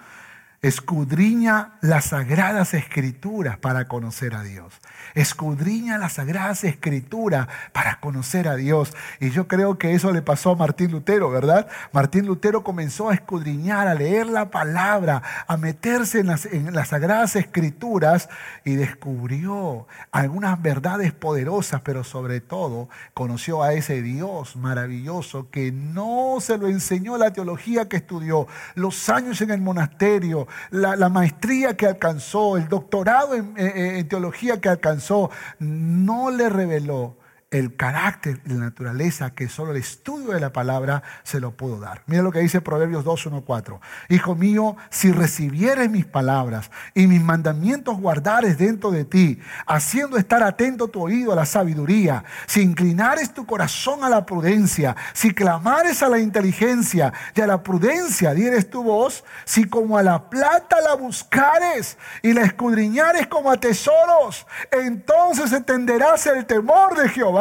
Escudriña 0.67 1.75
las 1.79 2.07
sagradas 2.07 2.73
escrituras 2.73 3.57
para 3.57 3.87
conocer 3.87 4.35
a 4.35 4.43
Dios. 4.43 4.73
Escudriña 5.15 5.97
las 5.97 6.13
sagradas 6.13 6.65
escrituras 6.65 7.47
para 7.71 8.01
conocer 8.01 8.49
a 8.49 8.57
Dios. 8.57 8.93
Y 9.21 9.29
yo 9.29 9.47
creo 9.47 9.77
que 9.77 9.93
eso 9.93 10.11
le 10.11 10.21
pasó 10.21 10.51
a 10.51 10.55
Martín 10.57 10.91
Lutero, 10.91 11.29
¿verdad? 11.29 11.69
Martín 11.93 12.25
Lutero 12.25 12.65
comenzó 12.65 13.09
a 13.09 13.13
escudriñar, 13.13 13.87
a 13.87 13.95
leer 13.95 14.27
la 14.27 14.51
palabra, 14.51 15.23
a 15.47 15.55
meterse 15.55 16.19
en 16.19 16.27
las, 16.27 16.45
en 16.45 16.73
las 16.73 16.89
sagradas 16.89 17.37
escrituras 17.37 18.27
y 18.65 18.75
descubrió 18.75 19.87
algunas 20.11 20.61
verdades 20.61 21.13
poderosas, 21.13 21.79
pero 21.79 22.03
sobre 22.03 22.41
todo 22.41 22.89
conoció 23.13 23.63
a 23.63 23.71
ese 23.71 24.01
Dios 24.01 24.57
maravilloso 24.57 25.49
que 25.49 25.71
no 25.71 26.39
se 26.41 26.57
lo 26.57 26.67
enseñó 26.67 27.17
la 27.17 27.31
teología 27.31 27.87
que 27.87 27.95
estudió, 27.95 28.47
los 28.75 29.07
años 29.07 29.39
en 29.39 29.51
el 29.51 29.61
monasterio, 29.61 30.45
la, 30.69 31.09
maestría 31.09 31.75
que 31.75 31.85
alcanzó, 31.85 32.57
el 32.57 32.67
doctorado 32.67 33.35
en 33.35 34.07
teología 34.07 34.59
que 34.61 34.69
alcanzó, 34.69 35.29
no 35.59 36.31
le 36.31 36.49
reveló 36.49 37.15
el 37.49 37.77
carácter 37.77 38.41
y 38.45 38.49
la 38.49 38.55
naturaleza 38.55 39.29
que 39.29 39.47
solo 39.47 39.71
el 39.71 39.77
estudio 39.77 40.31
de 40.33 40.39
la 40.41 40.51
palabra 40.51 41.01
se 41.23 41.39
lo 41.39 41.51
pudo 41.51 41.79
dar. 41.79 42.03
Mira 42.05 42.21
lo 42.21 42.31
que 42.31 42.39
dice 42.39 42.59
Proverbios 42.59 43.05
2, 43.05 43.27
1, 43.27 43.41
4. 43.45 43.81
Hijo 44.09 44.35
mío, 44.35 44.75
si 44.89 45.13
recibieres 45.13 45.89
mis 45.89 46.05
palabras 46.05 46.69
y 46.93 47.07
mis 47.07 47.23
mandamientos 47.23 47.97
guardares 47.99 48.57
dentro 48.57 48.91
de 48.91 49.05
ti, 49.05 49.39
haciendo 49.65 50.17
estar 50.17 50.43
atento 50.43 50.89
tu 50.89 51.01
oído 51.01 51.31
a 51.31 51.37
la 51.37 51.45
sabiduría, 51.45 52.25
si 52.47 52.61
inclinares 52.61 53.33
tu 53.33 53.45
corazón 53.45 54.03
a 54.03 54.09
la 54.09 54.25
prudencia, 54.25 54.97
si 55.13 55.33
clamares 55.33 56.03
a 56.03 56.09
la 56.09 56.19
inteligencia 56.19 57.13
y 57.33 57.39
a 57.39 57.47
la 57.47 57.63
prudencia 57.63 58.33
dieres 58.33 58.69
tu 58.69 58.83
voz, 58.83 59.23
si 59.45 59.63
como 59.63 59.97
a 59.97 60.03
la 60.03 60.29
plata 60.29 60.81
la 60.81 60.95
buscares 60.95 61.97
y 62.21 62.33
la 62.33 62.41
escudriñares 62.41 63.27
como 63.27 63.49
a 63.49 63.57
tesoros, 63.57 64.45
entonces 64.69 65.53
entenderás 65.53 66.27
el 66.27 66.45
temor 66.45 66.97
de 66.97 67.07
Jehová 67.07 67.36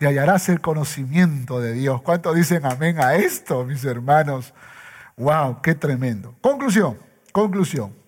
y 0.00 0.06
hallarás 0.06 0.48
el 0.48 0.60
conocimiento 0.60 1.60
de 1.60 1.72
Dios. 1.72 2.02
¿Cuántos 2.02 2.34
dicen 2.34 2.64
amén 2.64 3.00
a 3.00 3.14
esto, 3.14 3.64
mis 3.64 3.84
hermanos? 3.84 4.54
¡Wow! 5.16 5.62
¡Qué 5.62 5.74
tremendo! 5.74 6.34
Conclusión, 6.40 6.98
conclusión. 7.32 8.04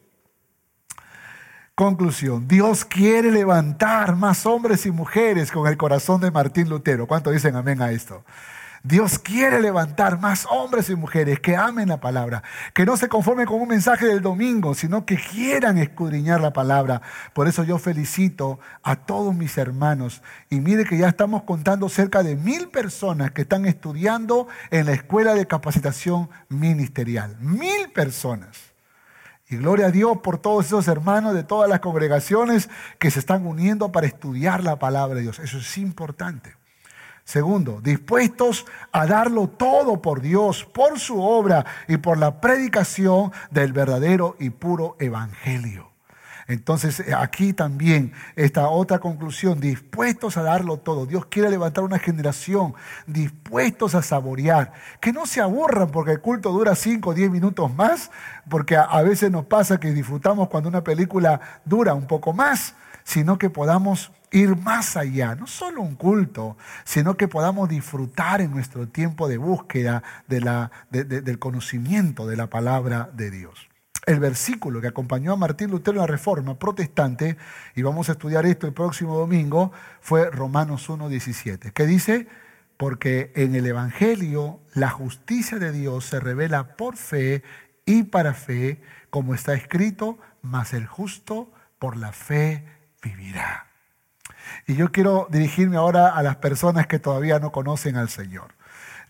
Conclusión, 1.75 2.49
Dios 2.49 2.87
quiere 2.87 3.31
levantar 3.31 4.17
más 4.17 4.47
hombres 4.47 4.87
y 4.87 4.91
mujeres 4.91 5.53
con 5.53 5.67
el 5.67 5.77
corazón 5.77 6.23
de 6.23 6.31
Martín 6.31 6.71
Lutero. 6.71 7.07
¿Cuántos 7.07 7.35
dicen 7.35 7.55
amén 7.55 7.83
a 7.83 7.91
esto? 7.91 8.25
Dios 8.87 9.19
quiere 9.19 9.61
levantar 9.61 10.21
más 10.21 10.47
hombres 10.49 10.89
y 10.91 10.95
mujeres 10.95 11.41
que 11.41 11.57
amen 11.57 11.89
la 11.89 11.99
palabra, 11.99 12.45
que 12.73 12.87
no 12.87 12.97
se 12.97 13.09
conformen 13.09 13.45
con 13.45 13.61
un 13.61 13.67
mensaje 13.67 14.07
del 14.07 14.23
domingo, 14.23 14.75
sino 14.75 15.05
que 15.05 15.17
quieran 15.17 15.77
escudriñar 15.77 16.41
la 16.41 16.53
palabra. 16.53 17.03
Por 17.33 17.49
eso 17.49 17.65
yo 17.65 17.79
felicito 17.79 18.61
a 18.85 18.95
todos 18.95 19.35
mis 19.35 19.59
hermanos. 19.59 20.23
Y 20.51 20.61
mire 20.61 20.85
que 20.85 20.99
ya 20.99 21.09
estamos 21.09 21.43
contando 21.43 21.89
cerca 21.89 22.23
de 22.23 22.37
mil 22.37 22.69
personas 22.69 23.33
que 23.33 23.43
están 23.43 23.67
estudiando 23.67 24.47
en 24.71 24.87
la 24.87 24.93
Escuela 24.93 25.35
de 25.35 25.49
Capacitación 25.49 26.31
Ministerial. 26.49 27.37
Mil 27.41 27.91
personas. 27.93 28.57
Y 29.49 29.57
gloria 29.57 29.87
a 29.87 29.91
Dios 29.91 30.19
por 30.19 30.39
todos 30.39 30.67
esos 30.67 30.87
hermanos 30.87 31.35
de 31.35 31.43
todas 31.43 31.69
las 31.69 31.81
congregaciones 31.81 32.71
que 33.01 33.11
se 33.11 33.19
están 33.19 33.49
uniendo 33.49 33.91
para 33.91 34.07
estudiar 34.07 34.63
la 34.63 34.79
palabra 34.79 35.17
de 35.17 35.23
Dios. 35.23 35.41
Eso 35.41 35.59
es 35.59 35.77
importante. 35.77 36.55
Segundo, 37.27 37.81
dispuestos 37.83 38.67
a 38.93 39.05
darlo 39.05 39.49
todo 39.49 40.01
por 40.01 40.21
Dios, 40.21 40.65
por 40.65 41.01
su 41.01 41.21
obra 41.21 41.67
y 41.89 41.97
por 41.97 42.19
la 42.19 42.41
predicación 42.41 43.33
del 43.51 43.73
verdadero 43.73 44.37
y 44.39 44.51
puro 44.51 44.95
evangelio. 45.01 45.91
Entonces 46.47 47.01
eh, 47.01 47.13
aquí 47.13 47.53
también 47.53 48.13
esta 48.37 48.69
otra 48.69 49.01
conclusión, 49.01 49.59
dispuestos 49.59 50.37
a 50.37 50.45
darlo 50.45 50.77
todo. 50.77 51.05
Dios 51.05 51.27
quiere 51.27 51.51
levantar 51.51 51.83
una 51.83 51.99
generación 51.99 52.75
dispuestos 53.09 53.97
a 53.97 54.03
saborear, 54.03 54.73
que 55.01 55.13
no 55.13 55.27
se 55.27 55.41
aburran 55.41 55.91
porque 55.91 56.13
el 56.13 56.21
culto 56.21 56.53
dura 56.53 56.77
5 56.77 57.11
o 57.11 57.15
10 57.15 57.33
minutos 57.33 57.75
más, 57.75 58.13
porque 58.49 58.77
a 58.77 59.03
veces 59.03 59.33
nos 59.33 59.47
pasa 59.47 59.81
que 59.81 59.91
disfrutamos 59.91 60.49
cuando 60.49 60.69
una 60.69 60.85
película 60.85 61.41
dura 61.65 61.93
un 61.93 62.07
poco 62.07 62.33
más, 62.33 62.77
sino 63.07 63.39
que 63.39 63.51
podamos 63.51 64.11
ir 64.33 64.57
más 64.57 64.97
allá, 64.97 65.37
no 65.37 65.47
solo 65.47 65.81
un 65.81 65.95
culto, 65.95 66.57
sino 66.85 67.17
que 67.17 67.29
podamos 67.29 67.69
disfrutar 67.69 68.41
en 68.41 68.51
nuestro 68.51 68.89
tiempo 68.89 69.29
de 69.29 69.39
búsqueda 69.39 70.03
del 70.27 71.39
conocimiento 71.39 72.27
de 72.27 72.37
la 72.37 72.51
palabra 72.51 73.09
de 73.15 73.31
Dios. 73.31 73.69
El 74.07 74.19
versículo 74.19 74.81
que 74.81 74.89
acompañó 74.89 75.33
a 75.33 75.37
Martín 75.37 75.71
Lutero 75.71 75.99
en 75.99 76.01
la 76.01 76.07
Reforma 76.09 76.59
protestante, 76.59 77.37
y 77.77 77.83
vamos 77.83 78.09
a 78.09 78.13
estudiar 78.13 78.45
esto 78.45 78.67
el 78.67 78.73
próximo 78.73 79.17
domingo, 79.17 79.71
fue 80.01 80.29
Romanos 80.29 80.91
1.17, 80.91 81.73
que 81.73 81.87
dice, 81.87 82.27
porque 82.77 83.31
en 83.37 83.55
el 83.55 83.67
Evangelio 83.67 84.59
la 84.75 84.91
justicia 84.91 85.61
de 85.61 85.71
Dios 85.71 86.07
se 86.07 86.19
revela 86.19 86.77
por 86.77 86.97
fe 86.97 87.45
y 87.85 88.03
para 88.03 88.35
fe, 88.35 88.83
como 89.11 89.33
está 89.33 89.55
escrito, 89.55 90.19
mas 90.43 90.75
el 90.75 90.87
justo 90.87 91.53
por 91.79 91.97
la 91.97 92.11
fe 92.11 92.76
vivirá. 93.09 93.67
Y 94.67 94.75
yo 94.75 94.91
quiero 94.91 95.29
dirigirme 95.31 95.77
ahora 95.77 96.09
a 96.09 96.23
las 96.23 96.37
personas 96.37 96.87
que 96.87 96.99
todavía 96.99 97.39
no 97.39 97.53
conocen 97.53 97.97
al 97.97 98.09
Señor. 98.09 98.55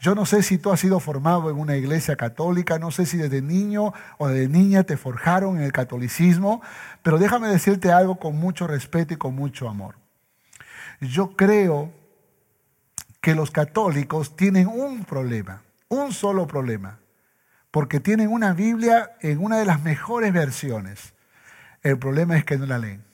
Yo 0.00 0.14
no 0.14 0.26
sé 0.26 0.42
si 0.42 0.58
tú 0.58 0.70
has 0.70 0.80
sido 0.80 1.00
formado 1.00 1.48
en 1.50 1.58
una 1.58 1.76
iglesia 1.76 2.16
católica, 2.16 2.78
no 2.78 2.90
sé 2.90 3.06
si 3.06 3.16
desde 3.16 3.40
niño 3.40 3.94
o 4.18 4.28
de 4.28 4.48
niña 4.48 4.84
te 4.84 4.98
forjaron 4.98 5.56
en 5.56 5.62
el 5.62 5.72
catolicismo, 5.72 6.60
pero 7.02 7.18
déjame 7.18 7.48
decirte 7.48 7.90
algo 7.90 8.16
con 8.16 8.36
mucho 8.36 8.66
respeto 8.66 9.14
y 9.14 9.16
con 9.16 9.34
mucho 9.34 9.68
amor. 9.68 9.96
Yo 11.00 11.34
creo 11.34 11.92
que 13.22 13.34
los 13.34 13.50
católicos 13.50 14.36
tienen 14.36 14.66
un 14.66 15.04
problema, 15.04 15.62
un 15.88 16.12
solo 16.12 16.46
problema, 16.46 16.98
porque 17.70 17.98
tienen 17.98 18.28
una 18.28 18.52
Biblia 18.52 19.16
en 19.20 19.42
una 19.42 19.58
de 19.58 19.64
las 19.64 19.82
mejores 19.82 20.32
versiones. 20.32 21.14
El 21.82 21.98
problema 21.98 22.36
es 22.36 22.44
que 22.44 22.58
no 22.58 22.66
la 22.66 22.78
leen. 22.78 23.05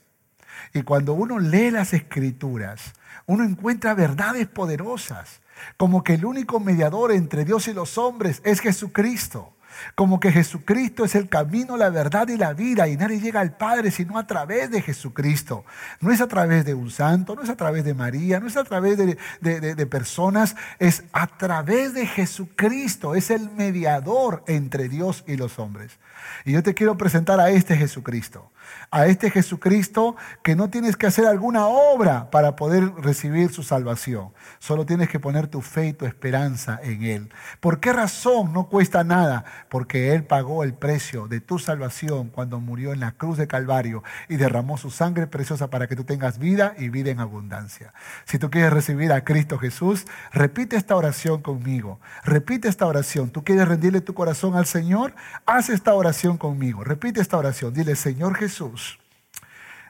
Y 0.72 0.82
cuando 0.82 1.14
uno 1.14 1.38
lee 1.38 1.70
las 1.70 1.92
escrituras, 1.92 2.92
uno 3.26 3.44
encuentra 3.44 3.94
verdades 3.94 4.46
poderosas, 4.46 5.40
como 5.76 6.02
que 6.02 6.14
el 6.14 6.24
único 6.24 6.60
mediador 6.60 7.12
entre 7.12 7.44
Dios 7.44 7.68
y 7.68 7.72
los 7.72 7.98
hombres 7.98 8.40
es 8.44 8.60
Jesucristo. 8.60 9.52
Como 9.94 10.20
que 10.20 10.32
Jesucristo 10.32 11.04
es 11.04 11.14
el 11.14 11.28
camino, 11.28 11.76
la 11.76 11.90
verdad 11.90 12.28
y 12.28 12.36
la 12.36 12.52
vida 12.52 12.88
y 12.88 12.96
nadie 12.96 13.20
llega 13.20 13.40
al 13.40 13.56
Padre 13.56 13.90
sino 13.90 14.18
a 14.18 14.26
través 14.26 14.70
de 14.70 14.82
Jesucristo. 14.82 15.64
No 16.00 16.10
es 16.10 16.20
a 16.20 16.28
través 16.28 16.64
de 16.64 16.74
un 16.74 16.90
santo, 16.90 17.34
no 17.34 17.42
es 17.42 17.48
a 17.48 17.56
través 17.56 17.84
de 17.84 17.94
María, 17.94 18.40
no 18.40 18.46
es 18.46 18.56
a 18.56 18.64
través 18.64 18.98
de, 18.98 19.16
de 19.40 19.86
personas, 19.86 20.56
es 20.78 21.04
a 21.12 21.26
través 21.26 21.94
de 21.94 22.06
Jesucristo. 22.06 23.14
Es 23.14 23.30
el 23.30 23.50
mediador 23.50 24.44
entre 24.46 24.88
Dios 24.88 25.24
y 25.26 25.36
los 25.36 25.58
hombres. 25.58 25.98
Y 26.44 26.52
yo 26.52 26.62
te 26.62 26.74
quiero 26.74 26.96
presentar 26.96 27.40
a 27.40 27.50
este 27.50 27.76
Jesucristo 27.76 28.50
a 28.90 29.06
este 29.06 29.30
Jesucristo 29.30 30.16
que 30.42 30.54
no 30.54 30.68
tienes 30.70 30.96
que 30.96 31.06
hacer 31.06 31.26
alguna 31.26 31.66
obra 31.66 32.30
para 32.30 32.56
poder 32.56 32.94
recibir 32.96 33.50
su 33.52 33.62
salvación. 33.62 34.28
Solo 34.58 34.86
tienes 34.86 35.08
que 35.08 35.18
poner 35.18 35.48
tu 35.48 35.62
fe 35.62 35.88
y 35.88 35.92
tu 35.92 36.04
esperanza 36.06 36.78
en 36.82 37.02
Él. 37.02 37.32
¿Por 37.60 37.80
qué 37.80 37.92
razón 37.92 38.52
no 38.52 38.68
cuesta 38.68 39.02
nada? 39.02 39.44
Porque 39.68 40.14
Él 40.14 40.24
pagó 40.24 40.62
el 40.62 40.74
precio 40.74 41.26
de 41.26 41.40
tu 41.40 41.58
salvación 41.58 42.28
cuando 42.28 42.60
murió 42.60 42.92
en 42.92 43.00
la 43.00 43.12
cruz 43.12 43.38
de 43.38 43.46
Calvario 43.46 44.02
y 44.28 44.36
derramó 44.36 44.76
su 44.76 44.90
sangre 44.90 45.26
preciosa 45.26 45.70
para 45.70 45.86
que 45.86 45.96
tú 45.96 46.04
tengas 46.04 46.38
vida 46.38 46.74
y 46.78 46.90
vida 46.90 47.10
en 47.10 47.20
abundancia. 47.20 47.94
Si 48.24 48.38
tú 48.38 48.50
quieres 48.50 48.72
recibir 48.72 49.12
a 49.12 49.24
Cristo 49.24 49.58
Jesús, 49.58 50.06
repite 50.32 50.76
esta 50.76 50.96
oración 50.96 51.40
conmigo. 51.42 51.98
Repite 52.24 52.68
esta 52.68 52.86
oración. 52.86 53.30
¿Tú 53.30 53.42
quieres 53.42 53.66
rendirle 53.66 54.00
tu 54.02 54.12
corazón 54.12 54.54
al 54.54 54.66
Señor? 54.66 55.14
Haz 55.46 55.70
esta 55.70 55.94
oración 55.94 56.36
conmigo. 56.36 56.84
Repite 56.84 57.20
esta 57.20 57.38
oración. 57.38 57.72
Dile, 57.72 57.96
Señor 57.96 58.34
Jesús 58.36 58.61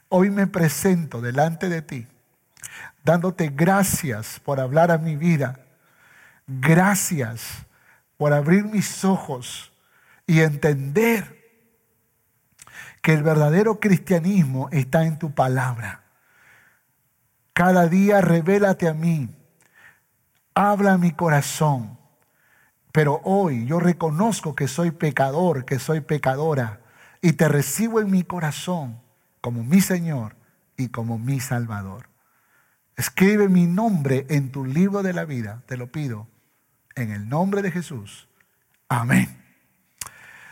hoy 0.09 0.31
me 0.31 0.47
presento 0.47 1.21
delante 1.21 1.69
de 1.69 1.83
ti, 1.83 2.07
dándote 3.05 3.49
gracias 3.49 4.41
por 4.41 4.61
hablar 4.61 4.91
a 4.91 4.99
mi 4.99 5.17
vida, 5.17 5.61
gracias 6.47 7.67
por 8.17 8.33
abrir 8.33 8.65
mis 8.65 9.05
ojos 9.05 9.73
y 10.27 10.41
entender 10.41 11.43
que 13.03 13.13
el 13.13 13.23
verdadero 13.23 13.81
cristianismo 13.81 14.69
está 14.71 15.05
en 15.05 15.19
tu 15.19 15.35
palabra. 15.35 16.03
Cada 17.53 17.89
día 17.89 18.21
revélate 18.21 18.89
a 18.89 18.95
mí. 18.95 19.29
Habla 20.55 20.95
a 20.95 20.99
mi 20.99 21.11
corazón. 21.13 21.99
Pero 22.93 23.21
hoy 23.25 23.67
yo 23.67 23.81
reconozco 23.81 24.55
que 24.55 24.69
soy 24.69 24.91
pecador, 24.91 25.65
que 25.65 25.79
soy 25.79 26.01
pecadora, 26.01 26.82
y 27.23 27.35
te 27.35 27.49
recibo 27.49 28.01
en 28.01 28.11
mi 28.11 28.25
corazón 28.25 29.01
como 29.41 29.63
mi 29.63 29.81
Señor 29.81 30.37
y 30.77 30.89
como 30.89 31.19
mi 31.19 31.41
Salvador. 31.41 32.09
Escribe 32.97 33.49
mi 33.49 33.67
nombre 33.67 34.27
en 34.29 34.51
tu 34.51 34.65
libro 34.67 35.03
de 35.03 35.13
la 35.13 35.25
vida, 35.25 35.63
te 35.67 35.77
lo 35.77 35.91
pido, 35.91 36.29
en 36.97 37.11
el 37.11 37.29
nombre 37.29 37.63
de 37.63 37.71
Jesús. 37.71 38.29
Amén. 38.89 39.39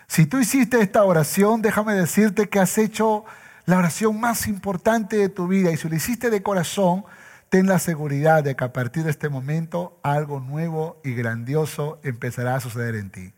Si 0.07 0.27
tú 0.27 0.39
hiciste 0.39 0.81
esta 0.81 1.05
oración, 1.05 1.61
déjame 1.61 1.95
decirte 1.95 2.49
que 2.49 2.61
has 2.61 2.79
hecho 2.79 3.25
la 3.67 3.79
oración 3.79 4.19
más 4.19 4.47
importante 4.47 5.17
de 5.17 5.29
tu 5.29 5.47
vida 5.49 5.71
y 5.71 5.77
si 5.77 5.89
lo 5.89 5.97
hiciste 5.97 6.31
de 6.31 6.43
corazón, 6.43 7.05
ten 7.49 7.67
la 7.67 7.79
seguridad 7.79 8.43
de 8.43 8.57
que 8.57 8.65
a 8.65 8.73
partir 8.73 9.05
de 9.05 9.11
este 9.11 9.29
momento 9.29 9.99
algo 10.03 10.41
nuevo 10.41 11.01
y 11.05 11.15
grandioso 11.15 12.01
empezará 12.03 12.55
a 12.55 12.61
suceder 12.61 12.95
en 12.95 13.11
ti. 13.11 13.35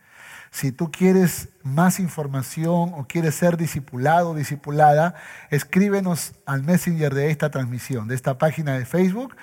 Si 0.53 0.71
tú 0.71 0.93
quieres 0.93 1.49
más 1.63 1.99
información 1.99 2.93
o 2.95 3.07
quieres 3.09 3.35
ser 3.35 3.57
discipulado 3.57 4.31
o 4.31 4.35
discipulada, 4.35 5.15
escríbenos 5.51 6.35
al 6.45 6.63
messenger 6.63 7.15
de 7.15 7.31
esta 7.31 7.51
transmisión, 7.51 8.07
de 8.07 8.15
esta 8.15 8.37
página 8.37 8.79
de 8.79 8.85
Facebook, 8.85 9.35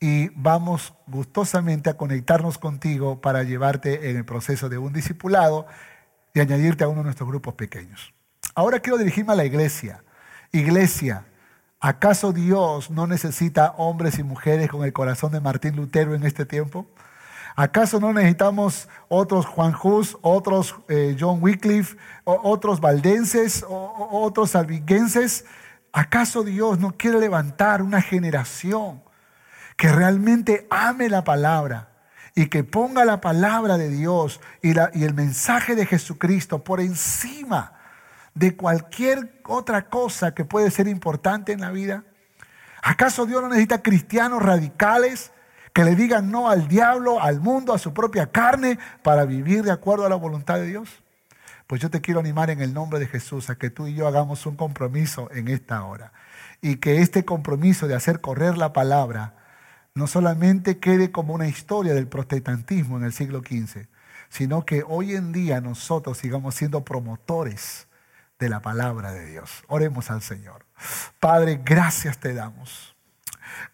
y 0.00 0.30
vamos 0.30 0.94
gustosamente 1.06 1.90
a 1.90 1.98
conectarnos 1.98 2.56
contigo 2.56 3.20
para 3.20 3.42
llevarte 3.42 4.10
en 4.10 4.16
el 4.16 4.24
proceso 4.24 4.70
de 4.70 4.78
un 4.78 4.94
discipulado 4.94 5.66
y 6.32 6.40
añadirte 6.40 6.82
a 6.82 6.88
uno 6.88 7.00
de 7.00 7.04
nuestros 7.04 7.28
grupos 7.28 7.52
pequeños. 7.52 8.14
Ahora 8.54 8.80
quiero 8.80 8.96
dirigirme 8.96 9.34
a 9.34 9.36
la 9.36 9.44
iglesia. 9.44 10.02
Iglesia, 10.50 11.26
¿acaso 11.78 12.32
Dios 12.32 12.90
no 12.90 13.06
necesita 13.06 13.74
hombres 13.76 14.18
y 14.18 14.22
mujeres 14.22 14.70
con 14.70 14.82
el 14.82 14.94
corazón 14.94 15.30
de 15.30 15.40
Martín 15.40 15.76
Lutero 15.76 16.14
en 16.14 16.24
este 16.24 16.46
tiempo? 16.46 16.86
¿Acaso 17.60 17.98
no 17.98 18.12
necesitamos 18.12 18.88
otros 19.08 19.44
Juan 19.44 19.74
Hus, 19.82 20.16
otros 20.22 20.76
eh, 20.88 21.16
John 21.18 21.42
Wycliffe, 21.42 21.96
otros 22.22 22.80
valdenses, 22.80 23.66
otros 23.68 24.54
albiguenses? 24.54 25.44
¿Acaso 25.92 26.44
Dios 26.44 26.78
no 26.78 26.96
quiere 26.96 27.18
levantar 27.18 27.82
una 27.82 28.00
generación 28.00 29.02
que 29.76 29.90
realmente 29.90 30.68
ame 30.70 31.08
la 31.08 31.24
palabra 31.24 31.88
y 32.36 32.46
que 32.46 32.62
ponga 32.62 33.04
la 33.04 33.20
palabra 33.20 33.76
de 33.76 33.88
Dios 33.88 34.40
y, 34.62 34.74
y 34.96 35.02
el 35.02 35.14
mensaje 35.14 35.74
de 35.74 35.84
Jesucristo 35.84 36.62
por 36.62 36.78
encima 36.78 37.72
de 38.34 38.54
cualquier 38.54 39.40
otra 39.44 39.88
cosa 39.88 40.32
que 40.32 40.44
puede 40.44 40.70
ser 40.70 40.86
importante 40.86 41.50
en 41.50 41.62
la 41.62 41.72
vida? 41.72 42.04
¿Acaso 42.84 43.26
Dios 43.26 43.42
no 43.42 43.48
necesita 43.48 43.82
cristianos 43.82 44.44
radicales? 44.44 45.32
Que 45.72 45.84
le 45.84 45.94
digan 45.94 46.30
no 46.30 46.48
al 46.50 46.68
diablo, 46.68 47.20
al 47.20 47.40
mundo, 47.40 47.72
a 47.72 47.78
su 47.78 47.92
propia 47.92 48.30
carne, 48.30 48.78
para 49.02 49.24
vivir 49.24 49.62
de 49.62 49.70
acuerdo 49.70 50.06
a 50.06 50.08
la 50.08 50.16
voluntad 50.16 50.56
de 50.56 50.66
Dios? 50.66 51.02
Pues 51.66 51.82
yo 51.82 51.90
te 51.90 52.00
quiero 52.00 52.20
animar 52.20 52.50
en 52.50 52.62
el 52.62 52.72
nombre 52.72 52.98
de 52.98 53.06
Jesús 53.06 53.50
a 53.50 53.56
que 53.56 53.68
tú 53.68 53.86
y 53.86 53.94
yo 53.94 54.08
hagamos 54.08 54.46
un 54.46 54.56
compromiso 54.56 55.30
en 55.32 55.48
esta 55.48 55.84
hora. 55.84 56.12
Y 56.62 56.76
que 56.76 57.02
este 57.02 57.24
compromiso 57.24 57.86
de 57.86 57.94
hacer 57.94 58.20
correr 58.20 58.56
la 58.56 58.72
palabra 58.72 59.36
no 59.94 60.06
solamente 60.06 60.78
quede 60.78 61.12
como 61.12 61.34
una 61.34 61.46
historia 61.46 61.92
del 61.92 62.08
protestantismo 62.08 62.96
en 62.96 63.04
el 63.04 63.12
siglo 63.12 63.40
XV, 63.40 63.86
sino 64.28 64.64
que 64.64 64.82
hoy 64.86 65.14
en 65.14 65.32
día 65.32 65.60
nosotros 65.60 66.18
sigamos 66.18 66.54
siendo 66.54 66.84
promotores 66.84 67.88
de 68.38 68.48
la 68.48 68.60
palabra 68.60 69.12
de 69.12 69.26
Dios. 69.26 69.64
Oremos 69.66 70.10
al 70.10 70.22
Señor. 70.22 70.64
Padre, 71.20 71.60
gracias 71.64 72.18
te 72.18 72.32
damos 72.32 72.97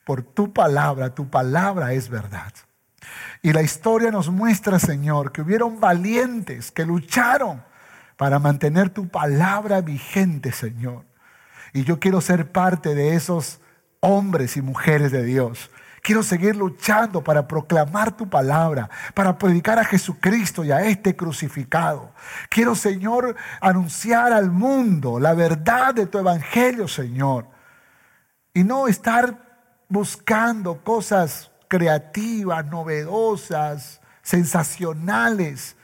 por 0.04 0.22
tu 0.22 0.52
palabra. 0.52 1.14
Tu 1.14 1.28
palabra 1.28 1.92
es 1.92 2.08
verdad. 2.08 2.52
Y 3.42 3.52
la 3.52 3.62
historia 3.62 4.10
nos 4.10 4.30
muestra, 4.30 4.78
Señor, 4.78 5.32
que 5.32 5.42
hubieron 5.42 5.80
valientes 5.80 6.70
que 6.70 6.86
lucharon 6.86 7.62
para 8.16 8.38
mantener 8.38 8.90
tu 8.90 9.08
palabra 9.08 9.80
vigente, 9.80 10.52
Señor. 10.52 11.04
Y 11.72 11.84
yo 11.84 11.98
quiero 11.98 12.20
ser 12.20 12.52
parte 12.52 12.94
de 12.94 13.14
esos 13.14 13.60
hombres 14.00 14.56
y 14.56 14.62
mujeres 14.62 15.12
de 15.12 15.24
Dios. 15.24 15.70
Quiero 16.02 16.22
seguir 16.22 16.54
luchando 16.54 17.24
para 17.24 17.48
proclamar 17.48 18.14
tu 18.14 18.28
palabra, 18.28 18.90
para 19.14 19.38
predicar 19.38 19.78
a 19.78 19.84
Jesucristo 19.84 20.62
y 20.62 20.70
a 20.70 20.82
este 20.82 21.16
crucificado. 21.16 22.12
Quiero, 22.50 22.74
Señor, 22.74 23.34
anunciar 23.60 24.32
al 24.32 24.50
mundo 24.50 25.18
la 25.18 25.32
verdad 25.32 25.94
de 25.94 26.06
tu 26.06 26.18
evangelio, 26.18 26.88
Señor. 26.88 27.48
Y 28.52 28.64
no 28.64 28.86
estar 28.86 29.43
buscando 29.88 30.82
cosas 30.82 31.50
creativas, 31.68 32.66
novedosas, 32.66 34.00
sensacionales, 34.22 35.76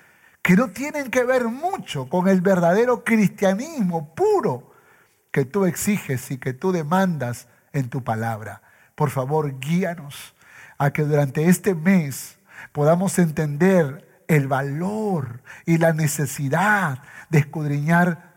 que 0.43 0.57
no 0.57 0.71
tienen 0.71 1.11
que 1.11 1.25
ver 1.25 1.45
mucho 1.45 2.09
con 2.09 2.29
el 2.29 2.41
verdadero 2.41 3.05
cristianismo 3.05 4.15
puro 4.15 4.73
que 5.31 5.45
tú 5.45 5.67
exiges 5.67 6.31
y 6.31 6.39
que 6.39 6.53
tú 6.53 6.73
demandas 6.73 7.49
en 7.73 7.89
tu 7.89 8.03
palabra. 8.03 8.63
Por 8.95 9.11
favor, 9.11 9.59
guíanos 9.61 10.35
a 10.79 10.93
que 10.93 11.03
durante 11.03 11.47
este 11.47 11.75
mes 11.75 12.39
podamos 12.73 13.19
entender 13.19 14.23
el 14.29 14.49
valor 14.49 15.43
y 15.67 15.79
la 15.79 15.93
necesidad 15.93 17.03
de 17.29 17.41
escudriñar 17.41 18.31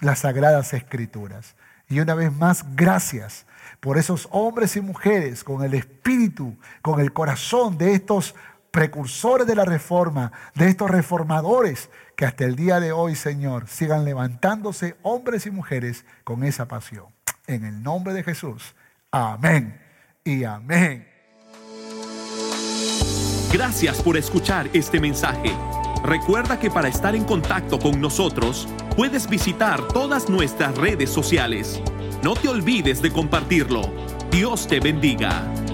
las 0.00 0.20
sagradas 0.20 0.74
escrituras. 0.74 1.56
Y 1.88 2.00
una 2.00 2.14
vez 2.14 2.32
más, 2.32 2.64
gracias 2.76 3.46
por 3.80 3.98
esos 3.98 4.28
hombres 4.32 4.76
y 4.76 4.80
mujeres 4.80 5.44
con 5.44 5.62
el 5.62 5.74
espíritu, 5.74 6.56
con 6.82 7.00
el 7.00 7.12
corazón 7.12 7.78
de 7.78 7.94
estos 7.94 8.34
precursores 8.70 9.46
de 9.46 9.54
la 9.54 9.64
reforma, 9.64 10.32
de 10.54 10.68
estos 10.68 10.90
reformadores 10.90 11.90
que 12.16 12.26
hasta 12.26 12.44
el 12.44 12.56
día 12.56 12.80
de 12.80 12.92
hoy, 12.92 13.14
Señor, 13.14 13.68
sigan 13.68 14.04
levantándose 14.04 14.96
hombres 15.02 15.46
y 15.46 15.50
mujeres 15.50 16.04
con 16.24 16.44
esa 16.44 16.66
pasión. 16.66 17.06
En 17.46 17.64
el 17.64 17.82
nombre 17.82 18.12
de 18.12 18.24
Jesús. 18.24 18.74
Amén 19.10 19.80
y 20.24 20.44
amén. 20.44 21.08
Gracias 23.52 24.02
por 24.02 24.16
escuchar 24.16 24.68
este 24.74 25.00
mensaje. 25.00 25.56
Recuerda 26.04 26.58
que 26.58 26.70
para 26.70 26.88
estar 26.88 27.14
en 27.16 27.24
contacto 27.24 27.78
con 27.78 28.00
nosotros, 28.00 28.68
puedes 28.94 29.28
visitar 29.28 29.82
todas 29.88 30.28
nuestras 30.28 30.76
redes 30.76 31.10
sociales 31.10 31.80
no 32.22 32.34
te 32.34 32.48
olvides 32.48 33.00
de 33.00 33.12
compartirlo. 33.12 33.82
Dios 34.30 34.66
te 34.66 34.80
bendiga. 34.80 35.67